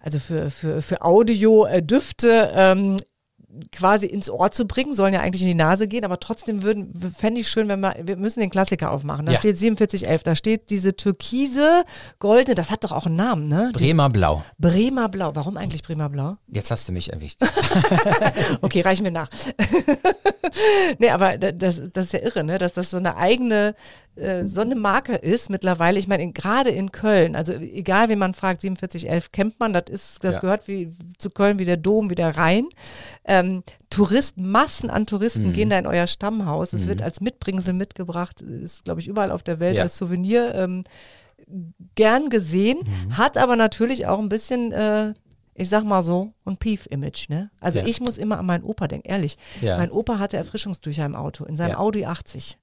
also 0.01 0.19
für, 0.19 0.51
für, 0.51 0.83
für 0.83 1.03
Audio-Düfte. 1.03 2.53
Äh, 2.55 2.73
ähm, 2.73 2.97
quasi 3.71 4.07
ins 4.07 4.31
Ohr 4.31 4.51
zu 4.51 4.67
bringen, 4.67 4.95
sollen 4.95 5.13
ja 5.15 5.21
eigentlich 5.21 5.43
in 5.43 5.49
die 5.49 5.55
Nase 5.55 5.87
gehen, 5.87 6.05
aber 6.05 6.19
trotzdem 6.21 6.63
würden, 6.63 6.93
fände 7.15 7.41
ich 7.41 7.49
schön, 7.49 7.69
wenn 7.69 7.81
wir, 7.81 7.95
wir 8.03 8.17
müssen 8.17 8.41
den 8.41 8.51
Klassiker 8.51 8.91
aufmachen. 8.91 9.27
Da 9.27 9.33
Ja. 9.33 9.39
steht 9.39 9.59
4711, 9.59 10.23
da 10.23 10.35
steht 10.35 10.71
diese 10.71 10.97
türkise, 10.97 11.85
goldene, 12.19 12.55
das 12.55 12.71
hat 12.71 12.85
doch 12.85 12.93
auch 12.93 13.07
einen 13.07 13.17
Namen, 13.17 13.49
ne? 13.49 13.71
Bremer 13.75 14.09
Blau. 14.11 14.43
Bremer 14.59 15.09
Blau. 15.09 15.35
Warum 15.35 15.57
eigentlich 15.57 15.83
Bremer 15.83 16.09
Blau? 16.09 16.37
Jetzt 16.49 16.71
hast 16.71 16.89
du 16.89 16.93
mich 16.93 17.13
erwischt. 17.13 17.41
Okay, 18.61 18.81
reichen 18.81 19.05
wir 19.05 19.11
nach. 19.11 19.29
nee, 20.99 21.11
aber 21.11 21.39
da- 21.39 21.53
das, 21.53 21.83
das 21.93 22.07
ist 22.07 22.13
ja 22.13 22.21
irre, 22.21 22.45
ne? 22.45 22.59
dass 22.59 22.75
das 22.75 22.91
so 22.91 22.97
eine 22.97 23.17
eigene, 23.17 23.75
äh, 24.17 24.45
so 24.45 24.61
eine 24.61 24.75
Marke 24.75 25.15
ist 25.17 25.49
mittlerweile. 25.51 25.99
Ich 25.99 26.07
meine, 26.09 26.23
in- 26.23 26.35
gerade 26.35 26.71
in 26.71 26.93
Köln, 26.93 27.35
also 27.37 27.53
egal, 27.55 28.09
wen 28.09 28.19
man 28.19 28.35
fragt, 28.35 28.61
4711 28.63 29.33
kennt 29.33 29.59
man, 29.61 29.73
das 29.73 29.85
ist, 29.89 30.25
das 30.25 30.37
Ja. 30.37 30.41
gehört 30.43 30.69
wie 30.69 30.93
zu 31.19 31.31
Köln 31.31 31.59
wie 31.59 31.65
der 31.65 31.77
Dom, 31.79 32.11
wie 32.11 32.15
der 32.15 32.37
Rhein. 32.37 32.67
Ähm, 33.25 33.63
Touristen, 33.91 34.51
Massen 34.51 34.91
an 34.91 35.07
Touristen 35.07 35.49
Mhm. 35.49 35.53
gehen 35.53 35.71
da 35.71 35.79
in 35.79 35.87
euer 35.87 36.07
Stammhaus. 36.07 36.73
Es 36.73 36.89
wird 36.89 37.03
als 37.03 37.21
Mitbringsel 37.21 37.75
mitgebracht, 37.75 38.41
ist, 38.41 38.85
glaube 38.85 39.01
ich, 39.01 39.09
überall 39.09 39.31
auf 39.31 39.43
der 39.43 39.61
Welt 39.61 39.77
Ja. 39.77 39.83
als 39.83 39.97
Souvenir. 39.97 40.55
Ähm, 40.55 40.85
gern 41.95 42.31
gesehen, 42.31 42.79
Mhm. 42.85 43.17
hat 43.19 43.37
aber 43.37 43.57
natürlich 43.57 44.07
auch 44.07 44.19
ein 44.19 44.29
bisschen, 44.29 44.73
äh, 44.73 45.13
ich 45.55 45.69
sag 45.69 45.85
mal 45.85 46.03
so, 46.03 46.33
ein 46.47 46.57
Pief-Image. 46.57 47.29
Ne? 47.29 47.51
Also 47.61 47.81
Ja. 47.81 47.87
ich 47.87 48.01
muss 48.01 48.17
immer 48.17 48.39
an 48.39 48.47
meinen 48.47 48.65
Opa 48.65 48.89
denken, 48.89 49.09
ehrlich. 49.09 49.37
Ja. 49.61 49.77
Mein 49.77 49.91
Opa 49.91 50.19
hatte 50.19 50.37
Erfrischungstücher 50.39 51.05
im 51.05 51.15
Auto, 51.15 51.45
in 51.45 51.57
seinem 51.57 51.71
Ja. 51.73 51.79
Audi 51.79 52.07
80. 52.07 52.59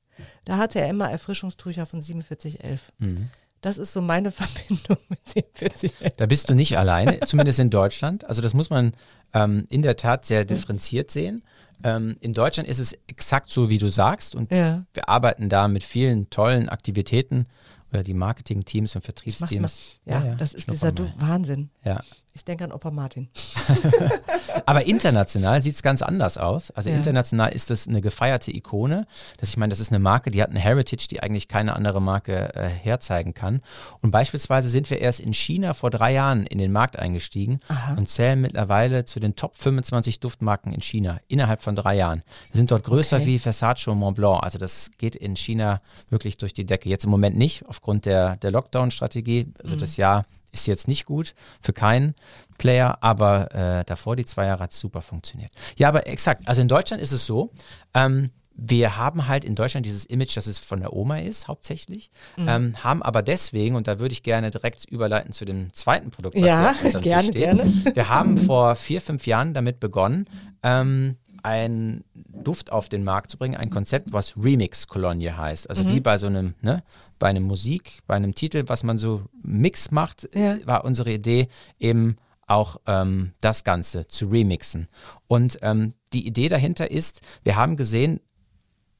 Da 0.46 0.58
hatte 0.58 0.80
er 0.82 0.90
immer 0.90 1.10
Erfrischungstücher 1.10 1.86
von 1.86 2.02
4711. 2.02 2.82
Mhm. 3.00 3.30
Das 3.62 3.78
ist 3.78 3.92
so 3.94 4.02
meine 4.02 4.32
Verbindung 4.32 4.98
mit 5.10 5.20
4711. 5.26 6.14
Da 6.18 6.26
bist 6.26 6.50
du 6.50 6.54
nicht 6.56 6.78
alleine, 6.78 7.20
zumindest 7.22 7.60
in 7.60 7.70
Deutschland. 7.70 8.24
Also 8.26 8.42
das 8.42 8.54
muss 8.54 8.70
man 8.70 8.94
ähm, 9.34 9.66
in 9.70 9.82
der 9.82 9.98
Tat 9.98 10.26
sehr 10.26 10.46
differenziert 10.46 11.12
sehen. 11.12 11.44
Ähm, 11.84 12.16
in 12.20 12.34
Deutschland 12.34 12.68
ist 12.70 12.80
es 12.80 12.94
exakt 13.08 13.50
so, 13.50 13.70
wie 13.70 13.78
du 13.78 13.90
sagst. 13.90 14.36
Und 14.36 14.52
Ja. 14.52 14.86
wir 14.94 15.08
arbeiten 15.10 15.50
da 15.50 15.68
mit 15.68 15.84
vielen 15.84 16.30
tollen 16.30 16.70
Aktivitäten 16.70 17.46
oder 17.92 18.04
die 18.04 18.14
Marketing-Teams 18.14 18.96
und 18.96 19.04
Ich 19.26 19.40
mach's 19.40 19.52
immer. 19.52 19.68
Vertriebsteams. 19.68 20.00
Ja, 20.06 20.36
das 20.36 20.54
ist 20.54 20.70
dieser 20.70 20.94
Wahnsinn. 21.20 21.70
Ja. 21.84 22.02
Ich 22.40 22.46
denke 22.46 22.64
an 22.64 22.72
Opa 22.72 22.90
Martin. 22.90 23.28
Aber 24.66 24.86
international 24.86 25.62
sieht 25.62 25.76
es 25.76 25.82
ganz 25.84 26.02
anders 26.02 26.38
aus. 26.38 26.72
Also 26.72 26.90
Ja. 26.90 26.96
international 26.96 27.52
ist 27.52 27.70
das 27.70 27.88
eine 27.88 28.00
gefeierte 28.02 28.56
Ikone. 28.56 29.06
Das, 29.40 29.50
ich 29.50 29.58
meine, 29.58 29.72
das 29.72 29.80
ist 29.82 29.92
eine 29.92 30.00
Marke, 30.00 30.32
die 30.32 30.42
hat 30.42 30.50
eine 30.50 30.60
Heritage, 30.60 31.08
die 31.10 31.22
eigentlich 31.22 31.48
keine 31.50 31.76
andere 31.76 32.02
Marke 32.02 32.56
äh, 32.56 32.68
herzeigen 32.70 33.34
kann. 33.34 33.60
Und 34.02 34.12
beispielsweise 34.12 34.70
sind 34.70 34.90
wir 34.90 35.00
erst 35.00 35.20
in 35.20 35.34
China 35.34 35.74
vor 35.74 35.90
drei 35.92 36.14
Jahren 36.14 36.46
in 36.46 36.58
den 36.60 36.72
Markt 36.72 36.98
eingestiegen 36.98 37.60
und 37.98 38.08
zählen 38.08 38.40
mittlerweile 38.40 39.04
zu 39.06 39.20
den 39.20 39.36
Top 39.36 39.58
25 39.58 40.20
Duftmarken 40.22 40.72
in 40.74 40.82
China 40.82 41.20
innerhalb 41.28 41.62
von 41.62 41.76
drei 41.76 41.96
Jahren. 41.96 42.24
Wir 42.52 42.58
sind 42.60 42.72
dort 42.72 42.86
größer 42.86 43.18
Okay. 43.18 43.26
wie 43.26 43.40
Versace 43.40 43.88
und 43.90 43.98
Mont 43.98 44.16
Blanc. 44.16 44.44
Also 44.44 44.58
das 44.58 44.92
geht 44.98 45.16
in 45.16 45.36
China 45.36 45.82
wirklich 46.10 46.38
durch 46.38 46.54
die 46.54 46.66
Decke. 46.66 46.88
Jetzt 46.88 47.04
im 47.04 47.12
Moment 47.12 47.36
nicht, 47.38 47.66
aufgrund 47.68 48.06
der, 48.06 48.38
der 48.38 48.52
Lockdown-Strategie. 48.52 49.52
Also 49.62 49.76
das 49.76 49.98
Jahr 49.98 50.26
ist 50.52 50.68
jetzt 50.68 50.88
nicht 50.88 51.06
gut 51.06 51.36
für 51.62 51.74
keinen 51.74 52.16
Player, 52.58 52.98
aber 53.02 53.54
äh, 53.54 53.86
davor 53.86 54.16
die 54.16 54.26
zwei 54.26 54.46
Jahre 54.46 54.64
hat 54.64 54.72
es 54.72 54.80
super 54.80 55.02
funktioniert. 55.02 55.52
Ja, 55.78 55.88
aber 55.90 56.08
exakt. 56.08 56.48
Also 56.48 56.62
in 56.62 56.68
Deutschland 56.68 57.02
ist 57.02 57.12
es 57.12 57.26
so, 57.26 57.52
ähm, 57.94 58.32
wir 58.62 58.98
haben 58.98 59.28
halt 59.30 59.46
in 59.46 59.56
Deutschland 59.56 59.86
dieses 59.86 60.04
Image, 60.06 60.36
dass 60.36 60.46
es 60.46 60.60
von 60.60 60.82
der 60.82 60.92
Oma 60.92 61.20
ist, 61.20 61.48
hauptsächlich, 61.48 62.12
ähm, 62.38 62.76
haben 62.84 63.02
aber 63.02 63.22
deswegen, 63.22 63.76
und 63.76 63.88
da 63.88 64.00
würde 64.00 64.12
ich 64.12 64.22
gerne 64.22 64.52
direkt 64.52 64.84
überleiten 64.84 65.32
zu 65.32 65.46
dem 65.46 65.72
zweiten 65.74 66.12
Produkt, 66.12 66.36
was 66.36 66.44
Ja, 66.44 66.76
hier 66.82 66.98
auf 66.98 67.02
gerne, 67.02 67.24
steht. 67.24 67.42
gerne. 67.44 67.64
Wir 67.96 68.10
haben 68.10 68.38
vor 68.38 68.76
vier, 68.76 69.02
fünf 69.02 69.26
Jahren 69.28 69.54
damit 69.54 69.80
begonnen, 69.80 70.26
ähm, 70.62 71.16
einen 71.42 72.04
Duft 72.44 72.70
auf 72.74 72.90
den 72.90 73.06
Markt 73.06 73.32
zu 73.32 73.38
bringen, 73.38 73.56
ein 73.56 73.70
Konzept, 73.70 74.12
was 74.12 74.36
Remix-Kolonie 74.36 75.32
heißt. 75.32 75.70
Also 75.70 75.84
Mhm. 75.86 75.90
wie 75.90 76.00
bei 76.02 76.18
so 76.18 76.28
einem, 76.28 76.54
ne, 76.62 76.84
bei 77.20 77.28
einem 77.28 77.44
Musik, 77.44 78.00
bei 78.08 78.16
einem 78.16 78.34
Titel, 78.34 78.64
was 78.68 78.84
man 78.84 78.98
so 78.98 79.24
Mix 79.44 79.92
macht, 79.92 80.30
Ja. 80.34 80.58
war 80.66 80.86
unsere 80.86 81.12
Idee 81.12 81.48
eben 81.80 82.16
auch 82.48 82.78
ähm, 82.88 83.34
das 83.42 83.64
Ganze 83.64 84.08
zu 84.08 84.28
remixen. 84.28 84.88
Und 85.28 85.60
ähm, 85.62 85.94
die 86.14 86.26
Idee 86.26 86.50
dahinter 86.50 86.90
ist, 86.90 87.22
wir 87.44 87.56
haben 87.56 87.76
gesehen, 87.78 88.20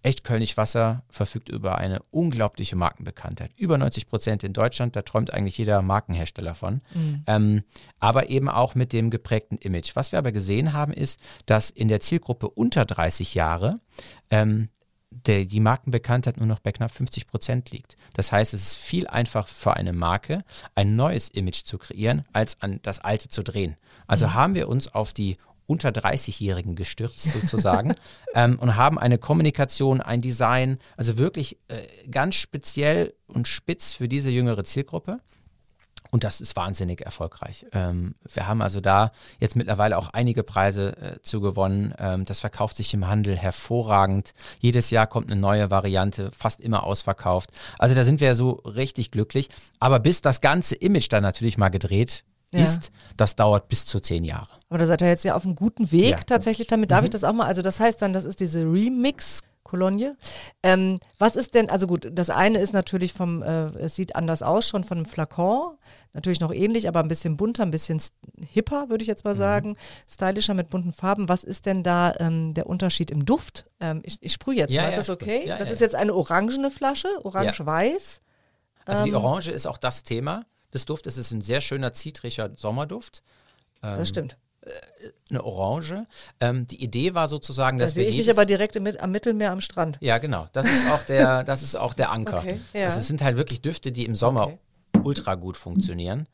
Echt 0.02 0.24
Kölnisch 0.24 0.56
Wasser 0.56 1.04
verfügt 1.10 1.50
über 1.50 1.78
eine 1.78 2.00
unglaubliche 2.10 2.78
Markenbekanntheit. 2.78 3.52
Über 3.58 3.78
90 3.78 4.08
Prozent 4.08 4.46
in 4.46 4.54
Deutschland, 4.54 4.96
da 4.96 5.02
träumt 5.02 5.34
eigentlich 5.34 5.58
jeder 5.58 5.82
Markenhersteller 5.82 6.56
von. 6.56 6.80
Ähm, 7.28 7.64
aber 8.00 8.30
eben 8.30 8.48
auch 8.48 8.76
mit 8.76 8.94
dem 8.94 9.10
geprägten 9.10 9.58
Image. 9.58 9.98
Was 9.98 10.14
wir 10.14 10.20
aber 10.20 10.32
gesehen 10.32 10.72
haben, 10.72 10.94
ist, 10.94 11.20
dass 11.48 11.70
in 11.70 11.90
der 11.90 12.00
Zielgruppe 12.00 12.48
unter 12.50 12.86
30 12.86 13.34
Jahre 13.36 13.82
ähm, 14.30 14.70
der, 15.12 15.46
die 15.46 15.60
Markenbekanntheit 15.60 16.38
nur 16.38 16.46
noch 16.46 16.60
bei 16.60 16.72
knapp 16.72 16.92
50 16.92 17.28
Prozent 17.28 17.72
liegt. 17.72 17.98
Das 18.14 18.32
heißt, 18.32 18.54
es 18.54 18.64
ist 18.64 18.78
viel 18.78 19.08
einfacher 19.08 19.48
für 19.48 19.74
eine 19.74 19.94
Marke, 19.94 20.44
ein 20.76 20.96
neues 20.96 21.30
Image 21.30 21.64
zu 21.64 21.78
kreieren, 21.78 22.24
als 22.32 22.62
an 22.62 22.80
das 22.84 23.00
alte 23.00 23.30
zu 23.30 23.44
drehen. 23.44 23.76
Also 24.08 24.34
haben 24.34 24.56
wir 24.56 24.68
uns 24.68 24.88
auf 24.94 25.14
die 25.14 25.38
unter 25.66 25.90
30-Jährigen 25.90 26.76
gestürzt 26.76 27.32
sozusagen 27.32 27.94
ähm, 28.34 28.58
und 28.60 28.76
haben 28.76 28.98
eine 28.98 29.20
Kommunikation, 29.20 30.02
ein 30.02 30.22
Design, 30.22 30.80
also 30.98 31.20
wirklich 31.20 31.60
äh, 31.68 31.86
ganz 32.10 32.36
speziell 32.36 33.14
und 33.28 33.48
spitz 33.48 33.94
für 33.94 34.08
diese 34.08 34.32
jüngere 34.32 34.64
Zielgruppe. 34.64 35.20
Und 36.12 36.24
das 36.24 36.42
ist 36.42 36.56
wahnsinnig 36.56 37.02
erfolgreich. 37.06 37.68
Ähm, 37.72 38.16
wir 38.34 38.48
haben 38.48 38.62
also 38.64 38.82
da 38.82 39.12
jetzt 39.40 39.56
mittlerweile 39.56 39.98
auch 39.98 40.10
einige 40.10 40.42
Preise 40.44 40.98
äh, 40.98 41.22
zu 41.22 41.40
gewonnen. 41.40 41.94
Ähm, 42.00 42.26
das 42.26 42.40
verkauft 42.40 42.78
sich 42.78 42.92
im 42.96 43.08
Handel 43.08 43.38
hervorragend. 43.38 44.34
Jedes 44.60 44.90
Jahr 44.90 45.06
kommt 45.06 45.32
eine 45.32 45.40
neue 45.40 45.70
Variante, 45.70 46.32
fast 46.32 46.62
immer 46.62 46.84
ausverkauft. 46.84 47.52
Also 47.78 47.94
da 47.94 48.04
sind 48.04 48.22
wir 48.22 48.34
so 48.34 48.54
richtig 48.66 49.12
glücklich. 49.12 49.50
Aber 49.80 50.00
bis 50.00 50.22
das 50.22 50.42
ganze 50.42 50.74
Image 50.76 51.08
dann 51.12 51.22
natürlich 51.22 51.58
mal 51.60 51.70
gedreht 51.70 52.24
Ja. 52.52 52.64
ist, 52.64 52.92
das 53.16 53.36
dauert 53.36 53.70
bis 53.70 53.86
zu 53.86 54.00
zehn 54.00 54.24
Jahre. 54.24 54.50
Aber 54.70 54.80
da 54.80 54.88
seid 54.88 55.04
ihr 55.04 55.08
jetzt 55.10 55.24
ja 55.24 55.36
auf 55.36 55.46
einem 55.46 55.54
guten 55.56 55.92
Weg 55.92 56.10
Ja. 56.10 56.18
Mhm. 56.18 56.26
tatsächlich 56.26 56.68
damit. 56.68 56.90
Darf 56.90 57.04
ich 57.04 57.12
das 57.12 57.24
auch 57.24 57.34
mal? 57.34 57.46
Also 57.46 57.62
das 57.62 57.80
heißt 57.80 58.02
dann, 58.02 58.14
das 58.14 58.26
ist 58.26 58.40
diese 58.40 58.62
Remix. 58.62 59.42
Kolonie. 59.70 60.14
Ähm, 60.64 61.00
was 61.20 61.36
ist 61.36 61.54
denn, 61.54 61.70
also 61.70 61.86
gut, 61.88 62.10
das 62.12 62.30
eine 62.30 62.58
ist 62.60 62.74
natürlich 62.74 63.14
vom, 63.14 63.44
äh, 63.44 63.68
es 63.80 63.96
sieht 63.96 64.16
anders 64.16 64.42
aus, 64.42 64.68
schon 64.68 64.84
von 64.84 64.98
einem 64.98 65.06
Flakon, 65.06 65.78
natürlich 66.14 66.40
noch 66.40 66.52
ähnlich, 66.52 66.88
aber 66.88 67.00
ein 67.02 67.08
bisschen 67.08 67.38
bunter, 67.38 67.64
ein 67.64 67.72
bisschen 67.72 68.02
hipper, 68.52 68.90
würde 68.90 69.04
ich 69.04 69.08
jetzt 69.08 69.24
mal 69.26 69.34
Mhm. 69.34 69.38
sagen, 69.38 69.78
stylischer 70.10 70.54
mit 70.56 70.70
bunten 70.70 70.92
Farben. 70.92 71.30
Was 71.30 71.44
ist 71.44 71.66
denn 71.66 71.84
da 71.84 72.14
ähm, 72.20 72.54
der 72.54 72.66
Unterschied 72.68 73.12
im 73.12 73.26
Duft? 73.26 73.66
Ähm, 73.80 74.02
ich, 74.04 74.18
ich 74.22 74.34
sprühe 74.34 74.56
jetzt 74.56 74.74
Ja, 74.74 74.82
mal, 74.82 74.88
ja, 74.88 74.92
ist 74.98 75.08
das 75.08 75.10
okay? 75.10 75.44
Ja, 75.48 75.58
das 75.58 75.70
ist 75.70 75.82
jetzt 75.82 75.96
eine 75.96 76.14
orangene 76.14 76.72
Flasche, 76.72 77.08
orange-weiß. 77.24 78.22
Also 78.86 79.04
Ähm. 79.04 79.10
die 79.10 79.16
Orange 79.16 79.52
ist 79.52 79.68
auch 79.68 79.78
das 79.78 80.04
Thema 80.04 80.46
des 80.74 80.86
Duftes. 80.86 81.14
Es 81.18 81.28
ist 81.28 81.32
ein 81.32 81.42
sehr 81.42 81.62
schöner, 81.62 81.94
zitrischer 81.94 82.50
Sommerduft. 82.56 83.22
Ähm. 83.84 83.96
Das 83.96 84.10
stimmt. 84.10 84.38
Eine 85.30 85.44
Orange. 85.44 86.06
Ähm, 86.40 86.68
die 86.68 86.84
Idee 86.84 87.14
war 87.14 87.28
sozusagen, 87.28 87.80
Da 87.80 87.86
dass 87.86 87.94
sehe 87.94 88.04
wir 88.04 88.10
ich 88.10 88.18
mich 88.18 88.26
jedes 88.26 88.38
aber 88.38 88.46
direkt 88.46 88.76
im, 88.76 88.88
am 89.00 89.12
Mittelmeer 89.12 89.52
am 89.52 89.62
Strand. 89.62 89.98
Ja, 90.02 90.18
genau. 90.18 90.48
Das 90.54 90.66
ist 90.66 90.90
auch 90.90 91.04
der, 91.04 91.44
das 91.46 91.64
ist 91.64 91.76
auch 91.76 91.94
der 91.94 92.12
Anker. 92.12 92.40
Okay, 92.40 92.60
ja. 92.74 92.86
Also 92.86 93.00
es 93.00 93.08
sind 93.08 93.22
halt 93.22 93.38
wirklich 93.38 93.62
Düfte, 93.62 93.92
die 93.92 94.06
im 94.06 94.16
Sommer 94.16 94.48
Okay. 94.48 94.58
ultra 95.04 95.36
gut 95.36 95.58
funktionieren. 95.58 96.28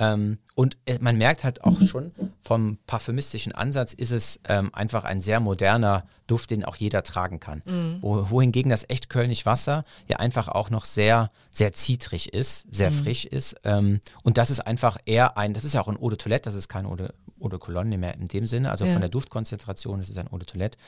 Ähm, 0.00 0.38
und 0.56 0.76
äh, 0.86 0.98
man 1.00 1.16
merkt 1.18 1.44
halt 1.44 1.62
auch 1.62 1.80
schon, 1.82 2.10
vom 2.42 2.78
parfümistischen 2.86 3.52
Ansatz 3.52 3.92
ist 3.92 4.10
es 4.10 4.40
ähm, 4.48 4.74
einfach 4.74 5.04
ein 5.04 5.20
sehr 5.20 5.38
moderner 5.40 6.04
Duft, 6.26 6.50
den 6.50 6.64
auch 6.64 6.74
jeder 6.76 7.02
tragen 7.02 7.38
kann. 7.38 7.62
Mhm. 7.66 7.98
Wo, 8.00 8.30
wohingegen 8.30 8.70
das 8.70 8.84
echt 8.88 9.10
Kölnisch 9.10 9.44
Wasser 9.46 9.84
ja 10.08 10.16
einfach 10.16 10.48
auch 10.48 10.70
noch 10.70 10.86
sehr, 10.86 11.30
sehr 11.52 11.72
zitrig 11.74 12.32
ist, 12.32 12.66
Mhm. 12.66 12.72
sehr 12.72 12.90
frisch 12.92 13.24
ist. 13.26 13.56
Ähm, 13.64 14.00
und 14.22 14.38
das 14.38 14.50
ist 14.50 14.60
einfach 14.60 14.96
eher 15.04 15.36
ein, 15.36 15.52
das 15.54 15.64
ist 15.64 15.74
ja 15.74 15.82
auch 15.82 15.88
ein 15.88 15.98
Eau 16.00 16.08
de 16.08 16.16
Toilette, 16.18 16.44
das 16.44 16.54
ist 16.54 16.68
kein 16.68 16.86
Eau 16.86 16.96
de, 16.96 17.10
Eau 17.40 17.48
de 17.48 17.58
Cologne 17.58 17.96
mehr 17.98 18.14
in 18.14 18.26
dem 18.28 18.46
Sinne. 18.46 18.70
Also 18.70 18.86
Ja. 18.86 18.92
von 18.92 19.00
der 19.02 19.10
Duftkonzentration 19.10 20.00
ist 20.00 20.08
es 20.08 20.16
ein 20.16 20.28
Eau 20.32 20.38
de 20.38 20.46
Toilette. 20.46 20.78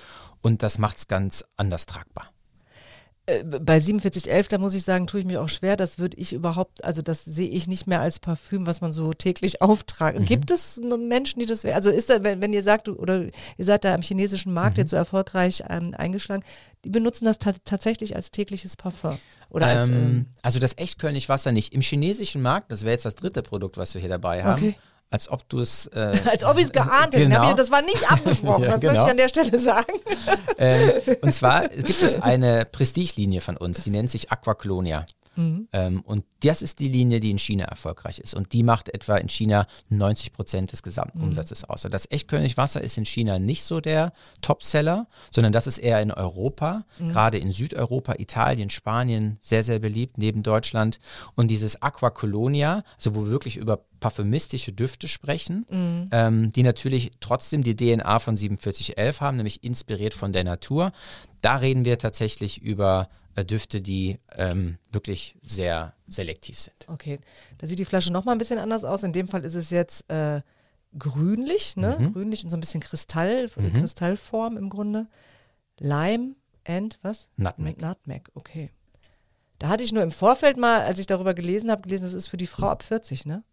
Und 0.40 0.62
das 0.62 0.79
macht 0.79 0.96
es 0.98 1.07
ganz 1.07 1.44
anders 1.59 1.85
tragbar. 1.87 2.32
Äh, 3.27 3.45
bei 3.45 3.81
4711, 3.81 4.49
da 4.49 4.59
muss 4.59 4.75
ich 4.75 4.83
sagen, 4.83 5.07
tue 5.07 5.21
ich 5.21 5.27
mich 5.27 5.39
auch 5.39 5.49
schwer. 5.49 5.77
Das 5.77 5.99
würde 5.99 6.17
ich 6.17 6.33
überhaupt, 6.33 6.85
also 6.85 7.03
das 7.03 7.25
sehe 7.25 7.49
ich 7.49 7.69
nicht 7.69 7.87
mehr 7.87 8.01
als 8.01 8.19
Parfüm, 8.19 8.67
was 8.67 8.81
man 8.81 8.93
so 8.93 9.13
täglich 9.13 9.63
auftragt. 9.63 10.19
Mhm. 10.19 10.25
Gibt 10.25 10.51
es 10.51 10.81
Menschen, 10.81 11.39
die 11.39 11.47
das, 11.47 11.65
also 11.65 11.91
ist 11.91 12.11
da, 12.11 12.25
wenn, 12.25 12.41
wenn 12.41 12.53
ihr 12.53 12.63
sagt, 12.63 12.89
oder 12.89 13.25
ihr 13.57 13.65
seid 13.65 13.85
da 13.85 13.95
am 13.95 14.03
chinesischen 14.03 14.53
Markt 14.53 14.77
Mhm. 14.77 14.83
jetzt 14.83 14.91
so 14.91 14.97
erfolgreich 14.97 15.63
ähm, 15.69 15.95
eingeschlagen, 15.97 16.43
die 16.85 16.91
benutzen 16.91 17.25
das 17.27 17.39
ta 17.39 17.53
tatsächlich 17.65 18.17
als 18.17 18.33
tägliches 18.33 18.77
Parfum. 18.77 19.19
Oder 19.51 19.67
als, 19.67 19.89
ähm, 19.89 19.95
ähm, 19.95 20.27
also 20.43 20.59
das 20.59 20.77
echt 20.79 20.99
Kölnisch 20.99 21.29
Wasser 21.29 21.53
nicht. 21.53 21.75
Im 21.75 21.83
chinesischen 21.83 22.43
Markt, 22.43 22.73
das 22.73 22.83
wäre 22.83 22.93
jetzt 22.93 23.05
das 23.05 23.15
dritte 23.15 23.43
Produkt, 23.43 23.77
was 23.77 23.95
wir 23.95 24.01
hier 24.01 24.11
dabei 24.11 24.43
haben. 24.43 24.63
Okay. 24.63 24.75
Als 25.12 25.29
ob 25.29 25.46
du 25.51 25.61
es. 25.61 25.87
Äh, 25.88 26.18
als 26.31 26.42
ob 26.42 26.57
ich 26.57 26.64
es 26.64 26.72
geahnt 26.72 27.14
hätte. 27.14 27.29
Genau. 27.29 27.53
Das 27.53 27.70
war 27.70 27.83
nicht 27.83 28.11
abgesprochen, 28.11 28.64
Ja, 28.64 28.70
das 28.70 28.81
möchte 28.83 28.88
genau. 28.88 29.05
ich 29.05 29.11
an 29.11 29.16
der 29.18 29.29
Stelle 29.29 29.59
sagen. 29.59 29.92
ähm, 30.59 30.90
und 31.20 31.35
zwar 31.35 31.68
gibt 31.68 32.03
es 32.03 32.20
eine 32.20 32.64
Prestigelinie 32.64 33.40
von 33.42 33.57
uns, 33.59 33.85
die 33.85 33.90
nennt 33.90 34.11
sich 34.11 34.33
Aquaclonia. 34.33 35.07
Mhm. 35.37 35.68
Ähm, 35.73 36.01
und 36.03 36.25
das 36.40 36.62
ist 36.62 36.81
die 36.81 36.88
Linie, 36.88 37.21
die 37.21 37.31
in 37.31 37.38
China 37.38 37.64
erfolgreich 37.64 38.18
ist. 38.18 38.35
Und 38.35 38.53
die 38.53 38.62
macht 38.62 38.88
etwa 38.88 39.16
in 39.16 39.29
China 39.29 39.66
90 39.88 40.33
Prozent 40.33 40.73
des 40.73 40.83
gesamten 40.83 41.18
mhm. 41.18 41.29
Umsatzes 41.29 41.64
aus. 41.64 41.83
Das 41.83 42.11
Echtkönigwasser 42.11 42.81
ist 42.81 42.99
in 42.99 43.05
China 43.05 43.38
nicht 43.38 43.64
so 43.64 43.81
der 43.81 44.12
Topseller, 44.40 45.07
sondern 45.31 45.53
das 45.53 45.66
ist 45.66 45.79
eher 45.79 46.01
in 46.01 46.11
Europa, 46.11 46.85
mhm. 46.99 47.11
gerade 47.11 47.38
in 47.38 47.53
Südeuropa, 47.53 48.14
Italien, 48.18 48.71
Spanien, 48.71 49.38
sehr, 49.40 49.62
sehr 49.62 49.79
beliebt, 49.79 50.18
neben 50.18 50.42
Deutschland. 50.42 51.01
Und 51.35 51.49
dieses 51.49 51.81
Aqua 51.81 52.11
Colonia, 52.11 52.85
also 52.97 53.14
wo 53.14 53.25
wir 53.25 53.31
wirklich 53.31 53.57
über 53.57 53.85
parfümistische 54.01 54.73
Düfte 54.73 55.09
sprechen, 55.09 55.64
mhm. 55.71 56.09
ähm, 56.11 56.53
die 56.53 56.64
natürlich 56.64 57.12
trotzdem 57.21 57.62
die 57.62 57.77
DNA 57.77 58.18
von 58.18 58.37
4711 58.37 59.21
haben, 59.21 59.37
nämlich 59.37 59.64
inspiriert 59.64 60.12
von 60.12 60.33
der 60.33 60.45
Natur. 60.45 60.92
Da 61.40 61.57
reden 61.57 61.85
wir 61.85 61.99
tatsächlich 61.99 62.61
über 62.61 63.09
Düfte, 63.37 63.81
die 63.81 64.18
ähm, 64.37 64.79
wirklich 64.90 65.37
sehr 65.42 65.95
selektiv 66.07 66.59
sind. 66.59 66.87
Okay, 66.88 67.18
da 67.59 67.66
sieht 67.66 67.79
die 67.79 67.85
Flasche 67.85 68.12
nochmal 68.12 68.35
ein 68.35 68.38
bisschen 68.38 68.59
anders 68.59 68.85
aus. 68.85 69.03
In 69.03 69.12
dem 69.12 69.29
Fall 69.29 69.45
ist 69.45 69.55
es 69.55 69.71
jetzt 69.71 70.09
äh, 70.11 70.42
grünlich, 70.99 71.77
ne? 71.77 71.97
Mhm. 71.99 72.12
grünlich 72.12 72.45
und 72.45 72.51
so 72.51 72.57
ein 72.57 72.61
bisschen 72.61 72.81
Kristall, 72.81 73.51
mhm. 73.57 73.73
Kristallform 73.73 74.57
im 74.57 74.68
Grunde. 74.68 75.09
Lime 75.79 76.37
and 76.64 76.99
was? 77.03 77.29
Nutmeg. 77.37 77.81
Nutmeg, 77.81 78.31
okay. 78.35 78.71
Da 79.59 79.68
hatte 79.68 79.85
ich 79.85 79.92
nur 79.92 80.03
im 80.03 80.11
Vorfeld 80.11 80.57
mal, 80.57 80.81
als 80.83 80.99
ich 80.99 81.07
darüber 81.07 81.35
gelesen 81.35 81.71
habe, 81.71 81.83
gelesen, 81.83 82.03
das 82.03 82.14
ist 82.14 82.27
für 82.27 82.37
die 82.37 82.47
Frau 82.47 82.68
ab 82.68 82.83
40, 82.83 83.27
ne? 83.27 83.45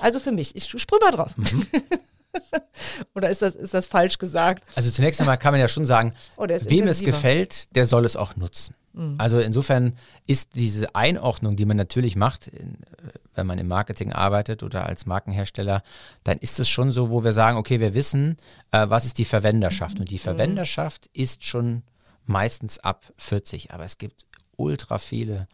Also 0.00 0.18
für 0.18 0.32
mich. 0.32 0.56
Ich 0.56 0.68
sprühe 0.68 1.00
mal 1.00 1.10
drauf. 1.10 1.36
Mhm. 1.36 1.66
Oder 3.14 3.30
ist 3.30 3.42
das, 3.42 3.54
ist 3.54 3.74
das 3.74 3.86
falsch 3.86 4.18
gesagt? 4.18 4.64
Also 4.74 4.90
zunächst 4.90 5.20
einmal 5.20 5.38
kann 5.38 5.52
man 5.52 5.60
ja 5.60 5.68
schon 5.68 5.86
sagen, 5.86 6.14
oh, 6.36 6.46
wem 6.46 6.88
es 6.88 7.00
gefällt, 7.00 7.74
der 7.74 7.86
soll 7.86 8.04
es 8.04 8.16
auch 8.16 8.36
nutzen. 8.36 8.74
Mhm. 8.92 9.16
Also 9.18 9.40
insofern 9.40 9.94
ist 10.26 10.54
diese 10.54 10.94
Einordnung, 10.94 11.56
die 11.56 11.64
man 11.64 11.76
natürlich 11.76 12.16
macht, 12.16 12.50
wenn 13.34 13.46
man 13.46 13.58
im 13.58 13.68
Marketing 13.68 14.12
arbeitet 14.12 14.62
oder 14.62 14.86
als 14.86 15.06
Markenhersteller, 15.06 15.82
dann 16.24 16.38
ist 16.38 16.60
es 16.60 16.68
schon 16.68 16.92
so, 16.92 17.10
wo 17.10 17.24
wir 17.24 17.32
sagen, 17.32 17.56
okay, 17.56 17.80
wir 17.80 17.94
wissen, 17.94 18.36
äh, 18.70 18.88
was 18.88 19.04
ist 19.04 19.18
die 19.18 19.24
Verwenderschaft. 19.24 20.00
Und 20.00 20.10
die 20.10 20.16
mhm. 20.16 20.20
Verwenderschaft 20.20 21.08
mhm. 21.14 21.22
ist 21.22 21.44
schon 21.44 21.82
meistens 22.24 22.78
ab 22.78 23.04
40. 23.16 23.72
Aber 23.72 23.84
es 23.84 23.98
gibt 23.98 24.26
ultra 24.56 24.98
viele 24.98 25.48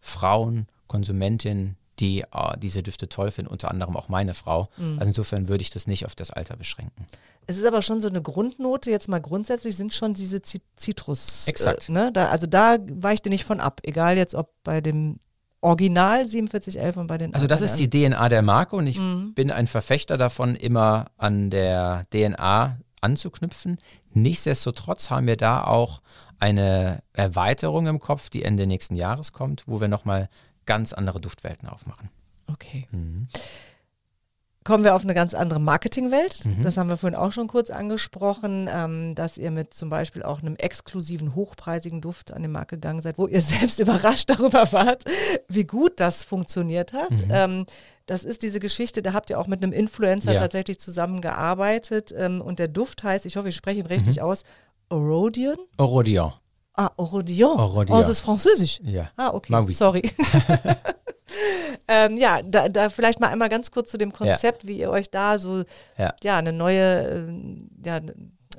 Frauen, 0.00 0.66
Konsumentinnen, 0.86 1.76
die 2.00 2.22
äh, 2.22 2.58
diese 2.58 2.82
Düfte 2.82 3.08
toll 3.08 3.30
finden, 3.30 3.50
unter 3.50 3.70
anderem 3.70 3.96
auch 3.96 4.08
meine 4.08 4.34
Frau. 4.34 4.68
Mhm. 4.76 4.98
Also 4.98 5.08
insofern 5.08 5.48
würde 5.48 5.62
ich 5.62 5.70
das 5.70 5.86
nicht 5.86 6.06
auf 6.06 6.14
das 6.14 6.30
Alter 6.30 6.56
beschränken. 6.56 7.06
Es 7.46 7.58
ist 7.58 7.66
aber 7.66 7.82
schon 7.82 8.00
so 8.00 8.08
eine 8.08 8.22
Grundnote, 8.22 8.90
jetzt 8.90 9.08
mal 9.08 9.20
grundsätzlich 9.20 9.76
sind 9.76 9.92
schon 9.92 10.14
diese 10.14 10.40
Zitrus. 10.42 11.46
Exakt. 11.46 11.88
Äh, 11.88 11.92
ne? 11.92 12.10
da, 12.12 12.28
also 12.28 12.46
da 12.46 12.78
weicht 12.90 13.26
ihr 13.26 13.30
nicht 13.30 13.44
von 13.44 13.60
ab, 13.60 13.80
egal 13.82 14.16
jetzt 14.16 14.34
ob 14.34 14.50
bei 14.62 14.80
dem 14.80 15.18
Original 15.60 16.26
4711 16.26 16.96
und 16.96 17.06
bei 17.06 17.18
den 17.18 17.34
Also 17.34 17.46
das 17.46 17.62
ist 17.62 17.76
die 17.76 17.88
DNA 17.88 18.28
der 18.28 18.42
Marke 18.42 18.76
und 18.76 18.86
ich 18.86 18.98
mhm. 18.98 19.32
bin 19.34 19.50
ein 19.50 19.66
Verfechter 19.66 20.18
davon, 20.18 20.56
immer 20.56 21.06
an 21.16 21.48
der 21.50 22.06
DNA 22.12 22.78
anzuknüpfen. 23.00 23.78
Nichtsdestotrotz 24.10 25.10
haben 25.10 25.26
wir 25.26 25.36
da 25.36 25.64
auch 25.64 26.02
eine 26.38 27.02
Erweiterung 27.14 27.86
im 27.86 28.00
Kopf, 28.00 28.28
die 28.28 28.42
Ende 28.42 28.66
nächsten 28.66 28.96
Jahres 28.96 29.32
kommt, 29.32 29.64
wo 29.66 29.80
wir 29.80 29.88
nochmal 29.88 30.28
ganz 30.66 30.92
andere 30.92 31.20
Duftwelten 31.20 31.68
aufmachen. 31.68 32.10
Okay. 32.50 32.86
Mhm. 32.90 33.28
Kommen 34.64 34.82
wir 34.82 34.94
auf 34.94 35.04
eine 35.04 35.12
ganz 35.12 35.34
andere 35.34 35.60
Marketingwelt. 35.60 36.46
Mhm. 36.46 36.62
Das 36.62 36.78
haben 36.78 36.88
wir 36.88 36.96
vorhin 36.96 37.18
auch 37.18 37.32
schon 37.32 37.48
kurz 37.48 37.68
angesprochen, 37.68 38.66
ähm, 38.72 39.14
dass 39.14 39.36
ihr 39.36 39.50
mit 39.50 39.74
zum 39.74 39.90
Beispiel 39.90 40.22
auch 40.22 40.40
einem 40.40 40.56
exklusiven, 40.56 41.34
hochpreisigen 41.34 42.00
Duft 42.00 42.32
an 42.32 42.40
den 42.40 42.50
Markt 42.50 42.70
gegangen 42.70 43.02
seid, 43.02 43.18
wo 43.18 43.26
ihr 43.26 43.42
selbst 43.42 43.78
überrascht 43.78 44.30
darüber 44.30 44.72
wart, 44.72 45.04
wie 45.48 45.64
gut 45.64 46.00
das 46.00 46.24
funktioniert 46.24 46.94
hat. 46.94 47.10
Mhm. 47.10 47.30
Ähm, 47.30 47.66
das 48.06 48.24
ist 48.24 48.42
diese 48.42 48.58
Geschichte, 48.58 49.02
da 49.02 49.12
habt 49.12 49.28
ihr 49.30 49.38
auch 49.38 49.46
mit 49.46 49.62
einem 49.62 49.72
Influencer 49.72 50.32
ja. 50.32 50.40
tatsächlich 50.40 50.78
zusammengearbeitet 50.78 52.14
ähm, 52.16 52.40
und 52.40 52.58
der 52.58 52.68
Duft 52.68 53.02
heißt, 53.02 53.26
ich 53.26 53.36
hoffe, 53.36 53.50
ich 53.50 53.56
spreche 53.56 53.80
ihn 53.80 53.86
richtig 53.86 54.16
mhm. 54.16 54.22
aus, 54.22 54.44
Orodion? 54.88 55.56
Orodion. 55.76 56.32
Ah, 56.74 56.90
Orodion. 56.96 57.58
Orodion. 57.58 57.96
Oh, 57.96 58.00
das 58.00 58.08
ist 58.08 58.20
französisch. 58.20 58.80
Ja. 58.84 59.10
Ah, 59.16 59.30
okay. 59.32 59.70
Sorry. 59.70 60.02
ähm, 61.88 62.16
ja, 62.16 62.42
da, 62.42 62.68
da, 62.68 62.88
vielleicht 62.88 63.20
mal 63.20 63.28
einmal 63.28 63.48
ganz 63.48 63.70
kurz 63.70 63.90
zu 63.90 63.98
dem 63.98 64.12
Konzept, 64.12 64.64
ja. 64.64 64.68
wie 64.68 64.78
ihr 64.78 64.90
euch 64.90 65.10
da 65.10 65.38
so 65.38 65.64
ja, 65.96 66.14
ja 66.22 66.38
eine 66.38 66.52
neue, 66.52 66.82
äh, 66.82 67.86
ja, 67.86 68.00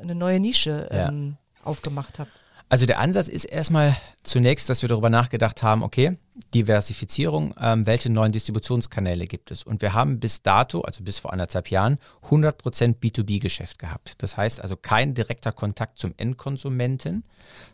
eine 0.02 0.16
neue 0.16 0.40
Nische 0.40 0.88
ähm, 0.92 1.38
aufgemacht 1.64 2.20
habt. 2.20 2.32
Also 2.76 2.86
der 2.86 3.00
Ansatz 3.00 3.30
ist 3.30 3.46
erstmal 3.46 3.96
zunächst, 4.24 4.70
dass 4.70 4.82
wir 4.82 4.90
darüber 4.90 5.10
nachgedacht 5.10 5.64
haben, 5.64 5.82
okay, 5.82 6.18
Diversifizierung, 6.54 7.54
ähm, 7.58 7.88
welche 7.88 8.12
neuen 8.12 8.34
Distributionskanäle 8.34 9.28
gibt 9.28 9.50
es? 9.50 9.64
Und 9.64 9.82
wir 9.82 9.94
haben 9.94 10.20
bis 10.20 10.42
dato, 10.42 10.82
also 10.82 11.02
bis 11.02 11.18
vor 11.18 11.32
anderthalb 11.32 11.72
Jahren, 11.72 11.96
100% 12.30 13.00
B2B-Geschäft 13.00 13.80
gehabt. 13.80 14.16
Das 14.18 14.36
heißt 14.36 14.60
also 14.60 14.76
kein 14.76 15.14
direkter 15.14 15.54
Kontakt 15.54 16.00
zum 16.00 16.14
Endkonsumenten, 16.18 17.24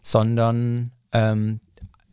sondern 0.03 0.91
ähm, 1.13 1.61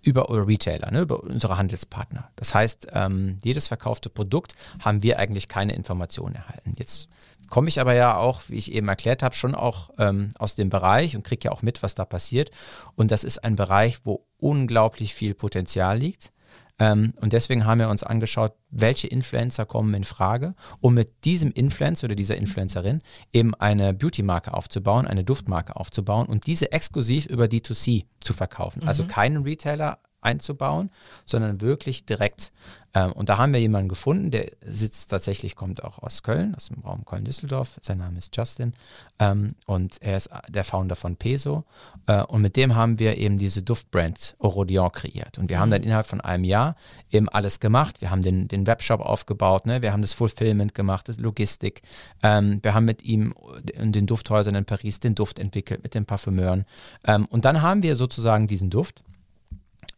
über 0.03 0.27
Retailer, 0.31 0.91
ne, 0.91 1.03
über 1.03 1.23
unsere 1.23 1.59
Handelspartner. 1.59 2.31
Das 2.37 2.55
heißt, 2.55 2.87
ähm, 2.93 3.39
jedes 3.45 3.69
verkaufte 3.69 4.09
Produkt 4.09 4.55
haben 4.83 5.03
wir 5.03 5.19
eigentlich 5.19 5.49
keine 5.49 5.75
Informationen 5.75 6.37
erhalten. 6.37 6.73
Jetzt 6.79 7.11
komme 7.49 7.69
ich 7.69 7.81
aber 7.81 7.95
ja 7.95 8.17
auch, 8.17 8.43
wie 8.49 8.57
ich 8.57 8.73
eben 8.73 8.89
erklärt 8.89 9.23
habe, 9.23 9.35
schon 9.35 9.55
auch 9.55 9.91
ähm, 9.99 10.33
aus 10.39 10.55
dem 10.55 10.71
Bereich 10.71 11.17
und 11.17 11.25
kriege 11.25 11.47
ja 11.47 11.53
auch 11.53 11.63
mit, 11.63 11.83
was 11.83 11.95
da 11.95 12.05
passiert. 12.05 12.51
Und 12.95 13.11
das 13.11 13.25
ist 13.25 13.45
ein 13.45 13.57
Bereich, 13.57 13.99
wo 14.05 14.27
unglaublich 14.41 15.15
viel 15.15 15.35
Potenzial 15.35 15.99
liegt. 15.99 16.33
Ähm, 16.79 17.13
und 17.21 17.33
deswegen 17.33 17.67
haben 17.67 17.81
wir 17.81 17.89
uns 17.89 18.05
angeschaut, 18.05 18.53
welche 18.71 19.09
Influencer 19.09 19.67
kommen 19.67 19.95
in 19.95 20.05
Frage, 20.05 20.55
um 20.81 20.95
mit 20.95 21.25
diesem 21.25 21.51
Influencer 21.51 22.05
oder 22.05 22.15
dieser 22.15 22.37
Influencerin 22.37 23.01
eben 23.33 23.55
eine 23.55 23.95
Beauty-Marke 23.95 24.55
aufzubauen, 24.55 25.07
eine 25.07 25.25
Duftmarke 25.25 25.75
aufzubauen 25.77 26.27
und 26.27 26.47
diese 26.47 26.71
exklusiv 26.71 27.27
über 27.27 27.45
D2C 27.45 28.05
zu 28.21 28.33
verkaufen. 28.33 28.87
Also 28.87 29.03
mhm. 29.03 29.09
Also 29.09 29.15
keinen 29.15 29.43
Retailer 29.45 29.99
einzubauen, 30.21 30.91
sondern 31.25 31.61
wirklich 31.61 32.05
direkt. 32.05 32.53
Ähm, 32.95 33.13
und 33.13 33.29
da 33.29 33.39
haben 33.39 33.53
wir 33.53 33.61
jemanden 33.61 33.89
gefunden, 33.89 34.31
der 34.31 34.51
sitzt 34.67 35.11
tatsächlich, 35.11 35.57
kommt 35.57 35.85
auch 35.85 35.99
aus 35.99 36.23
Köln, 36.23 36.55
aus 36.55 36.69
dem 36.69 36.81
Raum 36.83 37.05
Köln-Düsseldorf. 37.05 37.79
Sein 37.83 37.99
Name 37.99 38.19
ist 38.19 38.37
Justin 38.37 38.73
ähm, 39.19 39.55
und 39.67 40.01
er 40.01 40.17
ist 40.17 40.31
der 40.49 40.65
Founder 40.65 40.97
von 40.97 41.17
Peso. 41.17 41.65
Äh, 42.07 42.23
und 42.23 42.41
mit 42.41 42.57
dem 42.57 42.75
haben 42.75 42.99
wir 42.99 43.19
eben 43.19 43.39
diese 43.39 43.63
Duftbrand 43.63 44.37
Orodion 44.39 44.91
kreiert. 44.91 45.39
Und 45.39 45.51
wir 45.51 45.59
haben 45.59 45.71
dann 45.71 45.83
mhm. 45.83 45.89
innerhalb 45.89 46.07
von 46.07 46.21
einem 46.21 46.45
Jahr 46.45 46.77
eben 47.11 47.29
alles 47.29 47.61
gemacht. 47.61 48.01
Wir 48.01 48.11
haben 48.11 48.23
den, 48.23 48.49
den 48.49 48.67
Webshop 48.67 49.01
aufgebaut, 49.01 49.67
ne? 49.67 49.83
wir 49.83 49.93
haben 49.93 50.03
das 50.03 50.15
Fulfillment 50.15 50.75
gemacht, 50.75 51.09
das 51.09 51.19
Logistik. 51.19 51.83
Ähm, 52.23 52.61
wir 52.63 52.75
haben 52.75 52.87
mit 52.87 53.03
ihm 53.03 53.35
in 53.75 53.93
den 53.93 54.07
Dufthäusern 54.07 54.55
in 54.55 54.65
Paris 54.65 55.01
den 55.01 55.15
Duft 55.15 55.39
entwickelt, 55.39 55.83
mit 55.83 55.95
den 55.95 56.07
Parfümeuren. 56.07 56.65
Ähm, 57.05 57.27
und 57.27 57.45
dann 57.45 57.63
haben 57.63 57.83
wir 57.83 57.97
sozusagen 57.97 58.47
diesen 58.47 58.71
Duft 58.71 59.05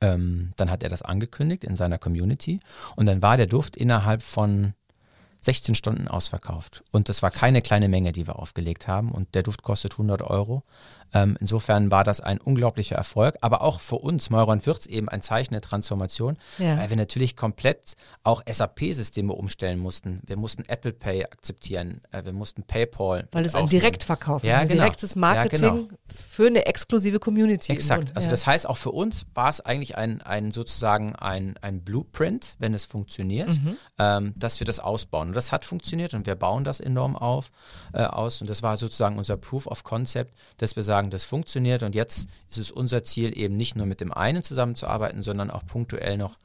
ähm, 0.01 0.53
dann 0.57 0.71
hat 0.71 0.83
er 0.83 0.89
das 0.89 1.03
angekündigt 1.03 1.65
in 1.65 1.77
seiner 1.77 1.99
Community 1.99 2.61
und 2.97 3.07
dann 3.07 3.23
war 3.23 3.37
der 3.37 3.47
Duft 3.47 3.77
innerhalb 3.77 4.23
von 4.23 4.75
16 5.41 5.75
Stunden 5.75 6.09
ausverkauft. 6.09 6.85
Und 6.91 7.09
das 7.09 7.23
war 7.23 7.31
keine 7.31 7.63
kleine 7.63 7.89
Menge, 7.89 8.13
die 8.13 8.27
wir 8.27 8.39
aufgelegt 8.39 8.89
haben. 8.89 9.11
Und 9.11 9.35
der 9.35 9.43
Duft 9.43 9.63
kostet 9.63 9.93
100 9.93 10.23
Euro. 10.23 10.63
Ähm, 11.13 11.37
insofern 11.41 11.91
war 11.91 12.05
das 12.05 12.21
ein 12.21 12.39
unglaublicher 12.39 12.97
Erfolg, 12.97 13.37
aber 13.41 13.63
auch 13.63 13.81
für 13.81 13.97
uns, 13.97 14.29
und 14.29 14.67
Würz, 14.67 14.87
eben 14.87 15.09
ein 15.09 15.21
Zeichen 15.21 15.53
der 15.53 15.61
Transformation, 15.61 16.37
ja. 16.59 16.79
weil 16.79 16.91
wir 16.91 16.97
natürlich 16.97 17.37
komplett 17.37 17.95
auch 18.23 18.43
SAP-Systeme 18.51 19.33
umstellen 19.33 19.79
mussten. 19.79 20.21
Wir 20.27 20.37
mussten 20.37 20.65
Apple 20.69 20.93
Pay 20.93 21.25
akzeptieren, 21.25 22.01
äh, 22.13 22.25
wir 22.25 22.33
mussten 22.33 22.63
PayPal. 22.63 23.29
Weil 23.33 23.45
es 23.45 23.55
ein 23.55 23.67
Direktverkauf 23.67 24.45
ja, 24.45 24.57
ist, 24.57 24.63
ein 24.63 24.69
genau. 24.69 24.83
direktes 24.83 25.17
Marketing 25.17 25.63
ja, 25.63 25.71
genau. 25.71 25.89
für 26.31 26.47
eine 26.47 26.67
exklusive 26.67 27.19
Community. 27.19 27.73
Exakt. 27.73 28.15
Also 28.15 28.31
das 28.31 28.47
heißt, 28.47 28.69
auch 28.69 28.77
für 28.77 28.91
uns 28.91 29.27
war 29.35 29.49
es 29.49 29.61
eigentlich 29.61 29.97
ein, 29.97 30.21
ein 30.23 30.53
sozusagen 30.53 31.15
ein, 31.17 31.57
ein 31.63 31.83
Blueprint, 31.83 32.57
wenn 32.59 32.75
es 32.75 32.85
funktioniert, 32.85 33.49
mhm. 33.49 33.77
ähm, 33.99 34.35
dass 34.37 34.61
wir 34.61 34.65
das 34.65 34.81
ausbauen. 34.81 35.29
Und 35.29 35.35
das 35.35 35.53
hat 35.53 35.65
funktioniert 35.65 36.15
und 36.15 36.27
wir 36.27 36.35
bauen 36.35 36.65
das 36.65 36.81
enorm 36.81 37.17
auf, 37.17 37.51
äh, 37.93 38.03
aus. 38.03 38.41
Und 38.41 38.51
das 38.51 38.63
war 38.63 38.77
sozusagen 38.77 39.19
unser 39.19 39.37
Proof 39.37 39.67
of 39.67 39.85
Concept, 39.85 40.35
dass 40.59 40.77
wir 40.77 40.83
sagen, 40.83 41.00
sagen, 41.01 41.11
das 41.11 41.25
funktioniert 41.25 41.83
und 41.83 41.95
jetzt 41.95 42.29
ist 42.51 42.59
es 42.59 42.71
unser 42.71 43.03
Ziel, 43.03 43.37
eben 43.37 43.57
nicht 43.57 43.77
nur 43.77 43.87
mit 43.87 44.01
dem 44.01 44.13
einen 44.13 44.43
zusammenzuarbeiten, 44.43 45.23
sondern 45.23 45.51
auch 45.51 45.65
punktuell 45.67 46.17
noch 46.17 46.37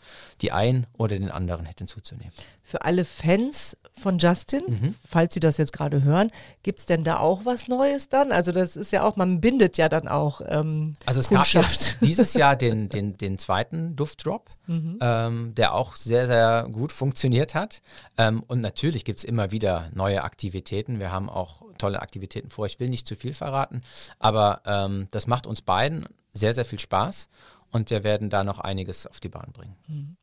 die 0.42 0.52
einen 0.52 0.88
oder 0.98 1.18
den 1.18 1.32
anderen 1.32 1.66
hinzuzunehmen. 1.66 2.32
Für 2.64 2.84
alle 2.84 3.06
Fans 3.06 3.76
von 3.94 4.18
Justin, 4.18 4.64
mhm. 4.68 4.96
falls 5.08 5.34
Sie 5.34 5.40
das 5.40 5.58
jetzt 5.58 5.74
gerade 5.74 6.04
hören, 6.04 6.32
gibt 6.64 6.80
es 6.80 6.86
denn 6.86 7.04
da 7.04 7.18
auch 7.18 7.46
was 7.46 7.68
Neues 7.68 8.10
dann? 8.10 8.32
Also 8.32 8.52
das 8.52 8.76
ist 8.76 8.92
ja 8.92 9.04
auch, 9.04 9.18
man 9.18 9.42
bindet 9.42 9.78
ja 9.78 9.90
dann 9.90 10.08
auch. 10.08 10.42
Ähm, 10.46 10.96
also 11.06 11.20
es 11.20 11.30
gab 11.30 11.46
jetzt 11.48 11.98
dieses 12.02 12.34
Jahr 12.36 12.56
den, 12.56 12.90
den, 12.90 13.18
den 13.18 13.38
zweiten 13.38 13.96
Duftdrop, 13.96 14.50
mhm. 14.68 14.98
ähm, 15.02 15.56
der 15.56 15.74
auch 15.74 15.96
sehr, 15.96 16.28
sehr 16.28 16.68
gut 16.72 16.92
funktioniert 16.92 17.56
hat. 17.56 17.82
Ähm, 18.18 18.44
und 18.48 18.62
natürlich 18.62 19.06
gibt 19.06 19.20
es 19.20 19.26
immer 19.26 19.52
wieder 19.52 19.90
neue 19.94 20.24
Aktivitäten. 20.24 21.00
Wir 21.00 21.12
haben 21.12 21.30
auch 21.30 21.64
tolle 21.78 22.02
Aktivitäten 22.02 22.50
vor. 22.50 22.66
Ich 22.66 22.80
will 22.80 22.90
nicht 22.90 23.08
zu 23.08 23.16
viel 23.16 23.34
verraten, 23.34 23.82
aber 24.20 24.62
ähm, 24.66 25.08
das 25.12 25.28
macht 25.28 25.48
uns 25.48 25.62
beiden 25.62 26.06
sehr, 26.34 26.54
sehr 26.54 26.66
viel 26.66 26.80
Spaß. 26.80 27.30
und 27.72 27.90
wir 27.90 28.04
werden 28.04 28.30
da 28.30 28.44
noch 28.44 28.60
einiges 28.60 29.06
auf 29.06 29.20
die 29.20 29.28
Bahn 29.28 29.52
bringen. 29.52 29.76
Mhm. 29.88 30.18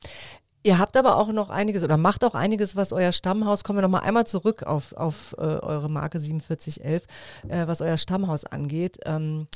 Ihr 0.65 0.79
habt 0.79 0.97
aber 0.97 1.17
auch 1.17 1.33
noch 1.33 1.51
einiges 1.51 1.83
oder 1.83 1.97
macht 1.97 2.25
auch 2.25 2.35
einiges, 2.35 2.77
was 2.77 2.93
euer 2.93 3.11
Stammhaus, 3.11 3.65
kommen 3.65 3.79
wir 3.79 3.83
noch 3.83 3.89
mal 3.89 4.01
einmal 4.01 4.27
zurück 4.27 4.63
auf, 4.63 4.93
auf 4.93 5.35
äh, 5.37 5.43
eure 5.43 5.91
Marke 5.91 6.21
4711, 6.21 7.07
äh, 7.49 7.67
was 7.67 7.81
euer 7.81 7.97
Stammhaus 7.97 8.45
angeht. 8.45 8.99
Ähm, 9.05 9.49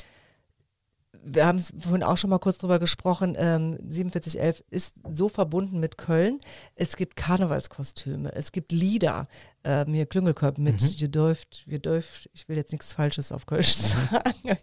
wir 1.29 1.45
haben 1.45 1.59
vorhin 1.59 2.03
auch 2.03 2.17
schon 2.17 2.29
mal 2.29 2.39
kurz 2.39 2.57
drüber 2.57 2.79
gesprochen, 2.79 3.35
ähm, 3.37 3.77
4711 3.89 4.63
ist 4.69 4.95
so 5.09 5.29
verbunden 5.29 5.79
mit 5.79 5.97
Köln. 5.97 6.39
Es 6.75 6.95
gibt 6.95 7.15
Karnevalskostüme, 7.15 8.33
es 8.33 8.51
gibt 8.51 8.71
Lieder, 8.71 9.27
ähm, 9.63 9.93
hier 9.93 10.05
Klüngelkörper 10.05 10.61
mit 10.61 10.81
mhm. 10.81 10.95
ihr 10.97 11.07
dürft, 11.09 11.65
ihr 11.67 11.79
dürft, 11.79 12.29
ich 12.33 12.47
will 12.47 12.57
jetzt 12.57 12.71
nichts 12.71 12.93
Falsches 12.93 13.31
auf 13.31 13.45
Kölsch 13.45 13.77
mhm. 13.77 13.83
sagen, 14.11 14.57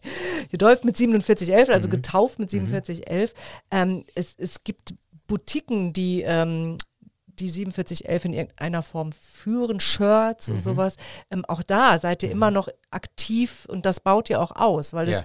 ihr 0.51 0.59
dürft 0.59 0.85
mit 0.85 0.97
4711, 0.97 1.69
also 1.69 1.89
mhm. 1.89 1.93
getauft 1.93 2.39
mit 2.39 2.51
4711. 2.51 3.35
Ähm, 3.71 4.05
es, 4.15 4.35
es 4.39 4.65
gibt 4.65 4.95
Boutiquen, 5.27 5.93
die 5.93 6.23
ähm, 6.23 6.79
die 7.39 7.51
4711 7.51 8.25
in 8.27 8.33
irgendeiner 8.33 8.83
Form 8.83 9.13
führen, 9.13 9.81
Shirts 9.81 10.49
mhm. 10.49 10.57
und 10.57 10.63
sowas. 10.63 10.97
Ähm, 11.31 11.45
auch 11.47 11.63
da 11.63 11.99
seid 11.99 12.23
ihr 12.23 12.29
mhm. 12.29 12.35
immer 12.35 12.51
noch 12.51 12.69
aktiv 12.91 13.67
und 13.69 13.87
das 13.87 14.01
baut 14.01 14.31
ihr 14.31 14.41
auch 14.41 14.53
aus, 14.53 14.93
weil 14.93 15.09
ja. 15.09 15.19
es 15.19 15.25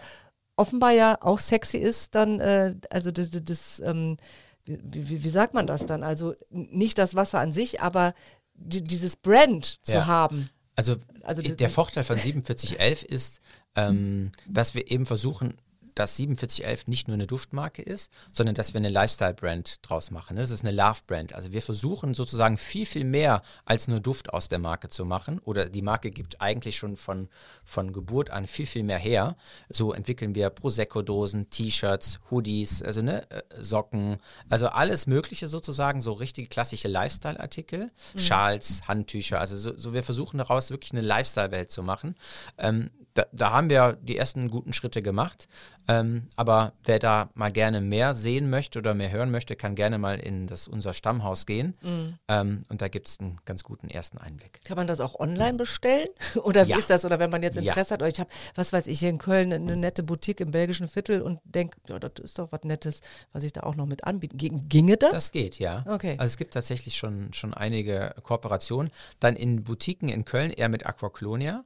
offenbar 0.59 0.91
ja 0.91 1.17
auch 1.21 1.39
sexy 1.39 1.77
ist, 1.77 2.15
dann, 2.15 2.39
äh, 2.39 2.75
also 2.89 3.11
das, 3.11 3.29
das 3.31 3.79
ähm, 3.79 4.17
wie, 4.65 5.23
wie, 5.23 5.29
sagt 5.29 5.53
man 5.53 5.65
das 5.65 5.85
dann? 5.85 6.03
Also 6.03 6.35
nicht 6.49 6.97
das 6.97 7.15
Wasser 7.15 7.39
an 7.39 7.53
sich, 7.53 7.81
aber 7.81 8.13
die, 8.53 8.83
dieses 8.83 9.15
Brand 9.15 9.83
zu 9.85 9.93
ja. 9.93 10.05
haben. 10.05 10.49
Also, 10.75 10.95
also 11.23 11.41
der 11.41 11.69
Vorteil 11.69 12.03
von 12.03 12.17
4711 12.17 13.03
ist, 13.03 13.41
ähm, 13.75 14.31
dass 14.47 14.75
wir 14.75 14.91
eben 14.91 15.05
versuchen, 15.05 15.55
dass 15.99 16.15
4711 16.15 16.87
nicht 16.87 17.07
nur 17.07 17.15
eine 17.15 17.27
Duftmarke 17.27 17.81
ist, 17.81 18.09
sondern 18.31 18.55
dass 18.55 18.73
wir 18.73 18.79
eine 18.79 18.89
Lifestyle-Brand 18.89 19.79
draus 19.81 20.11
machen. 20.11 20.37
Das 20.37 20.49
ist 20.49 20.63
eine 20.63 20.71
Love-Brand. 20.71 21.35
Also 21.35 21.51
wir 21.51 21.61
versuchen 21.61 22.13
sozusagen 22.13 22.57
viel, 22.57 22.85
viel 22.85 23.03
mehr 23.03 23.41
als 23.65 23.89
nur 23.89 23.99
Duft 23.99 24.33
aus 24.33 24.47
der 24.47 24.59
Marke 24.59 24.87
zu 24.87 25.03
machen. 25.03 25.39
Oder 25.39 25.67
die 25.67 25.81
Marke 25.81 26.11
gibt 26.11 26.39
eigentlich 26.39 26.77
schon 26.77 26.95
von, 26.95 27.27
von 27.65 27.91
Geburt 27.91 28.29
an 28.29 28.47
viel, 28.47 28.65
viel 28.65 28.83
mehr 28.83 28.97
her. 28.97 29.35
So 29.67 29.91
entwickeln 29.91 30.35
wir 30.35 30.49
Prosecco-Dosen, 30.49 31.49
T-Shirts, 31.49 32.19
Hoodies, 32.31 32.81
also 32.81 33.01
ne, 33.01 33.29
äh, 33.29 33.41
Socken, 33.59 34.17
also 34.49 34.67
alles 34.67 35.05
Mögliche 35.05 35.49
sozusagen, 35.49 36.01
so 36.01 36.13
richtige 36.13 36.47
klassische 36.47 36.87
Lifestyle-Artikel, 36.87 37.91
mhm. 38.13 38.19
Schals, 38.19 38.87
Handtücher. 38.87 39.41
Also 39.41 39.57
so, 39.57 39.75
so, 39.75 39.93
wir 39.93 40.03
versuchen 40.03 40.37
daraus 40.37 40.71
wirklich 40.71 40.93
eine 40.93 41.01
Lifestyle-Welt 41.01 41.71
zu 41.71 41.83
machen. 41.83 42.15
Ähm, 42.57 42.89
da, 43.13 43.25
da, 43.31 43.51
haben 43.51 43.69
wir 43.69 43.97
die 44.01 44.17
ersten 44.17 44.49
guten 44.49 44.73
Schritte 44.73 45.01
gemacht. 45.01 45.47
Ähm, 45.87 46.27
aber 46.35 46.73
wer 46.83 46.99
da 46.99 47.29
mal 47.33 47.51
gerne 47.51 47.81
mehr 47.81 48.13
sehen 48.13 48.51
möchte 48.51 48.77
oder 48.77 48.93
mehr 48.93 49.11
hören 49.11 49.31
möchte, 49.31 49.55
kann 49.55 49.73
gerne 49.73 49.97
mal 49.97 50.19
in 50.19 50.45
das, 50.45 50.67
unser 50.67 50.93
Stammhaus 50.93 51.47
gehen. 51.47 51.75
Mhm. 51.81 52.19
Ähm, 52.27 52.63
und 52.69 52.81
da 52.83 52.87
gibt 52.89 53.07
es 53.07 53.19
einen 53.19 53.37
ganz 53.45 53.63
guten 53.63 53.89
ersten 53.89 54.19
Einblick. 54.19 54.63
Kann 54.65 54.77
man 54.77 54.85
das 54.85 54.99
auch 54.99 55.19
online 55.19 55.57
bestellen? 55.57 56.07
Oder 56.43 56.67
wie 56.67 56.71
ja. 56.71 56.77
ist 56.77 56.91
das? 56.91 57.05
Oder 57.05 57.17
wenn 57.17 57.31
man 57.31 57.41
jetzt 57.41 57.57
Interesse 57.57 57.89
ja. 57.89 57.93
hat, 57.95 58.01
oder 58.01 58.07
ich 58.07 58.19
habe, 58.19 58.29
was 58.53 58.71
weiß 58.71 58.85
ich, 58.87 58.99
hier 58.99 59.09
in 59.09 59.17
Köln 59.17 59.51
eine 59.51 59.75
nette 59.75 60.03
Boutique 60.03 60.41
im 60.41 60.51
belgischen 60.51 60.87
Viertel 60.87 61.21
und 61.21 61.39
denke, 61.43 61.77
ja, 61.87 61.97
das 61.97 62.11
ist 62.23 62.37
doch 62.37 62.51
was 62.51 62.63
Nettes, 62.63 63.01
was 63.33 63.43
ich 63.43 63.53
da 63.53 63.63
auch 63.63 63.75
noch 63.75 63.87
mit 63.87 64.03
anbieten. 64.03 64.37
Ginge 64.69 64.97
das? 64.97 65.11
Das 65.11 65.31
geht, 65.31 65.57
ja. 65.57 65.83
Okay. 65.87 66.15
Also 66.19 66.31
es 66.31 66.37
gibt 66.37 66.53
tatsächlich 66.53 66.97
schon, 66.97 67.33
schon 67.33 67.53
einige 67.53 68.13
Kooperationen. 68.21 68.91
Dann 69.19 69.35
in 69.35 69.63
Boutiquen 69.63 70.09
in 70.09 70.25
Köln 70.25 70.51
eher 70.51 70.69
mit 70.69 70.85
Aquaclonia. 70.85 71.63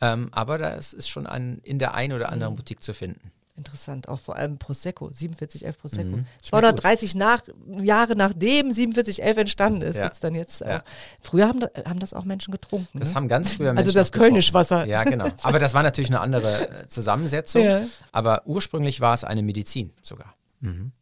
Ähm, 0.00 0.28
aber 0.32 0.58
das 0.58 0.92
ist 0.92 1.08
schon 1.08 1.26
an, 1.26 1.58
in 1.62 1.78
der 1.78 1.94
einen 1.94 2.12
oder 2.12 2.30
anderen 2.30 2.52
mhm. 2.54 2.56
Boutique 2.56 2.82
zu 2.82 2.92
finden. 2.92 3.32
Interessant, 3.56 4.06
auch 4.08 4.20
vor 4.20 4.36
allem 4.36 4.58
Prosecco, 4.58 5.08
4711 5.08 5.78
Prosecco. 5.78 6.16
Mhm. 6.18 6.26
230 6.42 7.14
nach, 7.14 7.42
Jahre 7.80 8.14
nachdem 8.14 8.74
4711 8.74 9.38
entstanden 9.38 9.80
ist, 9.80 9.96
ja. 9.96 10.04
gibt 10.04 10.14
es 10.14 10.20
dann 10.20 10.34
jetzt. 10.34 10.60
Ja. 10.60 10.82
früher 11.22 11.48
haben, 11.48 11.62
haben 11.86 11.98
das 11.98 12.12
auch 12.12 12.24
Menschen 12.24 12.52
getrunken. 12.52 12.98
Das 12.98 13.10
ne? 13.10 13.14
haben 13.14 13.28
ganz 13.28 13.54
früher 13.54 13.72
Menschen. 13.72 13.88
Also 13.88 13.98
das 13.98 14.12
Kölnischwasser. 14.12 14.84
Ja, 14.84 15.04
genau. 15.04 15.28
Aber 15.42 15.58
das 15.58 15.72
war 15.72 15.82
natürlich 15.82 16.10
eine 16.10 16.20
andere 16.20 16.82
äh, 16.82 16.86
Zusammensetzung. 16.86 17.62
Ja. 17.62 17.82
Aber 18.12 18.42
ursprünglich 18.44 19.00
war 19.00 19.14
es 19.14 19.24
eine 19.24 19.42
Medizin 19.42 19.90
sogar. 20.02 20.34
Mhm. 20.60 20.92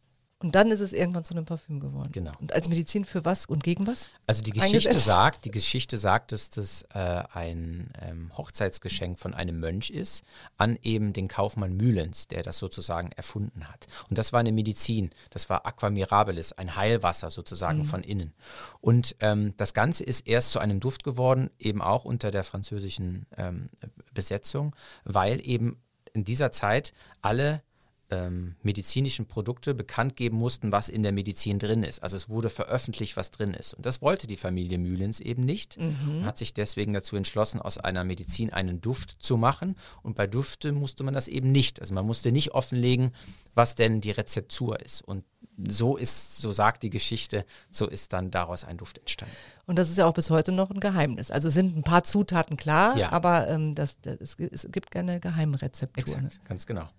Und 0.45 0.51
dann 0.53 0.69
ist 0.69 0.79
es 0.79 0.93
irgendwann 0.93 1.23
zu 1.23 1.33
einem 1.33 1.45
Parfüm 1.45 1.79
geworden. 1.79 2.11
Genau. 2.11 2.31
Und 2.39 2.53
als 2.53 2.69
Medizin 2.69 3.03
für 3.03 3.25
was 3.25 3.47
und 3.47 3.63
gegen 3.63 3.87
was? 3.87 4.11
Also 4.27 4.43
die 4.43 4.51
Geschichte 4.51 4.99
sagt, 4.99 5.43
die 5.45 5.49
Geschichte 5.49 5.97
sagt, 5.97 6.31
dass 6.31 6.51
das 6.51 6.83
äh, 6.93 7.23
ein 7.33 7.89
ähm, 7.99 8.31
Hochzeitsgeschenk 8.37 9.17
von 9.17 9.33
einem 9.33 9.59
Mönch 9.59 9.89
ist 9.89 10.23
an 10.57 10.77
eben 10.83 11.13
den 11.13 11.27
Kaufmann 11.27 11.75
Mühlens, 11.75 12.27
der 12.27 12.43
das 12.43 12.59
sozusagen 12.59 13.11
erfunden 13.13 13.67
hat. 13.67 13.87
Und 14.07 14.19
das 14.19 14.33
war 14.33 14.39
eine 14.39 14.51
Medizin, 14.51 15.09
das 15.31 15.49
war 15.49 15.65
Aqua 15.65 15.89
Mirabilis, 15.89 16.53
ein 16.53 16.75
Heilwasser 16.75 17.31
sozusagen 17.31 17.79
mhm. 17.79 17.85
von 17.85 18.03
innen. 18.03 18.35
Und 18.81 19.15
ähm, 19.21 19.55
das 19.57 19.73
Ganze 19.73 20.03
ist 20.03 20.27
erst 20.27 20.51
zu 20.51 20.59
einem 20.59 20.79
Duft 20.79 21.03
geworden, 21.03 21.49
eben 21.57 21.81
auch 21.81 22.05
unter 22.05 22.29
der 22.29 22.43
französischen 22.43 23.25
ähm, 23.35 23.71
Besetzung, 24.13 24.75
weil 25.05 25.41
eben 25.43 25.81
in 26.13 26.23
dieser 26.23 26.51
Zeit 26.51 26.93
alle 27.23 27.63
ähm, 28.11 28.55
medizinischen 28.61 29.25
Produkte 29.25 29.73
bekannt 29.73 30.15
geben 30.15 30.37
mussten, 30.37 30.71
was 30.71 30.89
in 30.89 31.03
der 31.03 31.11
Medizin 31.11 31.59
drin 31.59 31.83
ist. 31.83 32.03
Also 32.03 32.17
es 32.17 32.29
wurde 32.29 32.49
veröffentlicht, 32.49 33.17
was 33.17 33.31
drin 33.31 33.53
ist. 33.53 33.73
Und 33.73 33.85
das 33.85 34.01
wollte 34.01 34.27
die 34.27 34.37
Familie 34.37 34.77
Mühlens 34.77 35.19
eben 35.19 35.43
nicht. 35.43 35.77
Mhm. 35.79 36.23
Hat 36.25 36.37
sich 36.37 36.53
deswegen 36.53 36.93
dazu 36.93 37.15
entschlossen, 37.15 37.61
aus 37.61 37.77
einer 37.77 38.03
Medizin 38.03 38.53
einen 38.53 38.81
Duft 38.81 39.17
zu 39.19 39.37
machen. 39.37 39.75
Und 40.03 40.15
bei 40.15 40.27
Düfte 40.27 40.71
musste 40.71 41.03
man 41.03 41.13
das 41.13 41.27
eben 41.27 41.51
nicht. 41.51 41.81
Also 41.81 41.93
man 41.93 42.05
musste 42.05 42.31
nicht 42.31 42.53
offenlegen, 42.53 43.11
was 43.55 43.75
denn 43.75 44.01
die 44.01 44.11
Rezeptur 44.11 44.79
ist. 44.79 45.01
Und 45.01 45.23
so 45.67 45.95
ist, 45.95 46.37
so 46.37 46.51
sagt 46.51 46.83
die 46.83 46.89
Geschichte, 46.89 47.45
so 47.69 47.87
ist 47.87 48.13
dann 48.13 48.29
daraus 48.29 48.65
ein 48.65 48.77
Duft 48.77 48.97
entstanden. 48.97 49.35
Und 49.65 49.77
das 49.77 49.89
ist 49.89 49.97
ja 49.97 50.05
auch 50.05 50.13
bis 50.13 50.29
heute 50.29 50.51
noch 50.51 50.69
ein 50.69 50.79
Geheimnis. 50.79 51.31
Also 51.31 51.49
sind 51.49 51.77
ein 51.77 51.83
paar 51.83 52.03
Zutaten 52.03 52.57
klar, 52.57 52.97
ja. 52.97 53.11
aber 53.11 53.47
ähm, 53.47 53.73
das, 53.73 53.99
das, 54.01 54.19
es, 54.19 54.37
es 54.37 54.67
gibt 54.71 54.91
keine 54.91 55.19
Geheimrezeptur. 55.19 56.01
Exakt, 56.01 56.23
ne? 56.23 56.29
ganz 56.45 56.65
genau. 56.65 56.89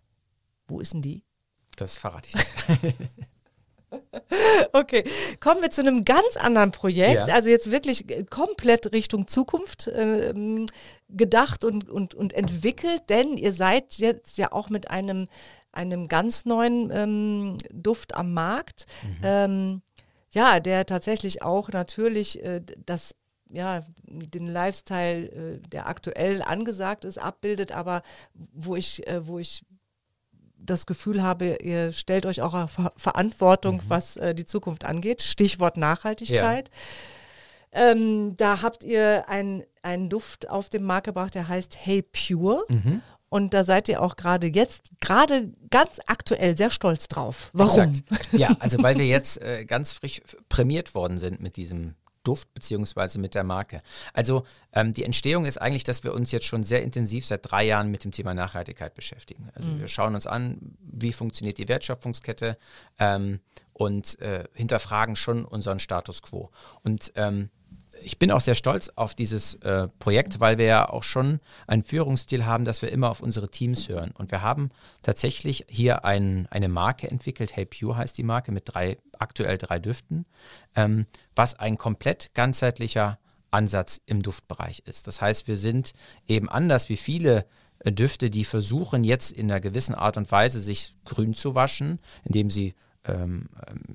Wo 0.68 0.80
ist 0.80 0.94
denn 0.94 1.02
die? 1.02 1.24
Das 1.76 1.98
verrate 1.98 2.28
ich. 2.34 2.94
okay, 4.72 5.04
kommen 5.40 5.62
wir 5.62 5.70
zu 5.70 5.82
einem 5.82 6.04
ganz 6.04 6.36
anderen 6.36 6.72
Projekt. 6.72 7.28
Ja. 7.28 7.34
Also 7.34 7.48
jetzt 7.48 7.70
wirklich 7.70 8.06
komplett 8.30 8.92
Richtung 8.92 9.26
Zukunft 9.26 9.86
äh, 9.86 10.34
gedacht 11.08 11.64
und, 11.64 11.88
und, 11.88 12.14
und 12.14 12.32
entwickelt, 12.32 13.02
denn 13.08 13.36
ihr 13.36 13.52
seid 13.52 13.94
jetzt 13.94 14.38
ja 14.38 14.52
auch 14.52 14.70
mit 14.70 14.90
einem, 14.90 15.28
einem 15.72 16.08
ganz 16.08 16.44
neuen 16.44 16.90
ähm, 16.90 17.58
Duft 17.72 18.14
am 18.14 18.32
Markt. 18.32 18.86
Mhm. 19.02 19.16
Ähm, 19.22 19.82
ja, 20.32 20.60
der 20.60 20.86
tatsächlich 20.86 21.42
auch 21.42 21.68
natürlich 21.70 22.42
äh, 22.42 22.60
das 22.84 23.14
ja, 23.48 23.82
den 24.02 24.48
Lifestyle, 24.48 25.28
äh, 25.28 25.58
der 25.68 25.86
aktuell 25.86 26.42
angesagt 26.42 27.04
ist, 27.04 27.18
abbildet, 27.18 27.70
aber 27.70 28.02
wo 28.34 28.74
ich, 28.74 29.06
äh, 29.06 29.26
wo 29.26 29.38
ich 29.38 29.64
das 30.58 30.86
Gefühl 30.86 31.22
habe, 31.22 31.56
ihr 31.62 31.92
stellt 31.92 32.26
euch 32.26 32.42
auch 32.42 32.68
Ver 32.68 32.92
Verantwortung, 32.96 33.76
mhm. 33.76 33.82
was 33.88 34.16
äh, 34.16 34.34
die 34.34 34.44
Zukunft 34.44 34.84
angeht. 34.84 35.22
Stichwort 35.22 35.76
Nachhaltigkeit. 35.76 36.70
Ja. 37.72 37.92
Ähm, 37.92 38.36
da 38.36 38.62
habt 38.62 38.84
ihr 38.84 39.28
einen 39.28 40.08
Duft 40.08 40.48
auf 40.48 40.70
den 40.70 40.82
Markt 40.82 41.06
gebracht, 41.06 41.34
der 41.34 41.48
heißt 41.48 41.76
Hey 41.78 42.02
Pure. 42.02 42.64
Mhm. 42.68 43.02
Und 43.28 43.54
da 43.54 43.64
seid 43.64 43.88
ihr 43.88 44.00
auch 44.00 44.16
gerade 44.16 44.46
jetzt, 44.46 44.92
gerade 45.00 45.52
ganz 45.70 46.00
aktuell 46.06 46.56
sehr 46.56 46.70
stolz 46.70 47.08
drauf. 47.08 47.50
Warum? 47.52 47.90
Exakt. 47.90 48.32
Ja, 48.32 48.56
also 48.60 48.82
weil 48.82 48.96
wir 48.96 49.06
jetzt 49.06 49.42
äh, 49.42 49.64
ganz 49.64 49.92
frisch 49.92 50.22
prämiert 50.48 50.94
worden 50.94 51.18
sind 51.18 51.40
mit 51.40 51.56
diesem 51.56 51.96
Duft 52.26 52.52
beziehungsweise 52.54 53.18
mit 53.18 53.34
der 53.34 53.44
Marke. 53.44 53.80
Also 54.12 54.44
ähm, 54.72 54.92
die 54.92 55.04
Entstehung 55.04 55.44
ist 55.44 55.60
eigentlich, 55.60 55.84
dass 55.84 56.04
wir 56.04 56.14
uns 56.14 56.32
jetzt 56.32 56.46
schon 56.46 56.62
sehr 56.62 56.82
intensiv 56.82 57.26
seit 57.26 57.50
drei 57.50 57.64
Jahren 57.64 57.90
mit 57.90 58.04
dem 58.04 58.12
Thema 58.12 58.34
Nachhaltigkeit 58.34 58.94
beschäftigen. 58.94 59.48
Also 59.54 59.68
mhm. 59.68 59.80
wir 59.80 59.88
schauen 59.88 60.14
uns 60.14 60.26
an, 60.26 60.76
wie 60.80 61.12
funktioniert 61.12 61.58
die 61.58 61.68
Wertschöpfungskette 61.68 62.58
ähm, 62.98 63.40
und 63.72 64.18
äh, 64.20 64.44
hinterfragen 64.54 65.16
schon 65.16 65.44
unseren 65.44 65.80
Status 65.80 66.22
quo. 66.22 66.50
Und 66.82 67.12
ähm, 67.16 67.50
ich 68.02 68.18
bin 68.18 68.30
auch 68.30 68.40
sehr 68.40 68.54
stolz 68.54 68.90
auf 68.94 69.14
dieses 69.14 69.54
äh, 69.56 69.88
Projekt, 69.98 70.40
weil 70.40 70.58
wir 70.58 70.66
ja 70.66 70.88
auch 70.88 71.02
schon 71.02 71.40
einen 71.66 71.84
Führungsstil 71.84 72.46
haben, 72.46 72.64
dass 72.64 72.82
wir 72.82 72.92
immer 72.92 73.10
auf 73.10 73.20
unsere 73.20 73.50
Teams 73.50 73.88
hören. 73.88 74.12
Und 74.12 74.30
wir 74.30 74.42
haben 74.42 74.70
tatsächlich 75.02 75.66
hier 75.68 76.04
ein, 76.04 76.46
eine 76.50 76.68
Marke 76.68 77.10
entwickelt, 77.10 77.56
Hey 77.56 77.66
Pure 77.66 77.96
heißt 77.96 78.16
die 78.18 78.22
Marke, 78.22 78.52
mit 78.52 78.64
drei, 78.66 78.98
aktuell 79.18 79.58
drei 79.58 79.78
Düften, 79.78 80.26
ähm, 80.74 81.06
was 81.34 81.54
ein 81.54 81.78
komplett 81.78 82.32
ganzheitlicher 82.34 83.18
Ansatz 83.50 84.00
im 84.06 84.22
Duftbereich 84.22 84.82
ist. 84.86 85.06
Das 85.06 85.20
heißt, 85.20 85.48
wir 85.48 85.56
sind 85.56 85.92
eben 86.26 86.48
anders 86.48 86.88
wie 86.88 86.96
viele 86.96 87.46
äh, 87.80 87.92
Düfte, 87.92 88.30
die 88.30 88.44
versuchen 88.44 89.04
jetzt 89.04 89.32
in 89.32 89.50
einer 89.50 89.60
gewissen 89.60 89.94
Art 89.94 90.16
und 90.16 90.30
Weise 90.30 90.60
sich 90.60 90.94
grün 91.04 91.34
zu 91.34 91.54
waschen, 91.54 91.98
indem 92.24 92.50
sie 92.50 92.74
ähm, 93.08 93.48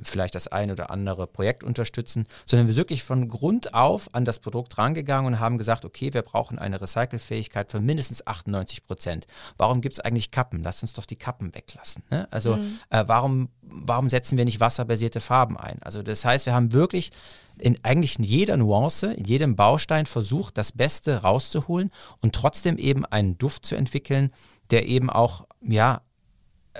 vielleicht 0.03 0.35
das 0.35 0.47
ein 0.47 0.71
oder 0.71 0.91
andere 0.91 1.27
Projekt 1.27 1.63
unterstützen, 1.63 2.25
sondern 2.45 2.67
wir 2.67 2.75
wirklich 2.75 3.03
von 3.03 3.27
Grund 3.27 3.73
auf 3.73 4.13
an 4.13 4.25
das 4.25 4.39
Produkt 4.39 4.77
rangegangen 4.77 5.33
und 5.33 5.39
haben 5.39 5.57
gesagt, 5.57 5.85
okay, 5.85 6.13
wir 6.13 6.21
brauchen 6.21 6.59
eine 6.59 6.81
Recycelfähigkeit 6.81 7.71
von 7.71 7.85
mindestens 7.85 8.25
98 8.25 8.85
Prozent. 8.85 9.27
Warum 9.57 9.81
gibt 9.81 9.93
es 9.93 9.99
eigentlich 9.99 10.31
Kappen? 10.31 10.63
Lass 10.63 10.81
uns 10.81 10.93
doch 10.93 11.05
die 11.05 11.15
Kappen 11.15 11.53
weglassen. 11.55 12.03
Ne? 12.09 12.27
Also 12.31 12.57
mhm. 12.57 12.79
äh, 12.89 13.03
warum, 13.07 13.49
warum 13.61 14.07
setzen 14.09 14.37
wir 14.37 14.45
nicht 14.45 14.59
wasserbasierte 14.59 15.21
Farben 15.21 15.57
ein? 15.57 15.81
Also 15.83 16.03
das 16.03 16.25
heißt, 16.25 16.45
wir 16.45 16.53
haben 16.53 16.73
wirklich 16.73 17.11
in 17.57 17.77
eigentlich 17.83 18.17
in 18.17 18.23
jeder 18.23 18.57
Nuance, 18.57 19.13
in 19.13 19.25
jedem 19.25 19.55
Baustein 19.55 20.05
versucht, 20.05 20.57
das 20.57 20.71
Beste 20.71 21.21
rauszuholen 21.21 21.91
und 22.21 22.33
trotzdem 22.33 22.77
eben 22.77 23.05
einen 23.05 23.37
Duft 23.37 23.65
zu 23.65 23.75
entwickeln, 23.75 24.31
der 24.71 24.87
eben 24.87 25.09
auch, 25.09 25.45
ja, 25.61 26.01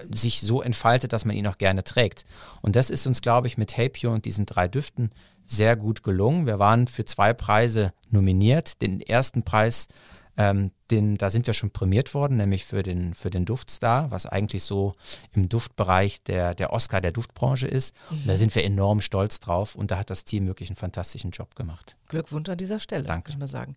sich 0.10 0.42
so 0.42 0.62
entfaltet, 0.62 1.14
dass 1.14 1.26
man 1.26 1.36
ihn 1.36 1.48
auch 1.48 1.58
gerne 1.58 1.84
trägt. 1.84 2.26
Und 2.62 2.76
das 2.76 2.90
ist 2.90 3.08
uns, 3.08 3.22
glaube 3.22 3.48
ich, 3.48 3.58
mit 3.58 3.76
Hey 3.78 3.92
und 4.06 4.26
diesen 4.26 4.46
drei 4.46 4.68
Düften 4.68 5.12
sehr 5.44 5.76
gut 5.76 6.04
gelungen. 6.04 6.46
Wir 6.46 6.60
waren 6.60 6.88
für 6.88 7.06
zwei 7.06 7.34
Preise 7.34 7.94
nominiert. 8.10 8.82
Den 8.82 9.02
ersten 9.02 9.44
Preis 9.44 9.88
ähm, 10.38 10.72
den, 10.90 11.18
da 11.18 11.30
sind 11.30 11.48
wir 11.48 11.54
schon 11.54 11.72
prämiert 11.72 12.14
worden, 12.14 12.38
nämlich 12.38 12.66
für 12.66 12.84
den, 12.84 13.14
für 13.14 13.30
den 13.30 13.46
Duftstar, 13.46 14.12
was 14.12 14.26
eigentlich 14.26 14.64
so 14.64 14.94
im 15.34 15.50
Duftbereich 15.50 16.24
der, 16.24 16.56
der 16.56 16.74
Oscar 16.74 17.02
der 17.02 17.12
Duftbranche 17.12 17.68
ist. 17.68 17.94
Mhm. 18.10 18.18
Und 18.18 18.28
da 18.28 18.38
sind 18.38 18.56
wir 18.56 18.64
enorm 18.64 19.02
stolz 19.02 19.40
drauf 19.40 19.76
und 19.76 19.92
da 19.92 19.98
hat 19.98 20.10
das 20.10 20.24
Team 20.24 20.48
wirklich 20.48 20.70
einen 20.70 20.78
fantastischen 20.78 21.32
Job 21.32 21.56
gemacht. 21.56 21.96
Glückwunsch 22.08 22.50
an 22.50 22.58
dieser 22.58 22.80
Stelle, 22.80 23.04
Danke. 23.04 23.32
ich 23.32 23.38
mal 23.38 23.48
sagen. 23.48 23.76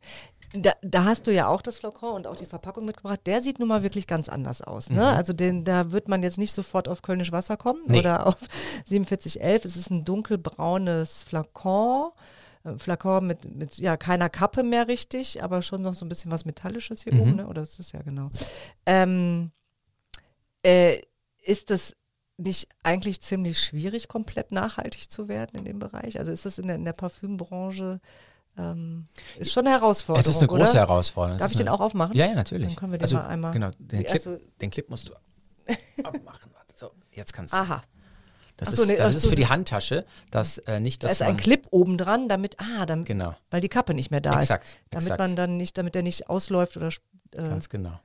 Da, 0.56 0.72
da, 0.82 1.04
hast 1.04 1.26
du 1.26 1.32
ja 1.32 1.48
auch 1.48 1.62
das 1.62 1.78
Flakon 1.78 2.14
und 2.14 2.26
auch 2.28 2.36
die 2.36 2.46
Verpackung 2.46 2.84
mitgebracht. 2.84 3.20
Der 3.26 3.40
sieht 3.40 3.58
nun 3.58 3.66
mal 3.66 3.82
wirklich 3.82 4.06
ganz 4.06 4.28
anders 4.28 4.62
aus. 4.62 4.88
Ne? 4.88 5.00
Mhm. 5.00 5.16
Also 5.16 5.32
den, 5.32 5.64
da 5.64 5.90
wird 5.90 6.06
man 6.06 6.22
jetzt 6.22 6.38
nicht 6.38 6.52
sofort 6.52 6.88
auf 6.88 7.02
Kölnisch 7.02 7.32
Wasser 7.32 7.56
kommen 7.56 7.82
nee. 7.86 7.98
oder 7.98 8.26
auf 8.26 8.36
4711. 8.86 9.64
Es 9.64 9.76
ist 9.76 9.90
ein 9.90 10.04
dunkelbraunes 10.04 11.24
Flakon 11.24 12.12
äh, 12.64 12.78
Flakon 12.78 13.26
mit, 13.26 13.52
mit 13.52 13.78
ja, 13.78 13.96
keiner 13.96 14.28
Kappe 14.28 14.62
mehr 14.62 14.86
richtig, 14.86 15.42
aber 15.42 15.60
schon 15.60 15.82
noch 15.82 15.94
so 15.94 16.04
ein 16.04 16.08
bisschen 16.08 16.30
was 16.30 16.44
Metallisches 16.44 17.02
hier 17.02 17.14
mhm. 17.14 17.20
oben, 17.20 17.36
ne? 17.36 17.48
oder 17.48 17.62
ist 17.62 17.80
das 17.80 17.90
ja 17.90 18.02
genau. 18.02 18.30
Ähm, 18.86 19.50
äh, 20.62 21.00
ist 21.42 21.70
das 21.70 21.96
nicht 22.36 22.68
eigentlich 22.82 23.20
ziemlich 23.20 23.60
schwierig, 23.60 24.08
komplett 24.08 24.50
nachhaltig 24.50 25.10
zu 25.10 25.28
werden 25.28 25.58
in 25.58 25.64
dem 25.64 25.78
Bereich? 25.78 26.18
Also 26.18 26.32
ist 26.32 26.46
das 26.46 26.58
in 26.58 26.66
der, 26.66 26.76
in 26.76 26.84
der 26.84 26.92
Parfümbranche 26.92 28.00
ähm, 28.56 29.08
ist 29.38 29.52
schon 29.52 29.66
eine 29.66 29.76
Herausforderung. 29.76 30.20
Es 30.20 30.28
ist 30.28 30.38
eine 30.38 30.48
große 30.48 30.72
oder? 30.72 30.80
Herausforderung. 30.80 31.38
Darf 31.38 31.50
ich 31.50 31.56
den 31.56 31.68
auch 31.68 31.80
aufmachen? 31.80 32.16
Ja, 32.16 32.26
ja, 32.26 32.34
natürlich. 32.34 32.68
Dann 32.68 32.76
können 32.76 32.92
wir 32.92 32.98
den 32.98 33.04
also, 33.04 33.16
mal 33.16 33.26
einmal. 33.26 33.52
Genau, 33.52 33.70
den 33.78 34.04
Clip, 34.04 34.12
also, 34.12 34.38
den 34.60 34.70
Clip 34.70 34.88
musst 34.88 35.08
du 35.08 35.12
abmachen. 36.04 36.50
So, 36.72 36.90
jetzt 37.12 37.32
kannst 37.32 37.52
du. 37.52 37.58
Aha. 37.58 37.82
Das, 38.56 38.68
so, 38.70 38.82
ist, 38.82 38.88
nee, 38.88 38.96
das 38.96 39.16
ist 39.16 39.26
für 39.26 39.34
die 39.34 39.48
Handtasche, 39.48 40.06
dass 40.30 40.58
äh, 40.58 40.78
nicht, 40.78 41.02
dass 41.02 41.18
Da 41.18 41.24
ist 41.24 41.28
ein 41.28 41.36
Clip 41.36 41.66
oben 41.70 41.98
dran, 41.98 42.28
damit, 42.28 42.56
ah, 42.60 42.86
damit, 42.86 43.06
genau. 43.06 43.34
weil 43.50 43.60
die 43.60 43.68
Kappe 43.68 43.94
nicht 43.94 44.12
mehr 44.12 44.20
da 44.20 44.38
exakt, 44.38 44.64
ist. 44.64 44.78
Damit 44.90 45.06
exakt. 45.06 45.18
man 45.18 45.34
dann 45.34 45.56
nicht, 45.56 45.76
damit 45.76 45.96
der 45.96 46.02
nicht 46.02 46.28
ausläuft 46.28 46.76
oder. 46.76 46.88
Äh, 47.32 47.42
Ganz 47.42 47.68
genau. 47.68 47.98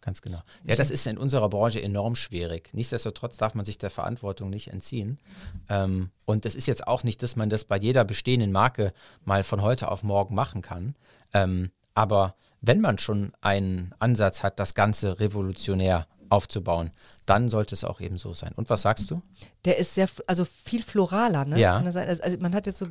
Ganz 0.00 0.22
genau. 0.22 0.38
Ja, 0.64 0.76
das 0.76 0.90
ist 0.90 1.06
in 1.06 1.18
unserer 1.18 1.48
Branche 1.48 1.82
enorm 1.82 2.16
schwierig. 2.16 2.70
Nichtsdestotrotz 2.72 3.36
darf 3.36 3.54
man 3.54 3.66
sich 3.66 3.76
der 3.76 3.90
Verantwortung 3.90 4.48
nicht 4.48 4.68
entziehen. 4.68 5.18
Ähm, 5.68 6.10
und 6.24 6.46
es 6.46 6.54
ist 6.54 6.66
jetzt 6.66 6.86
auch 6.86 7.04
nicht, 7.04 7.22
dass 7.22 7.36
man 7.36 7.50
das 7.50 7.64
bei 7.64 7.76
jeder 7.76 8.04
bestehenden 8.04 8.50
Marke 8.50 8.92
mal 9.24 9.44
von 9.44 9.60
heute 9.60 9.90
auf 9.90 10.02
morgen 10.02 10.34
machen 10.34 10.62
kann. 10.62 10.94
Ähm, 11.34 11.70
aber 11.94 12.34
wenn 12.62 12.80
man 12.80 12.98
schon 12.98 13.32
einen 13.42 13.94
Ansatz 13.98 14.42
hat, 14.42 14.58
das 14.58 14.74
Ganze 14.74 15.20
revolutionär 15.20 16.06
aufzubauen, 16.30 16.92
dann 17.26 17.48
sollte 17.48 17.74
es 17.74 17.84
auch 17.84 18.00
eben 18.00 18.16
so 18.16 18.32
sein. 18.32 18.52
Und 18.56 18.70
was 18.70 18.82
sagst 18.82 19.10
du? 19.10 19.22
Der 19.64 19.76
ist 19.78 19.94
sehr, 19.94 20.08
also 20.26 20.44
viel 20.44 20.82
floraler, 20.82 21.44
ne? 21.44 21.58
Ja. 21.58 21.76
Also 21.76 22.00
man 22.38 22.54
hat 22.54 22.66
jetzt 22.66 22.78
so, 22.78 22.86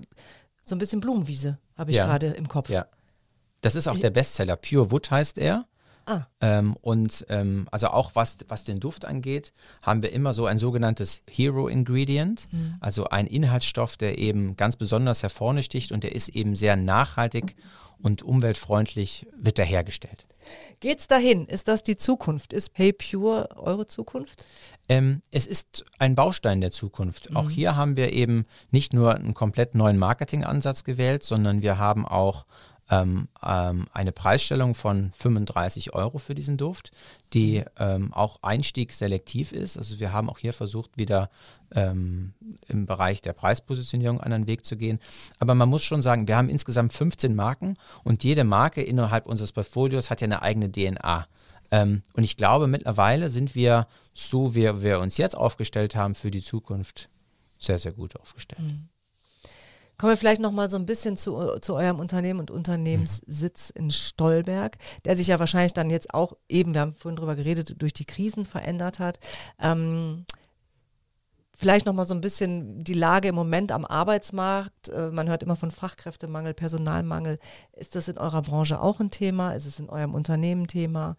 so 0.64 0.76
ein 0.76 0.78
bisschen 0.78 1.00
Blumenwiese, 1.00 1.58
habe 1.76 1.92
ich 1.92 1.98
ja. 1.98 2.06
gerade 2.06 2.28
im 2.28 2.48
Kopf. 2.48 2.70
Ja. 2.70 2.86
Das 3.62 3.76
ist 3.76 3.88
auch 3.88 3.98
der 3.98 4.12
Bestseller. 4.12 4.56
Pure 4.56 4.92
Wood 4.92 5.12
heißt 5.12 5.38
er. 5.38 5.66
Ah. 6.10 6.26
Ähm, 6.42 6.76
und 6.82 7.24
ähm, 7.30 7.68
also 7.70 7.90
auch 7.90 8.16
was, 8.16 8.38
was 8.48 8.64
den 8.64 8.80
Duft 8.80 9.06
angeht, 9.06 9.54
haben 9.84 10.02
wir 10.02 10.12
immer 10.12 10.34
so 10.34 10.48
ein 10.48 10.58
sogenanntes 10.58 11.22
Hero 11.30 11.68
Ingredient, 11.68 12.48
mhm. 12.52 12.78
also 12.80 13.06
ein 13.06 13.28
Inhaltsstoff, 13.28 13.96
der 13.96 14.18
eben 14.18 14.58
ganz 14.58 14.76
besonders 14.76 15.22
hervorsticht 15.22 15.92
und 15.92 16.04
der 16.04 16.16
ist 16.16 16.30
eben 16.30 16.56
sehr 16.56 16.76
nachhaltig 16.76 17.56
und 18.02 18.24
umweltfreundlich 18.24 19.28
wird 19.38 19.60
er 19.60 19.66
hergestellt. 19.66 20.26
Geht's 20.80 21.08
dahin? 21.08 21.46
Ist 21.46 21.68
das 21.68 21.84
die 21.84 21.96
Zukunft? 21.96 22.54
Ist 22.54 22.74
Pay 22.74 22.94
Pure 22.94 23.50
eure 23.58 23.86
Zukunft? 23.86 24.48
Ähm, 24.88 25.22
es 25.30 25.46
ist 25.46 25.86
ein 26.00 26.16
Baustein 26.16 26.62
der 26.62 26.72
Zukunft. 26.72 27.30
Mhm. 27.30 27.38
Auch 27.38 27.50
hier 27.52 27.76
haben 27.76 27.98
wir 27.98 28.14
eben 28.14 28.46
nicht 28.72 28.94
nur 28.94 29.14
einen 29.14 29.36
komplett 29.36 29.76
neuen 29.76 30.00
Marketingansatz 30.00 30.84
gewählt, 30.84 31.24
sondern 31.24 31.62
wir 31.62 31.78
haben 31.78 32.08
auch 32.08 32.46
ähm, 32.90 33.28
ähm, 33.44 33.86
eine 33.94 34.12
Preisstellung 34.12 34.74
von 34.74 35.12
35 35.14 35.94
Euro 35.94 36.18
für 36.18 36.36
diesen 36.36 36.58
Duft, 36.58 36.92
die 37.34 37.64
ähm, 37.78 38.14
auch 38.14 38.40
einstiegselektiv 38.42 39.52
ist. 39.52 39.78
Also 39.78 40.00
wir 40.00 40.12
haben 40.12 40.30
auch 40.30 40.40
hier 40.40 40.54
versucht, 40.54 40.98
wieder 40.98 41.30
ähm, 41.74 42.34
im 42.68 42.86
Bereich 42.86 43.22
der 43.22 43.34
Preispositionierung 43.34 44.20
einen 44.20 44.48
Weg 44.48 44.66
zu 44.66 44.76
gehen. 44.76 45.00
Aber 45.38 45.54
man 45.54 45.70
muss 45.70 45.84
schon 45.84 46.02
sagen, 46.02 46.28
wir 46.28 46.36
haben 46.36 46.50
insgesamt 46.50 46.94
15 46.94 47.36
Marken 47.36 47.76
und 48.04 48.24
jede 48.24 48.44
Marke 48.44 48.82
innerhalb 48.82 49.28
unseres 49.28 49.52
Portfolios 49.52 50.10
hat 50.10 50.22
ja 50.22 50.26
eine 50.26 50.42
eigene 50.42 50.72
DNA. 50.72 51.28
Ähm, 51.72 52.02
und 52.14 52.24
ich 52.24 52.38
glaube, 52.38 52.68
mittlerweile 52.68 53.30
sind 53.30 53.54
wir, 53.54 53.88
so 54.14 54.56
wie 54.56 54.82
wir 54.82 55.00
uns 55.00 55.18
jetzt 55.18 55.38
aufgestellt 55.38 55.96
haben, 55.96 56.16
für 56.16 56.32
die 56.32 56.42
Zukunft 56.42 57.10
sehr, 57.60 57.78
sehr 57.78 57.92
gut 57.92 58.16
aufgestellt. 58.16 58.62
Mhm. 58.62 58.90
Kommen 60.00 60.14
wir 60.14 60.18
vielleicht 60.18 60.42
noch 60.42 60.54
mal 60.54 60.70
so 60.70 60.78
ein 60.78 60.86
bisschen 60.86 61.18
zu, 61.18 61.60
zu 61.60 61.76
eurem 61.76 62.00
Unternehmen 62.00 62.40
und 62.40 62.52
Unternehmenssitz 62.52 63.70
in 63.70 63.92
Stolberg, 63.92 64.78
der 65.04 65.18
sich 65.18 65.28
ja 65.28 65.40
wahrscheinlich 65.40 65.74
dann 65.74 65.90
jetzt 65.90 66.14
auch 66.14 66.38
eben, 66.48 66.74
wir 66.74 66.82
haben 66.82 66.94
vorhin 66.94 67.18
drüber 67.18 67.36
geredet, 67.36 67.76
durch 67.82 67.92
die 67.92 68.06
Krisen 68.06 68.46
verändert 68.46 69.00
hat. 69.00 69.20
Ähm, 69.60 70.26
Vielleicht 71.62 71.86
noch 71.86 71.92
mal 71.92 72.06
so 72.06 72.14
ein 72.14 72.22
bisschen 72.22 72.86
die 72.86 72.94
Lage 72.94 73.28
im 73.28 73.36
Moment 73.36 73.74
am 73.74 73.84
Arbeitsmarkt. 73.84 74.88
Äh, 74.88 75.12
man 75.12 75.28
hört 75.28 75.44
immer 75.44 75.58
von 75.58 75.72
Fachkräftemangel, 75.72 76.54
Personalmangel. 76.54 77.38
Ist 77.74 77.96
das 77.96 78.08
in 78.08 78.18
eurer 78.18 78.42
Branche 78.42 78.80
auch 78.80 79.02
ein 79.02 79.12
Thema? 79.12 79.52
Ist 79.52 79.66
es 79.66 79.78
in 79.78 79.90
eurem 79.90 80.16
Unternehmen 80.16 80.68
Thema? 80.68 81.18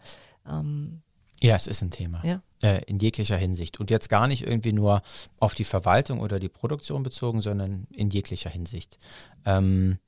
Ähm, 0.50 1.02
ja, 1.42 1.56
es 1.56 1.66
ist 1.66 1.82
ein 1.82 1.90
Thema. 1.90 2.22
Ja? 2.24 2.42
Äh, 2.62 2.84
in 2.84 2.98
jeglicher 2.98 3.36
Hinsicht. 3.36 3.80
Und 3.80 3.90
jetzt 3.90 4.08
gar 4.08 4.28
nicht 4.28 4.46
irgendwie 4.46 4.72
nur 4.72 5.02
auf 5.38 5.54
die 5.54 5.64
Verwaltung 5.64 6.20
oder 6.20 6.38
die 6.38 6.48
Produktion 6.48 7.02
bezogen, 7.02 7.40
sondern 7.40 7.86
in 7.92 8.10
jeglicher 8.10 8.50
Hinsicht. 8.50 8.98
Ähm, 9.46 9.98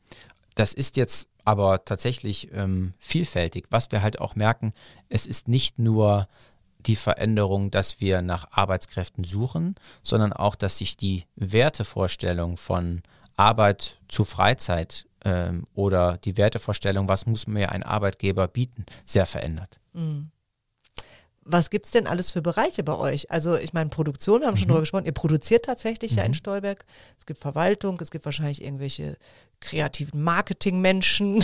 das 0.55 0.75
ist 0.75 0.97
jetzt 0.97 1.29
aber 1.45 1.85
tatsächlich 1.85 2.51
ähm, 2.53 2.93
vielfältig. 2.99 3.67
Was 3.71 3.91
wir 3.91 4.03
halt 4.03 4.21
auch 4.21 4.35
merken, 4.35 4.73
es 5.09 5.27
ist 5.27 5.49
nicht 5.49 5.79
nur 5.79 6.29
die 6.81 6.97
Veränderung, 6.97 7.71
dass 7.71 8.01
wir 8.01 8.23
nach 8.23 8.47
Arbeitskräften 8.51 9.25
suchen, 9.25 9.77
sondern 10.03 10.33
auch, 10.33 10.55
dass 10.55 10.79
sich 10.79 10.97
die 10.97 11.25
Wertevorstellung 11.37 12.57
von 12.57 13.03
Arbeit 13.37 13.99
zu 14.09 14.25
Freizeit 14.25 15.07
ähm, 15.25 15.67
oder 15.75 16.19
die 16.19 16.37
Wertevorstellung, 16.37 17.09
was 17.09 17.27
muss 17.27 17.47
mir 17.47 17.73
ein 17.73 17.83
Arbeitgeber 17.83 18.49
bieten, 18.49 18.85
sehr 19.05 19.27
verändert. 19.27 19.81
Mhm. 19.93 20.31
Was 21.45 21.71
gibt 21.71 21.87
es 21.87 21.93
denn 21.93 22.07
alles 22.07 22.31
für 22.31 22.43
Bereiche 22.43 22.85
bei 22.85 22.97
euch? 22.97 23.31
Also 23.31 23.57
ich 23.57 23.73
meine, 23.73 23.91
Produktion, 23.91 24.41
wir 24.41 24.47
haben 24.47 24.57
schon 24.57 24.67
mhm. 24.67 24.71
drüber 24.71 24.81
gesprochen, 24.81 25.07
ihr 25.07 25.13
produziert 25.13 25.65
tatsächlich 25.65 26.13
mhm. 26.13 26.19
ja 26.19 26.25
in 26.25 26.31
mhm. 26.31 26.37
Stolberg. 26.37 26.85
Es 27.19 27.27
gibt 27.27 27.41
Verwaltung, 27.41 27.99
es 28.01 28.11
gibt 28.11 28.25
wahrscheinlich 28.25 28.63
irgendwelche 28.63 29.17
kreativen 29.63 30.23
Marketingmenschen. 30.23 31.43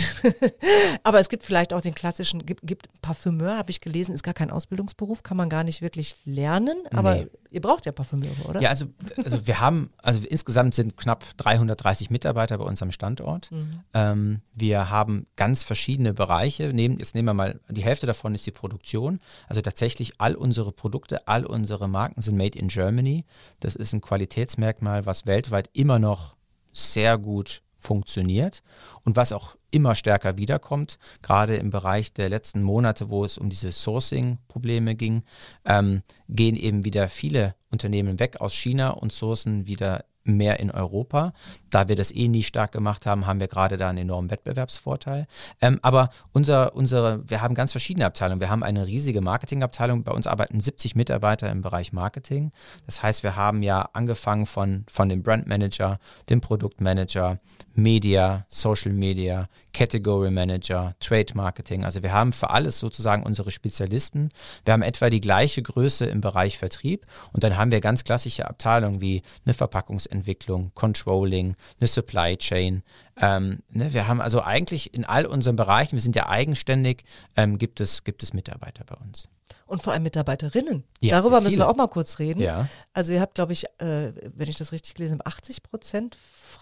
Aber 1.03 1.19
es 1.19 1.29
gibt 1.29 1.43
vielleicht 1.43 1.73
auch 1.73 1.81
den 1.81 1.95
klassischen, 1.95 2.45
gibt, 2.45 2.61
gibt 2.67 2.89
Parfümeur, 3.01 3.57
habe 3.57 3.71
ich 3.71 3.81
gelesen, 3.81 4.13
ist 4.13 4.23
gar 4.23 4.33
kein 4.33 4.51
Ausbildungsberuf, 4.51 5.23
kann 5.23 5.37
man 5.37 5.49
gar 5.49 5.63
nicht 5.63 5.81
wirklich 5.81 6.17
lernen. 6.25 6.83
Aber 6.93 7.15
nee. 7.15 7.27
ihr 7.49 7.61
braucht 7.61 7.85
ja 7.85 7.91
Parfümeure, 7.91 8.47
oder? 8.47 8.61
Ja, 8.61 8.69
also, 8.69 8.87
also 9.23 9.47
wir 9.47 9.59
haben, 9.61 9.89
also 10.03 10.19
insgesamt 10.27 10.75
sind 10.75 10.97
knapp 10.97 11.25
330 11.37 12.09
Mitarbeiter 12.09 12.57
bei 12.57 12.65
uns 12.65 12.81
am 12.81 12.91
Standort. 12.91 13.51
Mhm. 13.51 13.79
Ähm, 13.93 14.41
wir 14.53 14.89
haben 14.89 15.25
ganz 15.37 15.63
verschiedene 15.63 16.13
Bereiche. 16.13 16.73
Nehmen, 16.73 16.99
jetzt 16.99 17.15
nehmen 17.15 17.27
wir 17.27 17.33
mal, 17.33 17.59
die 17.69 17.83
Hälfte 17.83 18.05
davon 18.05 18.35
ist 18.35 18.45
die 18.45 18.51
Produktion. 18.51 19.19
Also 19.47 19.61
tatsächlich 19.61 19.88
all 20.17 20.35
unsere 20.35 20.71
Produkte, 20.71 21.27
all 21.27 21.45
unsere 21.45 21.87
Marken 21.87 22.21
sind 22.21 22.37
made 22.37 22.57
in 22.57 22.67
Germany. 22.67 23.25
Das 23.59 23.75
ist 23.75 23.93
ein 23.93 24.01
Qualitätsmerkmal, 24.01 25.05
was 25.05 25.25
weltweit 25.25 25.69
immer 25.73 25.99
noch 25.99 26.35
sehr 26.71 27.17
gut 27.17 27.61
funktioniert 27.79 28.61
und 29.03 29.15
was 29.15 29.31
auch 29.31 29.55
immer 29.71 29.95
stärker 29.95 30.37
wiederkommt, 30.37 30.97
gerade 31.21 31.55
im 31.55 31.69
Bereich 31.69 32.13
der 32.13 32.29
letzten 32.29 32.61
Monate, 32.61 33.09
wo 33.09 33.23
es 33.23 33.37
um 33.37 33.49
diese 33.49 33.71
Sourcing-Probleme 33.71 34.95
ging, 34.95 35.23
ähm, 35.65 36.01
gehen 36.27 36.55
eben 36.55 36.83
wieder 36.83 37.07
viele 37.07 37.55
Unternehmen 37.71 38.19
weg 38.19 38.41
aus 38.41 38.53
China 38.53 38.89
und 38.89 39.13
sourcen 39.13 39.67
wieder 39.67 40.05
mehr 40.37 40.59
in 40.59 40.71
Europa. 40.71 41.33
Da 41.69 41.87
wir 41.87 41.95
das 41.95 42.11
eh 42.11 42.27
nie 42.27 42.43
stark 42.43 42.71
gemacht 42.71 43.05
haben, 43.05 43.27
haben 43.27 43.39
wir 43.39 43.47
gerade 43.47 43.77
da 43.77 43.89
einen 43.89 43.99
enormen 43.99 44.31
Wettbewerbsvorteil. 44.31 45.27
Ähm, 45.61 45.79
aber 45.81 46.09
unser, 46.31 46.75
unsere, 46.75 47.27
wir 47.29 47.41
haben 47.41 47.55
ganz 47.55 47.71
verschiedene 47.71 48.05
Abteilungen. 48.05 48.41
Wir 48.41 48.49
haben 48.49 48.63
eine 48.63 48.87
riesige 48.87 49.21
Marketingabteilung. 49.21 50.03
Bei 50.03 50.11
uns 50.11 50.27
arbeiten 50.27 50.59
70 50.59 50.95
Mitarbeiter 50.95 51.49
im 51.49 51.61
Bereich 51.61 51.93
Marketing. 51.93 52.51
Das 52.85 53.03
heißt, 53.03 53.23
wir 53.23 53.35
haben 53.35 53.63
ja 53.63 53.89
angefangen 53.93 54.45
von, 54.45 54.85
von 54.89 55.09
dem 55.09 55.23
Brandmanager, 55.23 55.99
dem 56.29 56.41
Produktmanager, 56.41 57.39
Media, 57.73 58.45
Social 58.47 58.93
Media, 58.93 59.47
Category 59.73 60.31
Manager, 60.31 60.95
Trade 60.99 61.33
Marketing. 61.33 61.83
Also 61.83 62.03
wir 62.03 62.13
haben 62.13 62.33
für 62.33 62.49
alles 62.49 62.79
sozusagen 62.79 63.23
unsere 63.23 63.51
Spezialisten. 63.51 64.29
Wir 64.65 64.73
haben 64.73 64.81
etwa 64.81 65.09
die 65.09 65.21
gleiche 65.21 65.61
Größe 65.61 66.05
im 66.05 66.21
Bereich 66.21 66.57
Vertrieb 66.57 67.05
und 67.33 67.43
dann 67.43 67.57
haben 67.57 67.71
wir 67.71 67.81
ganz 67.81 68.03
klassische 68.03 68.47
Abteilungen 68.47 69.01
wie 69.01 69.21
eine 69.45 69.53
Verpackungsentwicklung, 69.53 70.71
Controlling, 70.75 71.55
eine 71.79 71.87
Supply 71.87 72.37
Chain. 72.37 72.83
Ähm, 73.17 73.59
ne, 73.69 73.93
wir 73.93 74.07
haben 74.07 74.21
also 74.21 74.41
eigentlich 74.41 74.93
in 74.93 75.05
all 75.05 75.25
unseren 75.25 75.55
Bereichen, 75.55 75.93
wir 75.93 76.01
sind 76.01 76.15
ja 76.15 76.27
eigenständig, 76.27 77.03
ähm, 77.35 77.57
gibt, 77.57 77.81
es, 77.81 78.03
gibt 78.03 78.23
es 78.23 78.33
Mitarbeiter 78.33 78.83
bei 78.85 78.95
uns. 78.95 79.27
Und 79.65 79.83
vor 79.83 79.93
allem 79.93 80.03
Mitarbeiterinnen. 80.03 80.83
Ja, 80.99 81.19
Darüber 81.19 81.41
müssen 81.41 81.59
wir 81.59 81.69
auch 81.69 81.75
mal 81.75 81.87
kurz 81.87 82.17
reden. 82.17 82.41
Ja. 82.41 82.67
Also 82.93 83.13
ihr 83.13 83.21
habt, 83.21 83.35
glaube 83.35 83.53
ich, 83.53 83.65
äh, 83.79 84.13
wenn 84.35 84.49
ich 84.49 84.55
das 84.55 84.71
richtig 84.71 84.95
gelesen 84.95 85.19
habe, 85.19 85.27
80 85.27 85.61
Prozent 85.61 86.17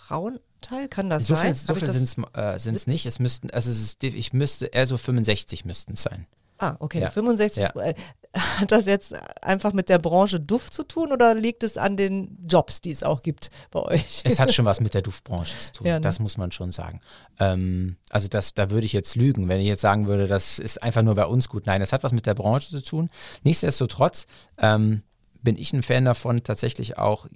Frauenteil, 0.07 0.87
kann 0.87 1.09
das 1.09 1.27
so 1.27 1.35
sein? 1.35 1.53
Viel 1.55 1.91
sind 1.91 2.75
es 2.75 2.87
äh, 2.87 2.89
nicht. 2.89 3.05
Es 3.05 3.19
müssten, 3.19 3.51
also 3.51 3.69
es 3.69 3.81
ist, 3.81 4.03
ich 4.03 4.31
müsste, 4.31 4.67
eher 4.67 4.87
so 4.87 4.97
65 4.97 5.65
müssten 5.65 5.93
es 5.93 6.03
sein. 6.03 6.27
Ah, 6.59 6.75
okay. 6.79 7.01
Ja. 7.01 7.09
65. 7.09 7.63
Ja. 7.63 7.69
Äh, 7.81 7.93
Hat 8.33 8.71
das 8.71 8.85
jetzt 8.85 9.13
einfach 9.41 9.73
mit 9.73 9.89
der 9.89 9.99
Branche 9.99 10.39
Duft 10.39 10.73
zu 10.73 10.83
tun 10.83 11.11
oder 11.11 11.35
liegt 11.35 11.63
es 11.63 11.77
an 11.77 11.97
den 11.97 12.37
Jobs, 12.47 12.81
die 12.81 12.91
es 12.91 13.03
auch 13.03 13.21
gibt 13.21 13.49
bei 13.69 13.81
euch? 13.81 14.21
Es 14.23 14.39
hat 14.39 14.53
schon 14.53 14.65
was 14.65 14.79
mit 14.79 14.93
der 14.93 15.01
Duftbranche 15.03 15.53
zu 15.59 15.73
tun, 15.73 15.87
Ja, 15.87 15.95
ne? 15.95 16.01
das 16.01 16.19
muss 16.19 16.37
man 16.37 16.51
schon 16.51 16.71
sagen. 16.71 17.01
Ähm, 17.39 17.97
also 18.09 18.27
das, 18.27 18.53
da 18.53 18.69
würde 18.69 18.85
ich 18.85 18.93
jetzt 18.93 19.15
lügen, 19.15 19.47
wenn 19.49 19.59
ich 19.59 19.67
jetzt 19.67 19.81
sagen 19.81 20.07
würde, 20.07 20.27
das 20.27 20.57
ist 20.57 20.81
einfach 20.81 21.03
nur 21.03 21.15
bei 21.15 21.25
uns 21.25 21.49
gut. 21.49 21.65
Nein, 21.65 21.81
es 21.81 21.93
hat 21.93 22.03
was 22.03 22.11
mit 22.11 22.25
der 22.25 22.33
Branche 22.33 22.69
zu 22.69 22.81
tun. 22.81 23.09
Nichtsdestotrotz 23.43 24.25
ähm, 24.57 25.03
bin 25.41 25.57
ich 25.57 25.73
ein 25.73 25.83
Fan 25.83 26.05
davon, 26.05 26.43
tatsächlich 26.43 26.97
auch 26.97 27.27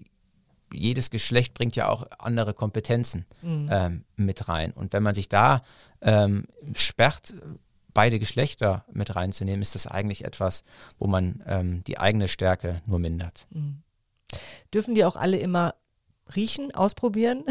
jedes 0.73 1.09
Geschlecht 1.09 1.53
bringt 1.53 1.75
ja 1.75 1.87
auch 1.89 2.05
andere 2.19 2.53
Kompetenzen 2.53 3.25
ähm, 3.43 4.03
mit 4.15 4.47
rein. 4.47 4.71
Und 4.71 4.93
wenn 4.93 5.03
man 5.03 5.13
sich 5.15 5.29
da 5.29 5.63
ähm, 6.01 6.45
sperrt, 6.73 7.33
beide 7.93 8.19
Geschlechter 8.19 8.85
mit 8.93 9.15
reinzunehmen, 9.15 9.61
ist 9.61 9.75
das 9.75 9.85
eigentlich 9.87 10.23
etwas, 10.23 10.63
wo 10.97 11.07
man 11.07 11.43
ähm, 11.45 11.83
die 11.85 11.97
eigene 11.97 12.27
Stärke 12.27 12.81
nur 12.85 12.99
mindert. 12.99 13.47
Dürfen 14.73 14.95
die 14.95 15.03
auch 15.03 15.15
alle 15.17 15.37
immer 15.37 15.75
riechen, 16.35 16.73
ausprobieren? 16.73 17.43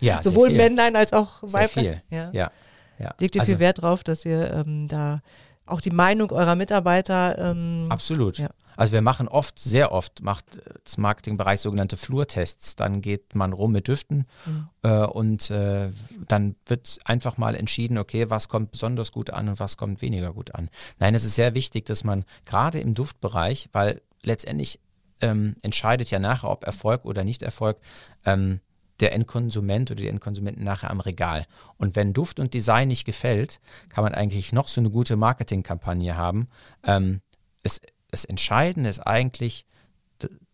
Ja, 0.00 0.14
sehr 0.22 0.32
Sowohl. 0.32 0.50
Männlein 0.50 0.96
als 0.96 1.12
auch 1.12 1.42
Sehr 1.46 1.60
Weiblein? 1.62 1.84
viel. 1.84 2.02
Ja. 2.10 2.30
Ja, 2.32 2.50
ja. 2.98 3.14
Legt 3.18 3.34
ihr 3.34 3.42
Also- 3.42 3.52
viel 3.52 3.58
Wert 3.60 3.82
drauf, 3.82 4.02
dass 4.04 4.24
ihr 4.24 4.50
ähm, 4.52 4.88
da 4.88 5.20
auch 5.66 5.80
die 5.80 5.90
Meinung 5.90 6.30
eurer 6.32 6.54
Mitarbeiter 6.54 7.38
ähm, 7.38 7.86
Absolut. 7.88 8.38
Ja. 8.38 8.50
Also 8.76 8.94
wir 8.94 9.02
machen 9.02 9.28
oft, 9.28 9.58
sehr 9.58 9.92
oft, 9.92 10.22
macht 10.22 10.44
das 10.84 10.96
Marketingbereich 10.96 11.60
sogenannte 11.60 11.96
Flurtests. 11.98 12.74
Dann 12.74 13.02
geht 13.02 13.34
man 13.34 13.52
rum 13.52 13.72
mit 13.72 13.86
Düften 13.86 14.26
Mhm. 14.46 14.68
äh, 14.82 15.04
und 15.04 15.50
äh, 15.50 15.90
dann 16.26 16.56
wird 16.66 16.98
einfach 17.04 17.36
mal 17.36 17.54
entschieden, 17.54 17.98
okay, 17.98 18.30
was 18.30 18.48
kommt 18.48 18.72
besonders 18.72 19.12
gut 19.12 19.30
an 19.30 19.50
und 19.50 19.60
was 19.60 19.76
kommt 19.76 20.00
weniger 20.00 20.32
gut 20.32 20.54
an. 20.54 20.70
Nein, 20.98 21.14
es 21.14 21.24
ist 21.24 21.34
sehr 21.34 21.54
wichtig, 21.54 21.84
dass 21.84 22.02
man 22.02 22.24
gerade 22.46 22.80
im 22.80 22.94
Duftbereich, 22.94 23.68
weil 23.72 24.00
letztendlich 24.22 24.80
ähm, 25.20 25.54
entscheidet 25.62 26.10
ja 26.10 26.18
nachher, 26.18 26.50
ob 26.50 26.64
Erfolg 26.64 27.04
oder 27.04 27.24
nicht 27.24 27.42
Erfolg, 27.42 27.78
ähm, 28.24 28.60
der 29.02 29.12
Endkonsument 29.12 29.90
oder 29.90 30.00
die 30.00 30.08
Endkonsumenten 30.08 30.64
nachher 30.64 30.90
am 30.90 31.00
Regal. 31.00 31.46
Und 31.76 31.96
wenn 31.96 32.12
Duft 32.12 32.40
und 32.40 32.54
Design 32.54 32.88
nicht 32.88 33.04
gefällt, 33.04 33.60
kann 33.90 34.04
man 34.04 34.14
eigentlich 34.14 34.52
noch 34.52 34.68
so 34.68 34.80
eine 34.80 34.90
gute 34.90 35.16
Marketingkampagne 35.16 36.16
haben. 36.16 36.48
Ähm, 36.84 37.20
es, 37.62 37.80
das 38.10 38.24
Entscheidende 38.24 38.88
ist 38.88 39.00
eigentlich 39.00 39.66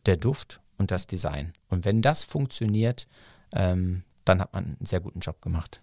der 0.07 0.16
Duft 0.16 0.61
und 0.78 0.90
das 0.90 1.07
Design. 1.07 1.53
Und 1.68 1.84
wenn 1.84 2.03
das 2.03 2.24
funktioniert, 2.24 3.07
ähm, 3.53 4.03
dann 4.24 4.40
hat 4.40 4.53
man 4.53 4.64
einen 4.64 4.86
sehr 4.86 5.01
guten 5.01 5.20
Job 5.20 5.40
gemacht. 5.42 5.82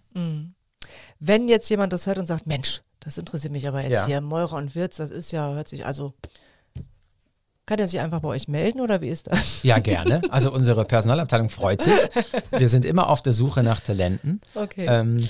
wenn 1.18 1.48
jetzt 1.48 1.68
jemand 1.68 1.92
das 1.92 2.06
hört 2.06 2.18
und 2.18 2.26
sagt, 2.26 2.46
Mensch, 2.46 2.82
das 3.00 3.18
interessiert 3.18 3.52
mich 3.52 3.66
aber 3.66 3.82
jetzt 3.82 3.92
Ja. 3.92 4.06
hier, 4.06 4.20
Meurer 4.20 4.56
und 4.56 4.74
Wirz, 4.74 4.96
das 4.96 5.10
ist 5.10 5.32
ja, 5.32 5.52
hört 5.52 5.68
sich 5.68 5.84
also, 5.86 6.14
kann 7.66 7.80
er 7.80 7.88
sich 7.88 8.00
einfach 8.00 8.20
bei 8.20 8.28
euch 8.28 8.46
melden 8.46 8.80
oder 8.80 9.00
wie 9.00 9.08
ist 9.08 9.26
das? 9.26 9.62
Ja, 9.64 9.78
gerne. 9.80 10.22
Also 10.30 10.52
unsere 10.52 10.84
Personalabteilung 10.84 11.50
freut 11.50 11.82
sich. 11.82 11.94
Wir 12.50 12.68
sind 12.68 12.84
immer 12.84 13.08
auf 13.08 13.22
der 13.22 13.32
Suche 13.32 13.62
nach 13.62 13.80
Talenten. 13.80 14.40
Okay. 14.54 14.86
Ähm, 14.88 15.28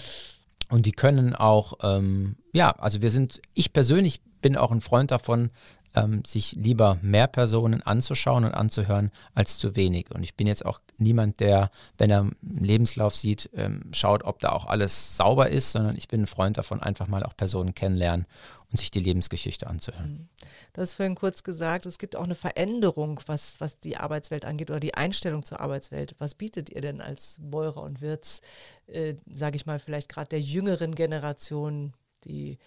und 0.69 0.87
die 0.87 0.93
können 0.93 1.35
auch, 1.35 1.75
ähm, 1.83 2.37
ja, 2.53 2.71
also 2.71 3.03
wir 3.03 3.11
sind, 3.11 3.41
ich 3.55 3.73
persönlich 3.73 4.21
bin 4.43 4.57
auch 4.57 4.73
ein 4.73 4.81
Freund 4.81 5.11
davon, 5.11 5.51
ähm, 5.95 6.25
sich 6.25 6.53
lieber 6.53 6.99
mehr 7.03 7.27
Personen 7.27 7.83
anzuschauen 7.83 8.45
und 8.45 8.53
anzuhören 8.53 9.11
als 9.35 9.59
zu 9.59 9.77
wenig. 9.77 10.11
Und 10.15 10.23
ich 10.23 10.35
bin 10.35 10.47
jetzt 10.47 10.65
auch 10.65 10.81
niemand, 10.99 11.41
der, 11.41 11.71
wenn 11.99 12.11
er 12.11 12.21
einen 12.21 12.35
Lebenslauf 12.43 13.17
sieht, 13.17 13.49
ähm, 13.55 13.83
schaut, 13.93 14.25
ob 14.25 14.41
da 14.41 14.51
auch 14.51 14.67
alles 14.67 15.17
sauber 15.17 15.49
ist, 15.49 15.73
sondern 15.73 15.97
ich 15.97 16.09
bin 16.09 16.23
ein 16.23 16.27
Freund 16.27 16.59
davon, 16.59 16.83
einfach 16.83 17.09
mal 17.09 17.23
auch 17.23 17.37
Personen 17.37 17.75
kennenlernen 17.75 18.27
und 18.71 18.79
sich 18.79 18.91
die 18.91 19.01
Lebensgeschichte 19.01 19.67
anzuhören. 19.67 20.29
Du 20.73 20.81
hast 20.81 20.95
vorhin 20.95 21.15
kurz 21.15 21.43
gesagt, 21.43 21.87
es 21.87 21.99
gibt 21.99 22.17
auch 22.17 22.25
eine 22.25 22.35
Veränderung, 22.35 23.21
was, 23.27 23.61
was 23.61 23.79
die 23.79 23.97
Arbeitswelt 23.97 24.45
angeht 24.45 24.71
oder 24.71 24.81
die 24.81 24.95
Einstellung 24.95 25.45
zur 25.45 25.61
Arbeitswelt. 25.61 26.15
Was 26.19 26.35
bietet 26.35 26.71
ihr 26.71 26.81
denn 26.81 27.01
als 27.01 27.39
Meurer 27.39 27.83
und 27.83 28.01
Wirts, 28.01 28.41
äh, 28.87 29.15
sage 29.27 29.57
ich 29.57 29.67
mal, 29.67 29.79
vielleicht 29.79 30.09
gerade 30.09 30.29
der 30.29 30.41
jüngeren 30.41 30.95
Generation, 30.95 31.93
die 32.25 32.59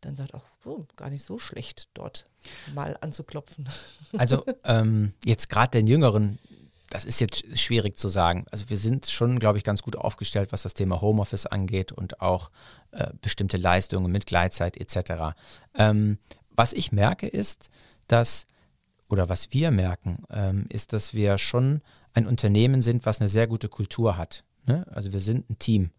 dann 0.00 0.16
sagt, 0.16 0.34
auch 0.34 0.44
oh, 0.64 0.86
gar 0.96 1.10
nicht 1.10 1.24
so 1.24 1.38
schlecht 1.38 1.88
dort 1.94 2.24
mal 2.74 2.96
anzuklopfen. 3.00 3.68
Also 4.16 4.44
ähm, 4.64 5.12
jetzt 5.24 5.50
gerade 5.50 5.72
den 5.72 5.86
Jüngeren, 5.86 6.38
das 6.90 7.04
ist 7.04 7.20
jetzt 7.20 7.58
schwierig 7.58 7.96
zu 7.96 8.08
sagen. 8.08 8.44
Also 8.50 8.68
wir 8.68 8.76
sind 8.76 9.06
schon, 9.06 9.38
glaube 9.38 9.56
ich, 9.56 9.64
ganz 9.64 9.80
gut 9.80 9.96
aufgestellt, 9.96 10.52
was 10.52 10.62
das 10.62 10.74
Thema 10.74 11.00
Homeoffice 11.00 11.46
angeht 11.46 11.92
und 11.92 12.20
auch 12.20 12.50
äh, 12.90 13.06
bestimmte 13.22 13.56
Leistungen 13.56 14.10
mit 14.12 14.26
Gleitzeit 14.26 14.76
etc. 14.76 15.36
Ähm, 15.74 16.18
was 16.50 16.72
ich 16.72 16.90
merke 16.90 17.28
ist, 17.28 17.70
dass, 18.08 18.46
oder 19.08 19.28
was 19.28 19.52
wir 19.52 19.70
merken, 19.70 20.24
ähm, 20.30 20.66
ist, 20.68 20.92
dass 20.92 21.14
wir 21.14 21.38
schon 21.38 21.80
ein 22.12 22.26
Unternehmen 22.26 22.82
sind, 22.82 23.06
was 23.06 23.20
eine 23.20 23.28
sehr 23.28 23.46
gute 23.46 23.68
Kultur 23.68 24.16
hat. 24.16 24.42
Ne? 24.66 24.84
Also 24.90 25.12
wir 25.12 25.20
sind 25.20 25.48
ein 25.48 25.58
Team. 25.60 25.90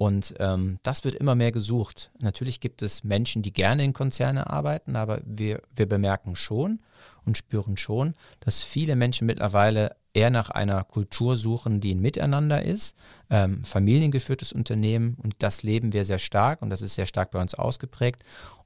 Und 0.00 0.32
ähm, 0.38 0.78
das 0.82 1.04
wird 1.04 1.14
immer 1.14 1.34
mehr 1.34 1.52
gesucht. 1.52 2.10
Natürlich 2.20 2.60
gibt 2.60 2.80
es 2.80 3.04
Menschen, 3.04 3.42
die 3.42 3.52
gerne 3.52 3.84
in 3.84 3.92
Konzerne 3.92 4.48
arbeiten, 4.48 4.96
aber 4.96 5.20
wir, 5.26 5.60
wir 5.76 5.86
bemerken 5.86 6.36
schon 6.36 6.80
und 7.26 7.36
spüren 7.36 7.76
schon, 7.76 8.14
dass 8.40 8.62
viele 8.62 8.96
Menschen 8.96 9.26
mittlerweile 9.26 9.94
eher 10.14 10.30
nach 10.30 10.48
einer 10.48 10.84
Kultur 10.84 11.36
suchen, 11.36 11.82
die 11.82 11.94
ein 11.94 12.00
Miteinander 12.00 12.62
ist, 12.62 12.96
ähm, 13.28 13.62
familiengeführtes 13.62 14.54
Unternehmen 14.54 15.18
und 15.22 15.34
das 15.40 15.64
leben 15.64 15.92
wir 15.92 16.06
sehr 16.06 16.18
stark 16.18 16.62
und 16.62 16.70
das 16.70 16.80
ist 16.80 16.94
sehr 16.94 17.06
stark 17.06 17.30
bei 17.30 17.38
uns 17.42 17.54
ausgeprägt 17.54 18.22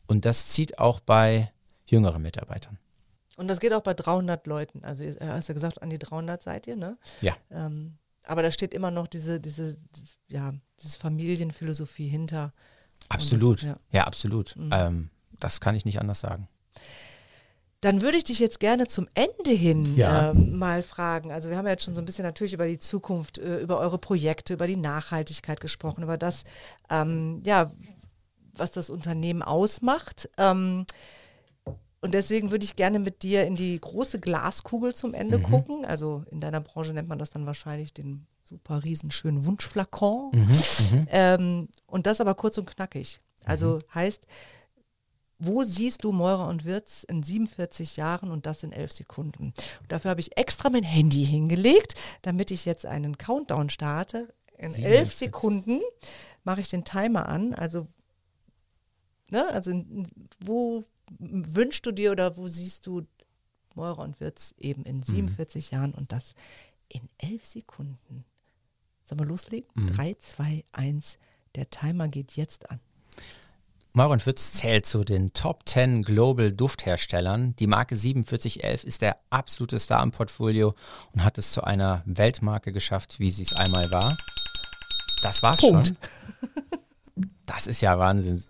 und 0.07 0.27
das 0.27 0.51
zieht 0.51 0.79
auch 0.79 1.01
bei 1.01 1.51
jüngeren 1.85 2.23
Mitarbeitern. 2.23 2.79
Und 3.37 3.49
das 3.49 3.59
geht 3.59 3.73
auch 3.73 3.83
bei 3.83 3.95
300 3.95 4.47
Leuten. 4.47 4.85
Also 4.85 5.03
ihr 5.03 5.17
hast 5.21 5.49
ja 5.49 5.55
gesagt, 5.55 5.83
an 5.83 5.91
die 5.91 5.99
300 5.99 6.41
seid 6.41 6.69
ihr, 6.69 6.77
ne? 6.77 6.97
Ja. 7.23 7.35
Ähm, 7.51 7.99
aber 8.27 8.43
da 8.43 8.51
steht 8.51 8.73
immer 8.73 8.91
noch 8.91 9.07
diese, 9.07 9.39
diese, 9.41 9.77
ja, 10.29 10.55
diese 10.83 10.99
Familienphilosophie 10.99 12.09
hinter. 12.09 12.53
Absolut. 13.09 13.63
ja. 13.63 13.79
ja. 13.91 14.05
absolut. 14.05 14.55
Ähm, 14.71 15.11
das 15.39 15.61
kann 15.61 15.75
ich 15.75 15.85
nicht 15.85 16.01
anders 16.01 16.21
sagen. 16.21 16.49
Dann 17.81 18.01
würde 18.01 18.17
ich 18.17 18.25
dich 18.25 18.39
jetzt 18.39 18.61
gerne 18.61 18.87
zum 18.87 19.09
Ende 19.15 19.51
hin 19.51 19.95
Ja. 19.95 20.31
äh, 20.31 20.35
mal 20.35 20.83
fragen. 20.83 21.31
Also 21.31 21.51
wir 21.51 21.59
haben 21.59 21.67
ja 21.67 21.73
jetzt 21.73 21.85
schon 21.85 21.95
so 21.95 22.01
ein 22.01 22.07
bisschen 22.07 22.25
natürlich 22.25 22.55
über 22.55 22.67
die 22.67 22.79
Zukunft, 22.79 23.37
äh, 23.37 23.59
über 23.59 23.79
eure 23.79 23.99
Projekte, 23.99 24.55
über 24.55 24.67
die 24.67 24.77
Nachhaltigkeit 24.77 25.61
gesprochen, 25.61 26.03
über 26.03 26.17
das, 26.17 26.45
ähm, 26.89 27.43
ja, 27.45 27.71
was 28.55 28.73
das 28.73 28.89
Unternehmen 28.89 29.43
ausmacht. 29.43 30.31
Ähm, 30.39 30.87
und 32.01 32.15
deswegen 32.15 32.51
würde 32.51 32.65
ich 32.65 32.77
gerne 32.77 32.99
mit 32.99 33.23
dir 33.23 33.47
in 33.47 33.55
die 33.55 33.79
große 33.79 34.19
Glaskugel 34.19 34.95
zum 34.95 35.13
Ende 35.13 35.39
gucken. 35.39 35.85
Also 35.85 36.25
in 36.31 36.41
deiner 36.41 36.61
Branche 36.61 36.95
nennt 36.95 37.09
man 37.09 37.19
das 37.19 37.31
dann 37.31 37.45
wahrscheinlich 37.45 37.93
den 37.93 38.27
super 38.45 38.85
riesenschönen 38.85 39.45
Wunschflakon. 39.47 40.31
Ähm, 41.11 41.69
und 41.87 42.07
das 42.07 42.21
aber 42.21 42.35
kurz 42.35 42.59
und 42.59 42.67
knackig. 42.67 43.21
Also 43.45 43.79
heißt, 43.95 44.27
wo 45.39 45.63
siehst 45.65 46.05
du 46.05 46.13
Meurer 46.13 46.47
und 46.49 46.65
Wirz 46.65 47.05
in 47.05 47.23
47 47.23 47.97
Jahren 47.97 48.31
und 48.31 48.47
das 48.47 48.63
in 48.63 48.73
11 48.73 48.93
Sekunden? 48.93 49.53
Und 49.81 49.93
dafür 49.93 50.11
habe 50.13 50.21
ich 50.21 50.37
extra 50.37 50.71
mein 50.71 50.85
Handy 50.85 51.25
hingelegt, 51.27 51.95
damit 52.23 52.51
ich 52.51 52.65
jetzt 52.65 52.87
einen 52.87 53.19
Countdown 53.19 53.69
starte. 53.71 54.33
In 54.57 54.67
11 54.67 54.75
47. 54.77 55.19
Sekunden 55.19 55.81
mache 56.45 56.61
ich 56.61 56.69
den 56.69 56.85
Timer 56.85 57.29
an. 57.29 57.53
Also, 57.55 57.87
ne, 59.31 59.47
also 59.49 59.71
in- 59.73 60.07
wo 60.41 60.85
wünschst 61.19 61.85
du 61.87 61.93
dir 61.93 62.13
oder 62.13 62.37
wo 62.37 62.47
siehst 62.47 62.87
du 62.87 63.03
Meurer 63.75 64.01
und 64.03 64.21
Wirz 64.21 64.55
eben 64.59 64.85
in 64.85 65.03
47 65.03 65.71
Jahren 65.73 65.93
und 65.95 66.13
das 66.13 66.35
In 66.89 67.09
elf 67.19 67.45
Sekunden. 67.45 68.25
Sollen 69.05 69.21
wir 69.21 69.27
loslegen? 69.27 69.69
Mhm. 69.75 69.93
3, 69.93 70.17
2, 70.19 70.65
1. 70.73 71.19
Der 71.55 71.71
Timer 71.71 72.09
geht 72.09 72.33
jetzt 72.33 72.71
an. 72.71 72.81
Maurer 73.97 74.19
Würz 74.27 74.55
zählt 74.55 74.87
zu 74.87 75.05
den 75.05 75.33
Top 75.35 75.69
10 75.69 76.03
Global 76.03 76.51
Duftherstellern. 76.51 77.55
Die 77.57 77.69
Marke 77.69 77.97
4711 77.97 78.83
ist 78.83 79.03
der 79.03 79.19
absolute 79.31 79.79
Star 79.79 80.03
im 80.03 80.11
Portfolio 80.11 80.75
und 81.13 81.23
hat 81.23 81.39
es 81.39 81.53
zu 81.53 81.63
einer 81.63 82.03
Weltmarke 82.05 82.73
geschafft, 82.73 83.21
wie 83.21 83.31
sie 83.31 83.45
es 83.45 83.53
einmal 83.53 83.89
war. 83.93 84.17
Das 85.23 85.43
war's 85.43 85.61
Punkt. 85.61 85.89
schon. 85.89 85.97
Das 87.47 87.67
ist 87.67 87.83
ja 87.83 87.99
Wahnsinn. 87.99 88.43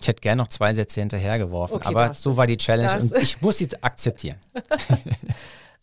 Ich 0.00 0.08
hätte 0.08 0.20
gerne 0.20 0.42
noch 0.42 0.48
zwei 0.48 0.74
Sätze 0.74 1.00
hinterhergeworfen, 1.00 1.76
okay, 1.76 1.88
aber 1.88 2.14
so 2.14 2.36
war 2.36 2.46
die 2.46 2.56
Challenge 2.56 3.00
und 3.00 3.16
ich 3.22 3.40
muss 3.40 3.58
sie 3.58 3.68
akzeptieren. 3.82 4.38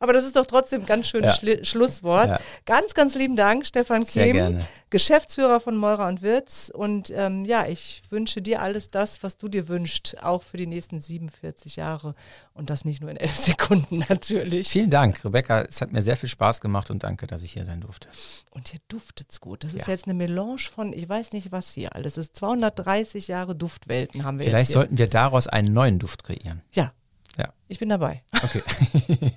Aber 0.06 0.14
das 0.14 0.24
ist 0.24 0.36
doch 0.36 0.46
trotzdem 0.46 0.82
ein 0.82 0.86
ganz 0.86 1.08
schönes 1.08 1.42
ja. 1.42 1.64
Schlusswort. 1.64 2.28
Ja. 2.28 2.40
Ganz, 2.68 2.94
ganz 2.94 3.16
lieben 3.16 3.36
Dank, 3.36 3.66
Stefan 3.66 4.04
Sehr 4.04 4.60
Geschäftsführer 4.92 5.60
von 5.60 5.76
Meurer 5.76 6.08
und 6.08 6.22
Wirz. 6.22 6.72
Und 6.72 7.12
ähm, 7.16 7.44
ja, 7.44 7.66
ich 7.66 8.04
wünsche 8.12 8.40
dir 8.44 8.62
alles 8.62 8.92
das, 8.92 9.24
was 9.24 9.38
du 9.38 9.48
dir 9.48 9.68
wünschst, 9.68 10.22
auch 10.22 10.44
für 10.44 10.58
die 10.58 10.68
nächsten 10.68 11.00
47 11.00 11.78
Jahre. 11.78 12.14
Und 12.54 12.70
das 12.70 12.86
nicht 12.86 13.02
nur 13.02 13.10
in 13.10 13.18
elf 13.18 13.36
Sekunden 13.36 14.06
natürlich. 14.08 14.70
Vielen 14.70 14.92
Dank, 14.92 15.26
Rebecca. 15.26 15.64
Es 15.64 15.82
hat 15.82 15.92
mir 15.92 16.04
sehr 16.04 16.18
viel 16.18 16.30
Spaß 16.30 16.62
gemacht 16.62 16.92
und 16.92 17.02
danke, 17.02 17.26
dass 17.26 17.42
ich 17.42 17.54
hier 17.54 17.66
sein 17.66 17.80
durfte. 17.80 18.08
Und 18.52 18.68
hier 18.68 18.80
duftet 18.88 19.32
es 19.32 19.42
gut. 19.42 19.64
Das 19.64 19.74
ja. 19.74 19.80
ist 19.80 19.88
jetzt 19.88 20.06
eine 20.06 20.14
Melange 20.14 20.60
von, 20.72 20.94
ich 20.94 21.10
weiß 21.10 21.32
nicht 21.32 21.52
was 21.52 21.72
hier 21.74 21.96
alles. 21.96 22.20
ist 22.20 22.36
230 22.36 23.28
Jahre 23.28 23.56
Duftwelten 23.56 24.24
haben 24.24 24.38
wir 24.38 24.46
Vielleicht 24.46 24.70
jetzt 24.70 24.74
sollten 24.76 25.00
wir 25.00 25.08
daraus 25.08 25.48
einen 25.48 25.74
neuen 25.74 25.98
Duft 25.98 26.24
kreieren. 26.24 26.62
Ja. 26.74 26.94
Ja. 27.38 27.50
Ich 27.68 27.80
bin 27.80 27.90
dabei. 27.90 28.24
Okay. 28.44 28.62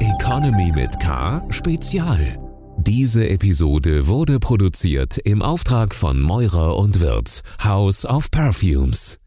Economy 0.00 0.72
mit 0.72 0.98
K 1.00 1.42
Spezial. 1.50 2.38
Diese 2.78 3.28
Episode 3.28 4.06
wurde 4.06 4.38
produziert 4.38 5.18
im 5.18 5.42
Auftrag 5.42 5.94
von 5.94 6.20
Meurer 6.20 6.76
und 6.76 7.00
Wirth, 7.00 7.42
House 7.62 8.06
of 8.06 8.30
Perfumes. 8.30 9.18